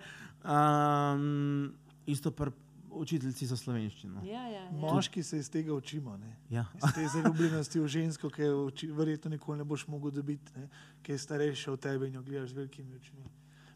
Um, 0.42 1.70
isto 2.07 2.32
pri 2.34 2.50
učiteljci 2.93 3.47
za 3.47 3.57
slovenščino. 3.57 4.20
Ja, 4.24 4.43
ja, 4.45 4.61
ja. 4.61 4.70
Moški 4.72 5.22
se 5.22 5.38
iz 5.38 5.51
tega 5.51 5.74
učimo. 5.74 6.16
Ne? 6.16 6.36
Ja. 6.51 6.64
Iz 6.76 6.95
te 6.95 7.07
zaljubljenosti 7.09 7.80
v 7.80 7.88
žensko, 7.88 8.30
ki 8.30 8.43
jo 8.43 8.62
verjetno 8.93 9.30
nikoli 9.30 9.59
ne 9.59 9.64
boš 9.64 9.86
mogel 9.86 10.11
dobiti, 10.12 10.53
ne? 10.57 10.68
ki 11.03 11.12
je 11.12 11.18
starejša 11.18 11.72
od 11.72 11.80
tebe 11.80 12.07
in 12.07 12.14
jo 12.14 12.22
gledaš 12.22 12.51
z 12.51 12.53
velikimi 12.55 12.95
očmi. 12.95 13.24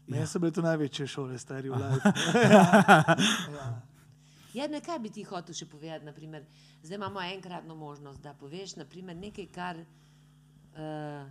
Meni 0.07 0.21
Ja. 0.21 0.27
so 0.27 0.39
bile 0.39 0.51
to 0.51 0.61
največje 0.61 1.07
šole, 1.07 1.37
stari 1.37 1.69
v 1.69 1.75
life. 1.81 2.11
ja. 3.51 3.81
Ja, 4.53 4.67
ne, 4.67 4.79
kaj 4.81 4.99
bi 4.99 5.09
ti 5.09 5.23
hotel 5.23 5.53
še 5.53 5.65
povedati? 5.65 6.05
Naprimer, 6.05 6.45
zdaj 6.81 6.95
imamo 6.95 7.21
enkratno 7.21 7.75
možnost, 7.75 8.21
da 8.21 8.33
poveš 8.33 8.75
naprimer, 8.75 9.15
nekaj, 9.15 9.45
kar, 9.47 9.77
uh, 9.77 11.27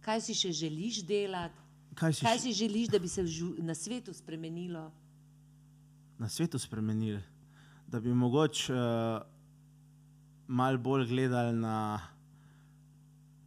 kaj 0.00 0.20
si 0.20 0.34
še 0.34 0.52
želiš 0.54 1.02
delati, 1.04 1.62
Kaj 1.94 2.12
si, 2.12 2.24
kaj 2.24 2.38
si 2.38 2.52
želiš, 2.52 2.88
da 2.88 2.98
bi 2.98 3.08
se 3.08 3.22
na 3.58 3.74
svetu 3.74 4.12
spremenilo. 4.12 4.92
Na 6.18 6.28
svetu 6.28 6.58
spremenili? 6.58 7.22
Da 7.86 8.00
bi 8.00 8.14
mogoče 8.14 8.74
uh, 8.74 9.22
malo 10.46 10.78
bolj 10.78 11.06
gledali 11.06 11.52
na, 11.52 12.00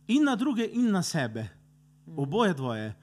in 0.07 0.23
na 0.23 0.35
druge, 0.35 0.69
in 0.73 0.91
na 0.91 1.03
sebe. 1.03 1.47
Oboje 2.17 2.53
dvoje. 2.53 2.95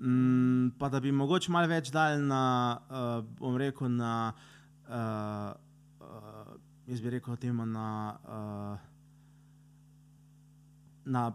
Mm, 0.00 0.70
pa 0.78 0.88
da 0.88 1.00
bi 1.00 1.12
mogoče 1.12 1.50
malo 1.52 1.66
več 1.68 1.90
dali 1.90 2.22
na, 2.22 2.78
uh, 2.90 3.24
bom 3.38 3.56
rekel, 3.56 3.88
na, 3.90 4.32
uh, 4.88 5.52
uh, 6.00 6.54
jaz 6.86 7.00
bi 7.00 7.10
rekel 7.10 7.36
temu, 7.36 7.66
na, 7.66 7.88
uh, 8.24 8.78
na 11.04 11.32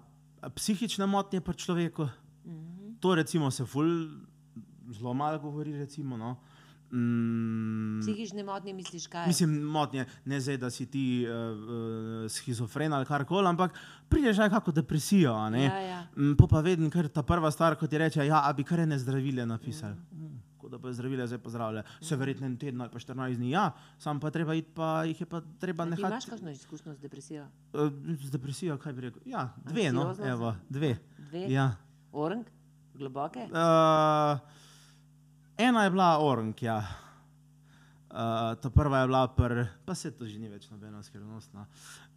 psihične 0.55 1.05
motnje 1.05 1.41
pri 1.41 1.57
človeku. 1.57 2.07
Mhm. 2.45 2.95
To 2.99 3.15
recimo 3.15 3.51
se 3.51 3.65
ful 3.65 4.07
zelo 4.91 5.13
malo 5.13 5.39
govori, 5.39 5.77
recimo, 5.77 6.17
no. 6.17 6.37
Mm, 6.93 8.01
Psihične 8.01 8.43
motnje 8.43 8.73
misliš, 8.73 9.07
kaj? 9.07 9.27
Mislim, 9.27 9.61
motnje, 9.63 10.05
ne 10.25 10.39
zdaj, 10.39 10.57
da 10.57 10.69
si 10.69 10.85
ti 10.85 11.03
uh, 11.23 11.33
uh, 11.33 12.29
schizofren 12.29 12.93
ali 12.93 13.05
karkoli, 13.05 13.47
ampak 13.47 13.73
prideš 14.09 14.37
na 14.37 14.49
kako 14.49 14.71
depresijo. 14.71 15.33
Ja, 15.33 15.79
ja. 15.79 15.99
Mm, 16.17 16.35
Po 16.35 16.47
pa 16.47 16.61
vedno, 16.61 16.89
ker 16.89 17.07
ta 17.07 17.23
prva 17.23 17.51
stvar, 17.51 17.75
ko 17.75 17.87
ti 17.87 17.97
reče, 17.97 18.25
ja, 18.25 18.43
a 18.43 18.53
bi 18.53 18.63
kar 18.63 18.79
ene 18.79 18.99
zdravile 18.99 19.45
napisali. 19.45 19.95
Mm. 20.11 20.29
Kot 20.57 20.71
da 20.71 20.77
bo 20.77 20.91
zdravile 20.91 21.27
zdaj 21.27 21.39
pozdravljale. 21.39 21.83
Se 21.99 22.15
verjetno 22.15 22.45
en 22.45 22.57
teden 22.57 22.81
ali 22.81 22.89
pa 22.89 22.99
14 22.99 23.35
dni, 23.35 23.49
ja, 23.49 23.65
sam 23.97 24.19
pa 24.19 24.29
treba 24.29 24.53
iti, 24.53 24.69
pa 24.71 25.03
jih 25.03 25.21
je 25.21 25.25
pa 25.25 25.41
treba 25.59 25.83
A 25.83 25.87
Ti 25.87 25.89
imaš 25.91 26.11
nehati. 26.11 26.29
kakšno 26.29 26.51
izkušnjo 26.51 26.93
z 26.93 26.99
depresijo? 26.99 27.47
Uh, 27.73 27.89
z 28.21 28.31
depresijo, 28.31 28.77
kaj 28.77 28.93
bi 28.93 29.01
rekel? 29.01 29.21
Ja, 29.25 29.49
dve, 29.57 29.91
no, 29.91 30.01
Anksioznost? 30.03 30.31
evo, 30.31 30.55
dve. 30.69 30.93
Dve? 31.19 31.47
Ja. 31.49 31.71
Orang? 32.13 32.45
Globoke? 32.93 33.39
Uh, 33.43 34.39
ena 35.57 35.83
je 35.83 35.89
bila 35.89 36.19
Orang, 36.19 36.55
ja. 36.57 36.83
Uh, 38.05 38.17
ta 38.55 38.69
prva 38.69 38.99
je 38.99 39.07
bila, 39.07 39.27
pr, 39.27 39.53
pa 39.85 39.95
se 39.95 40.11
to 40.11 40.25
že 40.25 40.37
ni 40.37 40.45
več 40.45 40.69
nobena 40.69 41.01
skrivnost. 41.01 41.49
No. 41.51 41.65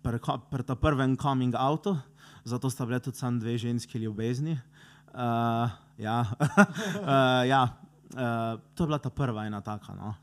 Pri 0.02 0.20
pri 0.50 0.62
ta 0.62 0.74
prvem 0.74 1.16
coming 1.16 1.54
outu, 1.54 1.96
zato 2.44 2.68
sta 2.68 2.84
bile 2.84 3.00
tudi 3.00 3.16
samo 3.16 3.40
dve 3.40 3.56
ženski 3.56 3.98
ljubezni. 3.98 4.60
Uh, 5.08 5.68
ja, 5.96 6.20
uh, 6.20 7.42
ja. 7.52 7.62
Uh, 8.08 8.60
to 8.74 8.84
je 8.84 8.86
bila 8.86 8.98
ta 8.98 9.08
prva 9.08 9.46
ena 9.46 9.60
taka. 9.60 9.94
No. 9.94 10.14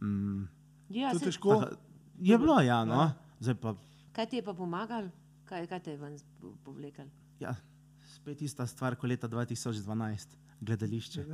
Mm, 0.00 0.48
Ja, 0.90 1.10
To 1.10 1.16
je 1.16 1.24
težko. 1.24 1.56
taka, 1.56 1.76
je 2.18 2.36
bilo, 2.36 2.60
ja, 2.60 2.84
no. 2.84 3.08
Zdaj 3.40 3.54
pa, 3.56 3.72
Kaj 4.12 4.26
ti 4.26 4.36
je 4.36 4.44
pa 4.44 4.52
pomagalo? 4.52 5.08
Kaj, 5.44 5.64
kaj 5.66 5.80
te 5.80 5.90
je 5.90 5.96
ven 5.96 6.12
po- 6.38 6.52
povleklo? 6.62 7.08
ja, 7.40 7.56
spet 8.06 8.42
ista 8.42 8.62
stvar 8.62 8.94
kot 8.94 9.08
leta 9.08 9.24
2012, 9.26 10.36
gledališče. 10.62 11.24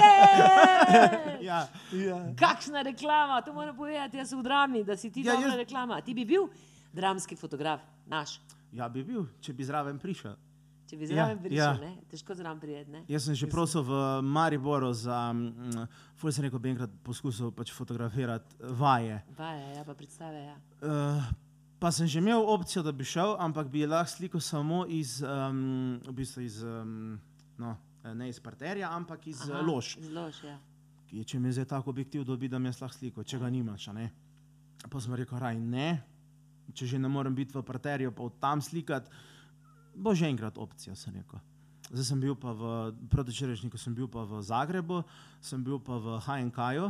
Yeah! 0.00 1.40
Ja. 1.40 1.60
Ja. 1.92 2.18
Kakšna 2.36 2.82
reklama, 2.82 3.40
to 3.42 3.52
moram 3.52 3.76
povedati, 3.76 4.16
jaz 4.16 4.32
v 4.32 4.42
drami, 4.42 4.84
da 4.84 4.96
si 4.96 5.10
ti 5.10 5.20
Ja, 5.20 5.32
ja, 5.32 5.36
dobra 5.36 5.50
jaz- 5.50 5.58
reklama. 5.58 6.00
Ti 6.00 6.14
bi 6.14 6.24
bil 6.24 6.48
dramski 6.92 7.36
fotograf, 7.36 7.80
naš. 8.06 8.40
Ja, 8.72 8.88
bi 8.88 9.02
bil, 9.02 9.26
če 9.40 9.52
bi 9.52 9.64
zraven 9.64 9.98
prišel. 9.98 10.36
Če 10.86 10.96
bi 10.96 11.06
zraven 11.06 11.36
Ja, 11.36 11.42
prišel, 11.42 11.56
ja. 11.56 11.72
ne? 11.80 11.92
težko 12.10 12.34
zraven 12.34 12.60
prijeti. 12.60 12.90
ne. 12.90 13.04
Jaz 13.08 13.24
sem 13.24 13.34
že 13.34 13.46
prosil 13.46 13.82
v 13.82 13.92
Mariboru 14.22 14.92
za, 14.92 15.30
mm, 15.32 15.86
ful 16.16 16.32
sem 16.32 16.44
rekel, 16.44 16.58
bi 16.58 16.70
enkrat 16.70 16.90
poskusil 17.02 17.52
pač 17.54 17.70
fotografirati 17.72 18.56
vaje. 18.74 19.22
Vaje, 19.38 19.66
ja, 19.76 19.84
pa 19.84 19.94
predstave. 19.94 20.40
Ja. 20.44 20.56
Uh, 20.82 21.22
pa 21.80 21.90
sem 21.90 22.06
že 22.06 22.18
imel 22.18 22.44
opcijo, 22.44 22.82
da 22.82 22.92
bi 22.92 23.02
šel, 23.02 23.36
ampak 23.38 23.68
bi 23.68 23.86
lahko 23.86 24.10
sliko 24.10 24.38
samo 24.38 24.84
iz, 24.86 25.20
um, 25.20 25.96
v 25.98 26.12
bistvu 26.12 26.42
iz, 26.42 26.60
um, 26.60 27.16
no, 27.56 27.72
ne 28.04 28.28
iz 28.28 28.38
parterja, 28.38 28.90
ampak 28.90 29.26
iz 29.26 29.40
Aha, 29.42 29.54
Aha, 29.54 29.64
lož. 29.64 29.96
iz 29.96 30.10
Lož, 30.10 30.44
ja. 30.44 30.58
Ki- 31.06 31.24
Če 31.24 31.38
mi 31.38 31.50
zdaj 31.50 31.66
tako 31.66 31.90
objektiv 31.90 32.22
dobi, 32.22 32.48
da 32.48 32.58
mi 32.58 32.68
jaz 32.68 32.80
lahko 32.80 32.94
sliko, 32.94 33.24
če 33.24 33.38
ga 33.38 33.48
nimaš. 33.48 33.88
a 33.88 33.92
ne. 33.92 34.10
Pa 34.82 35.00
sem 35.00 35.14
rekel, 35.14 35.38
raj 35.38 35.56
ne, 35.56 36.02
če 36.72 36.86
že 36.86 36.98
ne 36.98 37.08
morem 37.08 37.34
biti 37.34 37.52
v 37.52 37.62
parterju, 37.62 38.12
pa 38.12 38.22
od 38.22 38.38
tam 38.38 38.60
slikati, 38.60 39.10
bo 39.92 40.14
že 40.14 40.26
enkrat 40.26 40.56
opcija, 40.56 40.94
sem 40.94 41.12
rekel. 41.12 41.40
Zdaj 41.90 42.04
sem 42.04 42.20
bil 42.20 42.36
pa 42.36 42.52
v 42.52 42.62
protičerešniku, 43.10 43.74
sem 43.74 43.90
bil 43.90 44.06
pa 44.06 44.22
v 44.22 44.38
Zagrebu, 44.40 45.02
sem 45.40 45.58
bil 45.58 45.80
pa 45.80 45.98
v 45.98 46.20
HNK-ju, 46.20 46.86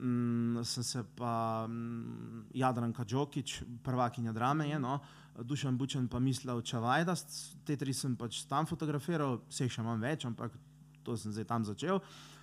mm, 0.00 0.64
sem 0.64 0.82
se 0.82 1.04
pa 1.16 1.66
mm, 1.68 2.44
Jadranka 2.54 3.04
Džokič, 3.04 3.62
prvakinja 3.82 4.32
drame, 4.32 4.68
je, 4.68 4.78
no, 4.78 4.98
Dušan 5.42 5.78
Bučen 5.78 6.08
pa 6.08 6.18
Mislav 6.18 6.62
Čavajdas, 6.62 7.24
te 7.64 7.76
tri 7.76 7.94
sem 7.94 8.16
pač 8.16 8.44
tam 8.48 8.66
fotografiral, 8.66 9.40
vse 9.48 9.66
jih 9.66 9.76
še 9.76 9.84
imam 9.84 10.00
več, 10.00 10.26
ampak 10.28 10.56
to 11.04 11.16
sem 11.16 11.32
zdaj 11.32 11.48
tam 11.48 11.64
začel. 11.64 12.02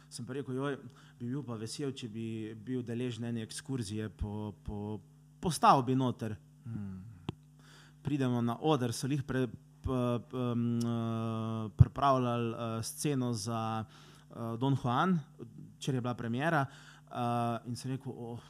Sem 0.09 0.25
pa 0.25 0.37
rekel, 0.37 0.55
joj, 0.55 0.77
bi 1.19 1.27
bil 1.27 1.43
pa 1.43 1.57
vesel, 1.59 1.91
če 1.91 2.07
bi 2.07 2.27
bil 2.63 2.83
deležen 2.85 3.27
ene 3.27 3.43
ekskurzije 3.43 4.07
po, 4.15 4.53
po, 4.63 4.97
po 5.43 5.51
stavbi 5.51 5.97
noter. 5.99 6.37
Hmm. 6.63 7.01
Pridemo 8.05 8.39
na 8.41 8.55
oder, 8.63 8.95
so 8.95 9.09
jih 9.11 9.25
pre, 9.27 9.49
p, 9.83 9.97
p, 10.31 10.43
m, 10.55 10.67
eh, 10.79 11.63
pripravljali 11.75 12.53
uh, 12.53 12.77
sceno 12.87 13.33
za 13.35 13.83
uh, 13.83 14.55
Don 14.59 14.79
Juan, 14.79 15.17
če 15.77 15.91
je 15.91 16.01
bila 16.01 16.15
premjera. 16.15 16.63
Uh, 16.63 16.86
in 17.67 17.75
sem 17.75 17.91
rekel, 17.91 18.11
oh, 18.11 18.41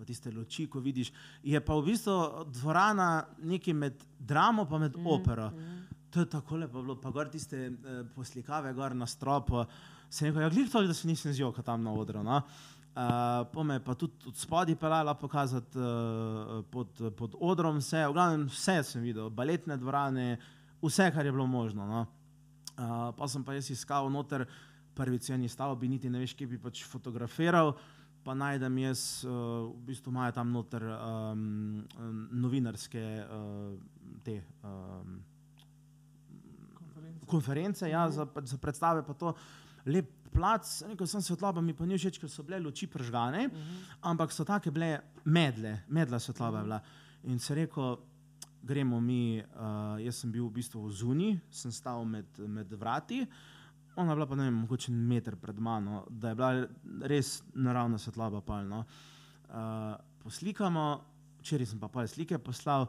pa 0.00 0.04
tiste 0.08 0.32
luči, 0.32 0.64
ko 0.66 0.80
vidiš. 0.80 1.12
Je 1.44 1.60
pa 1.60 1.76
v 1.76 1.90
bistvu 1.90 2.46
dvorana 2.48 3.26
nekaj 3.44 3.74
med 3.76 4.04
dramo 4.18 4.64
in 4.64 4.80
med 4.80 4.96
mm, 4.96 5.06
opero. 5.06 5.50
Mm. 5.50 5.80
To 6.10 6.20
je 6.20 6.26
tako 6.26 6.56
lepo 6.56 6.82
bilo, 6.82 6.96
pa 7.00 7.10
gor 7.10 7.28
tiste 7.28 7.68
uh, 7.68 8.06
poslikave, 8.14 8.72
gor 8.74 8.96
na 8.96 9.06
stropu. 9.06 9.64
Se 10.10 10.26
rekel, 10.26 10.42
ja, 10.42 10.48
glej 10.48 10.70
to, 10.72 10.82
da 10.82 10.94
se 10.94 11.08
nisem 11.08 11.32
zjokal 11.32 11.64
tam 11.64 11.84
na 11.84 11.92
odru. 11.92 12.22
No? 12.22 12.40
Uh, 12.90 13.46
po 13.52 13.62
me 13.62 13.76
je 13.76 13.84
pa 13.84 13.94
tudi 13.94 14.26
od 14.26 14.36
spodaj 14.36 14.74
pelala 14.76 15.14
pokazati 15.14 15.78
uh, 15.78 16.64
pod, 16.70 17.12
pod 17.16 17.36
odrom 17.38 17.78
vse, 17.78 18.02
v 18.08 18.16
glavnem 18.16 18.48
vse 18.48 18.80
sem 18.82 19.04
videl, 19.04 19.30
baletne 19.30 19.76
dvorane, 19.78 20.40
vse, 20.82 21.06
kar 21.14 21.26
je 21.26 21.32
bilo 21.32 21.46
možno. 21.46 21.86
No? 21.86 22.06
Uh, 22.74 23.12
pa 23.14 23.28
sem 23.28 23.44
pa 23.44 23.54
jaz 23.54 23.70
iskal 23.70 24.10
noter, 24.10 24.48
prvi 24.96 25.20
ceni 25.22 25.48
stavbi, 25.48 25.88
niti 25.88 26.10
ne 26.10 26.24
veš, 26.24 26.34
kje 26.34 26.48
bi 26.50 26.58
pač 26.58 26.82
fotografiral. 26.88 27.76
Pa 28.24 28.34
najdem 28.34 28.78
jaz, 28.78 29.24
uh, 29.24 29.70
v 29.72 29.86
bistvu 29.88 30.12
imajo 30.12 30.32
tam 30.36 30.52
noter 30.52 30.84
um, 30.84 31.84
novinarske 32.36 33.02
uh, 33.24 33.74
te, 34.24 34.42
um, 34.62 35.20
konference, 37.26 37.88
ja, 37.88 38.10
za, 38.10 38.26
za 38.44 38.58
predstave, 38.58 39.02
pa 39.06 39.14
to 39.14 39.32
lep 39.86 40.10
plac, 40.30 40.66
rekel 40.86 41.08
sem 41.10 41.22
svetloba, 41.22 41.62
mi 41.62 41.74
pa 41.74 41.86
ni 41.86 41.98
všeč, 41.98 42.20
ker 42.22 42.30
so 42.30 42.44
bile 42.46 42.60
luči 42.62 42.86
pržgane, 42.86 43.46
uh 43.46 43.52
-huh. 43.52 43.96
ampak 44.12 44.32
so 44.32 44.44
take 44.44 44.70
bile 44.70 45.00
medle, 45.24 45.78
medla 45.88 46.18
svetloba 46.18 46.58
je 46.58 46.64
bila. 46.64 46.80
In 47.24 47.38
se 47.38 47.54
rekel, 47.54 47.96
gremo 48.62 49.00
mi, 49.00 49.42
uh, 49.42 49.98
jaz 49.98 50.16
sem 50.16 50.32
bil 50.32 50.46
v 50.46 50.52
bistvu 50.52 50.86
v 50.86 50.92
zuni, 50.92 51.40
sem 51.50 51.72
stal 51.72 52.04
med, 52.04 52.26
med 52.38 52.72
vrati, 52.72 53.26
ona 54.00 54.12
je 54.12 54.16
bila 54.16 54.26
pa 54.26 54.38
ne 54.38 54.48
vem, 54.48 54.58
mogoče 54.64 54.92
meter 54.92 55.36
pred 55.36 55.60
mano, 55.60 56.04
da 56.10 56.32
je 56.32 56.38
bila 56.40 56.66
res 57.08 57.42
naravna 57.54 57.98
svetloba 57.98 58.40
palno. 58.40 58.84
Uh, 59.50 59.94
poslikamo, 60.22 60.84
včeraj 61.40 61.72
sem 61.72 61.80
pa 61.80 61.88
pol 61.88 62.08
slike 62.08 62.38
poslal, 62.38 62.88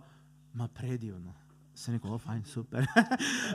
ma 0.53 0.67
predivno. 0.67 1.33
Se 1.73 1.91
rekel, 1.91 2.17
fajn, 2.19 2.43
super. 2.45 2.85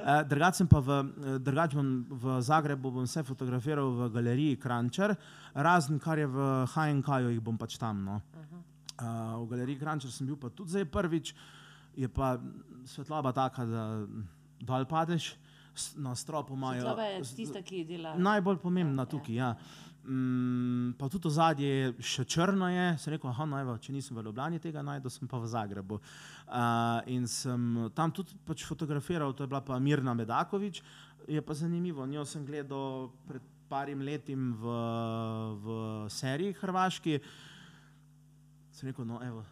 Eh, 0.06 0.22
Drugače 0.28 0.56
sem 0.62 0.68
pa 0.68 0.80
v, 0.80 0.96
eh, 1.02 1.38
drugač 1.42 1.74
bom 1.74 1.88
v 2.10 2.36
Zagrebu 2.42 2.90
bom 2.94 3.04
vse 3.04 3.24
fotografiral 3.26 3.90
v 3.90 4.08
galeriji 4.14 4.58
Krančer, 4.60 5.14
razen 5.54 5.98
kar 5.98 6.18
je 6.18 6.26
v 6.26 6.46
HNK-ju, 6.72 7.32
jih 7.34 7.42
bom 7.42 7.58
pač 7.58 7.76
tam. 7.78 8.04
No. 8.04 8.20
Uh, 8.96 9.42
v 9.44 9.48
galeriji 9.50 9.80
Krančer 9.80 10.12
sem 10.12 10.28
bil 10.28 10.38
pa 10.40 10.48
tudi 10.48 10.72
zdaj 10.72 10.86
prvič, 10.88 11.34
je 11.96 12.08
pa 12.08 12.36
svetloba 12.86 13.32
taka, 13.36 13.66
da 13.66 13.84
dol 14.62 14.86
padeš, 14.88 15.34
na 15.96 16.14
stropu 16.14 16.54
imajo. 16.54 16.80
Svetloba 16.80 17.08
je 17.10 17.20
tista, 17.36 17.62
ki 17.62 17.84
dela. 17.84 18.14
Najbolj 18.18 18.58
pomembna 18.62 19.02
Ja, 19.02 19.10
tukaj. 19.10 19.34
Ja. 19.34 19.54
Mm, 20.06 20.92
pa 20.98 21.08
tudi 21.10 21.26
ozadje 21.26 21.66
je 21.66 21.86
še 21.98 22.24
črno, 22.24 22.68
je. 22.70 22.86
sem 23.02 23.16
rekel, 23.16 23.30
aha, 23.30 23.46
no, 23.50 23.58
evo, 23.58 23.74
če 23.82 23.92
nisem 23.92 24.14
v 24.16 24.22
Ljubljani 24.28 24.60
tega 24.62 24.84
najdel, 24.86 25.10
sem 25.10 25.26
pa 25.26 25.40
v 25.42 25.50
Zagrebu. 25.50 25.98
Uh, 26.46 27.02
in 27.10 27.26
sem 27.26 27.90
tam 27.94 28.14
tudi 28.14 28.38
pač 28.46 28.62
fotografiral, 28.68 29.34
to 29.34 29.42
je 29.42 29.50
bila 29.50 29.60
pa 29.66 29.80
Mirna 29.82 30.14
Medakovič. 30.14 30.82
Je 31.26 31.42
pa 31.42 31.58
zanimivo, 31.58 32.06
njo 32.06 32.22
sem 32.24 32.46
gledal 32.46 33.10
pred 33.26 33.42
parim 33.68 34.04
letim 34.06 34.54
v, 34.54 34.78
v 35.58 35.66
seriji 36.12 36.54
Hrvaški. 36.60 37.18
Sem 38.70 38.92
rekel, 38.92 39.08
no, 39.08 39.18
evo, 39.26 39.42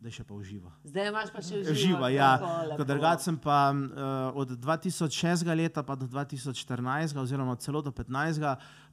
da 0.00 0.10
še 0.14 0.22
pa 0.24 0.34
uživa. 0.34 0.70
Zdaj 0.86 1.08
imaš 1.10 1.30
pa 1.34 1.42
še 1.42 1.58
uživo. 1.58 1.74
Živa, 1.74 2.08
ja. 2.14 2.38
Drugače 2.78 3.22
sem 3.26 3.38
pa 3.42 3.74
uh, 3.74 4.30
od 4.38 4.54
2006 4.54 5.42
leta 5.58 5.82
pa 5.82 5.98
do 5.98 6.06
2014, 6.06 7.18
oziroma 7.18 7.58
celo 7.58 7.82
do 7.82 7.90
15, 7.90 8.38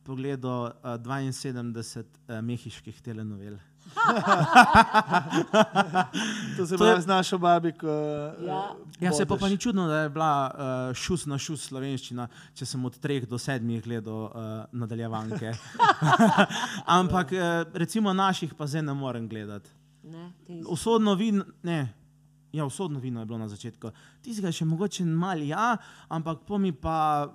pogledal 0.06 0.74
uh, 0.82 0.98
72 0.98 2.02
uh, 2.02 2.42
mehiških 2.42 3.02
telenovel. 3.06 3.62
To 6.58 6.66
se 6.66 6.78
pravi 6.78 7.02
z 7.02 7.06
našo 7.06 7.38
babiko. 7.38 7.88
Ja. 8.42 8.74
Ja, 9.00 9.14
se 9.14 9.26
pa, 9.26 9.38
pa 9.38 9.50
ni 9.50 9.58
čudno, 9.62 9.88
da 9.88 10.00
je 10.00 10.10
bila 10.10 10.50
uh, 10.50 10.96
šus 10.98 11.26
na 11.30 11.38
šus 11.38 11.70
slovenščina, 11.70 12.28
če 12.58 12.66
sem 12.66 12.86
od 12.86 12.98
3 12.98 13.30
do 13.30 13.38
7 13.38 13.62
gledal 13.86 14.26
uh, 14.26 14.32
nadaljevanke. 14.74 15.54
Ampak 17.00 17.30
uh, 17.38 17.70
recimo 17.78 18.10
naših 18.14 18.58
pa 18.58 18.66
zdaj 18.66 18.90
ne 18.90 18.94
morem 18.98 19.30
gledati. 19.30 19.85
Ne, 20.06 20.32
ti- 20.46 20.64
Usodno 20.68 21.16
vino, 21.16 21.44
ne. 21.64 21.94
Ja, 22.52 22.66
usodno 22.66 23.00
vino 23.00 23.20
je 23.20 23.26
bilo 23.26 23.38
na 23.38 23.48
začetku. 23.48 23.90
Tistega 24.22 24.48
še 24.50 24.66
mogoče 24.66 25.04
malo, 25.06 25.44
ja, 25.44 25.76
ampak 26.08 26.46
po 26.46 26.58
mi 26.58 26.72
pa 26.72 27.26
uh, 27.28 27.34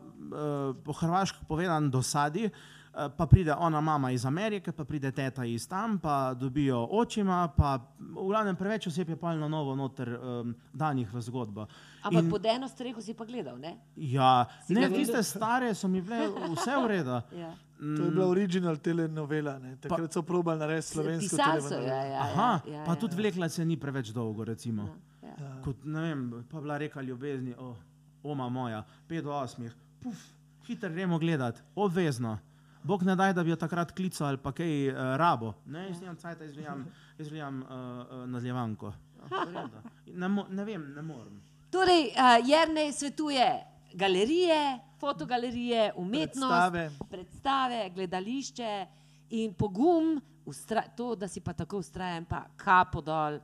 po 0.77 0.93
hrvaško 0.93 1.45
povedan 1.45 1.91
dosadi. 1.91 2.45
eh, 2.45 2.51
Pa 2.91 3.27
pride 3.27 3.55
ona 3.55 3.81
mama 3.81 4.11
iz 4.11 4.25
Amerike, 4.27 4.73
pa 4.73 4.85
pride 4.85 5.13
teta 5.13 5.45
iz 5.45 5.69
tam, 5.69 5.99
pa 5.99 6.35
dobijo 6.35 6.89
očima, 6.91 7.49
pa 7.57 7.77
v 7.99 8.27
glavnem 8.27 8.57
preveč 8.57 8.87
oseb 8.91 9.09
je 9.09 9.17
pa 9.17 9.35
na 9.35 9.49
novo 9.49 9.77
noter 9.79 10.11
um, 10.19 10.55
danih 10.75 11.07
v 11.15 11.21
zgodbo. 11.23 11.67
Ampak 12.03 12.25
In- 12.25 12.31
pod 12.31 12.47
eno 12.47 12.69
streho 12.69 13.01
si 13.01 13.15
pa 13.15 13.25
gledal, 13.25 13.59
ne? 13.59 13.77
Ja, 13.97 14.47
Si 14.67 14.75
ne, 14.75 14.89
tiste 14.91 15.23
stare 15.23 15.75
so 15.75 15.89
mi 15.89 16.03
bile 16.03 16.27
vse 16.57 16.77
v 16.77 16.87
redu. 16.87 17.21
Ja. 17.41 17.55
To 17.81 18.03
je 18.05 18.11
bila 18.11 18.27
original 18.27 18.77
telenovela. 18.77 19.59
Ne. 19.59 19.77
Takrat 19.81 20.13
so 20.13 20.21
probali 20.23 20.59
narediti 20.61 20.89
slovensko 20.89 21.37
telenovelo. 21.37 21.87
ja, 21.87 22.03
ja, 22.05 22.21
Aha, 22.21 22.61
ja, 22.69 22.83
pa 22.85 22.93
ja, 22.93 22.97
tudi 23.01 23.15
ja. 23.15 23.21
vlekla 23.23 23.49
se 23.49 23.65
ni 23.65 23.77
preveč 23.81 24.11
dolgo, 24.13 24.45
recimo. 24.45 24.85
Ja. 25.23 25.63
Kot, 25.65 25.85
ne 25.85 26.01
vem, 26.03 26.45
pa 26.51 26.61
bila 26.61 26.77
reka 26.79 27.01
ljubezni, 27.01 27.55
o, 27.57 27.77
oma 28.23 28.49
moja, 28.49 28.83
5 29.09 29.23
do 29.23 29.31
8, 29.33 29.71
puf, 30.03 30.27
hitro 30.69 30.91
gremo 30.91 31.19
gledat, 31.19 31.63
obvezno. 31.75 32.37
Bog 32.83 33.03
ne 33.03 33.17
daj, 33.17 33.35
da 33.35 33.45
bi 33.45 33.51
jo 33.51 33.57
takrat 33.57 33.93
klical 33.93 34.29
ali 34.29 34.39
pa 34.41 34.53
kaj 34.53 34.89
uh, 34.89 34.99
rabo. 35.21 35.53
Ne, 35.67 35.89
jaz 35.89 36.01
nimam 36.01 36.17
cajt, 36.17 36.41
jaz 36.41 36.53
gledam, 36.53 36.87
jaz 37.19 37.29
gledam 37.29 37.63
uh, 37.63 37.69
uh, 37.69 38.27
nadaljevanko. 38.27 38.93
Ja, 39.31 39.67
ne, 40.07 40.29
ne 40.49 40.65
vem, 40.65 40.87
ne 40.97 41.03
morem. 41.03 41.43
Torej, 41.71 42.09
uh, 42.17 42.39
Jrnej 42.49 42.93
svetuje 42.93 43.49
galerije, 43.95 44.79
fotogalerije, 45.01 45.93
umetnost, 45.97 46.73
Predstave. 46.73 46.91
predstave 47.11 47.91
gledališče 47.95 48.87
in 49.31 49.55
pogum, 49.55 50.21
ustra, 50.45 50.83
to, 50.97 51.15
da 51.15 51.29
si 51.29 51.41
pa 51.41 51.53
tako 51.53 51.79
ustrajen, 51.79 52.25
pa 52.25 52.45
kapo 52.57 53.01
dol. 53.01 53.39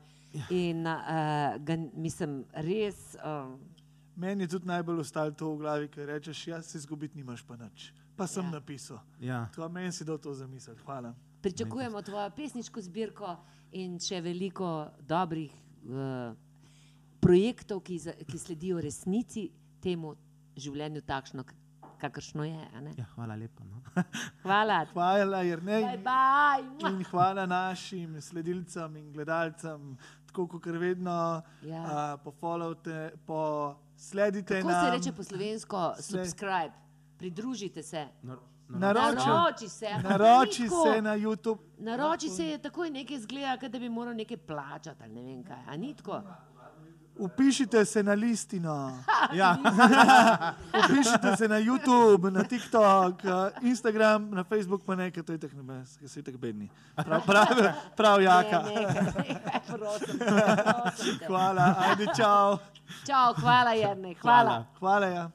In 0.51 0.87
uh, 0.87 1.57
ga, 1.65 1.77
mislim, 1.95 2.45
res. 2.53 3.17
Uh, 3.17 3.55
Meni 4.17 4.45
je 4.45 4.49
tudi 4.49 4.67
najbolj 4.67 5.01
ostalo 5.01 5.31
to 5.31 5.53
v 5.53 5.59
glavi, 5.59 5.89
ker 5.89 6.09
rečeš, 6.09 6.47
jaz 6.49 6.67
se 6.67 6.79
izgubiti 6.79 7.17
nimaš 7.17 7.43
pa 7.47 7.57
nič. 7.57 7.93
Pa 8.17 8.27
sem 8.27 8.45
Ja. 8.45 8.51
napisal. 8.51 8.99
Ja. 9.21 9.47
Tako 9.47 9.69
meni 9.69 9.93
si 9.93 10.05
dal 10.05 10.19
to 10.19 10.35
zamisliti. 10.35 10.81
Hvala. 10.83 11.15
pričakujemo 11.43 12.03
tvojo 12.03 12.31
pesniško 12.31 12.81
zbirko 12.81 13.37
in 13.73 13.99
še 14.01 14.21
veliko 14.21 14.71
dobrih 15.01 15.53
uh, 15.85 16.35
projektov, 17.21 17.81
ki, 17.81 17.99
za, 17.99 18.13
ki 18.23 18.39
sledijo 18.39 18.81
resnici, 18.81 19.51
temu 19.81 20.15
življenju, 20.57 21.01
takšno, 21.03 21.45
kakršno 21.99 22.45
je. 22.45 22.69
a 22.69 22.81
ne? 22.81 22.95
ja, 22.97 23.05
hvala 23.15 23.35
lepa. 23.37 23.65
No. 23.65 23.83
Hvala. 24.43 24.87
Hvala, 24.87 25.43
Jrnej. 25.43 25.83
Bye 25.85 25.99
bye. 25.99 26.91
In 26.91 27.05
hvala 27.05 27.47
našim 27.47 28.21
sledilcem 28.21 28.97
in 28.97 29.13
gledalcem. 29.13 29.97
tako 30.27 30.47
kot 30.49 30.67
vedno, 30.69 31.43
Ja. 31.63 31.83
uh, 31.83 32.21
pofollowte, 32.23 33.13
posledite 33.27 34.57
Kako 34.57 34.69
nam. 34.69 34.85
se 34.85 34.91
reče 34.91 35.13
po 35.13 35.23
slovensko? 35.23 35.95
Sled- 35.99 36.25
Subscribe, 36.25 36.73
pridružite 37.19 37.83
se. 37.83 38.07
Nar- 38.23 38.39
nar- 38.69 38.95
Naroči, 38.95 39.27
Naroči 39.27 39.69
se. 39.69 39.89
naroči 40.03 40.63
ni 40.63 40.69
tako. 40.69 40.85
se 40.85 41.03
na 41.03 41.17
YouTube. 41.17 41.59
Naroči 41.79 42.29
se 42.29 42.45
je 42.45 42.59
takoj 42.59 42.91
nekaj 42.91 43.19
zgleda, 43.19 43.57
kot 43.57 43.71
da 43.71 43.79
bi 43.79 43.89
moral 43.91 44.15
nekaj 44.15 44.37
plačati 44.39 45.03
ali 45.03 45.13
ne 45.13 45.23
vem 45.25 45.45
kaj. 45.45 45.63
A 45.69 45.77
ni 45.77 45.95
tako? 45.95 46.23
Upišite 47.19 47.85
se 47.85 48.03
na 48.03 48.13
listino, 48.13 48.99
Ja, 49.33 49.57
upišite 50.81 51.37
se 51.37 51.49
na 51.49 51.57
YouTube, 51.57 52.31
na 52.31 52.43
TikTok, 52.45 53.25
eh, 53.25 53.31
Instagram, 53.63 54.31
na 54.31 54.45
Facebook, 54.45 54.83
pa 54.85 54.95
nekaj, 54.95 55.23
to 55.23 55.33
je 55.33 55.39
tako 55.39 55.57
nebes, 55.57 55.97
ki 55.97 56.09
so 56.09 56.23
tako 56.23 56.39
bedni. 56.39 56.69
Prav, 56.97 57.23
prav, 57.23 57.47
prav 57.97 58.23
jaka. 58.23 58.63
Ne, 58.63 58.75
nekaj, 58.75 59.03
nekaj, 59.19 59.61
prosim, 59.71 60.19
prosim. 60.19 61.19
Hvala, 61.27 61.75
ajde, 61.81 62.07
čau. 62.17 62.59
Čau, 63.07 63.33
hvala, 63.35 63.71
Jernej, 63.73 64.15
hvala. 64.15 64.65
Hvala, 64.79 65.07
ja. 65.07 65.31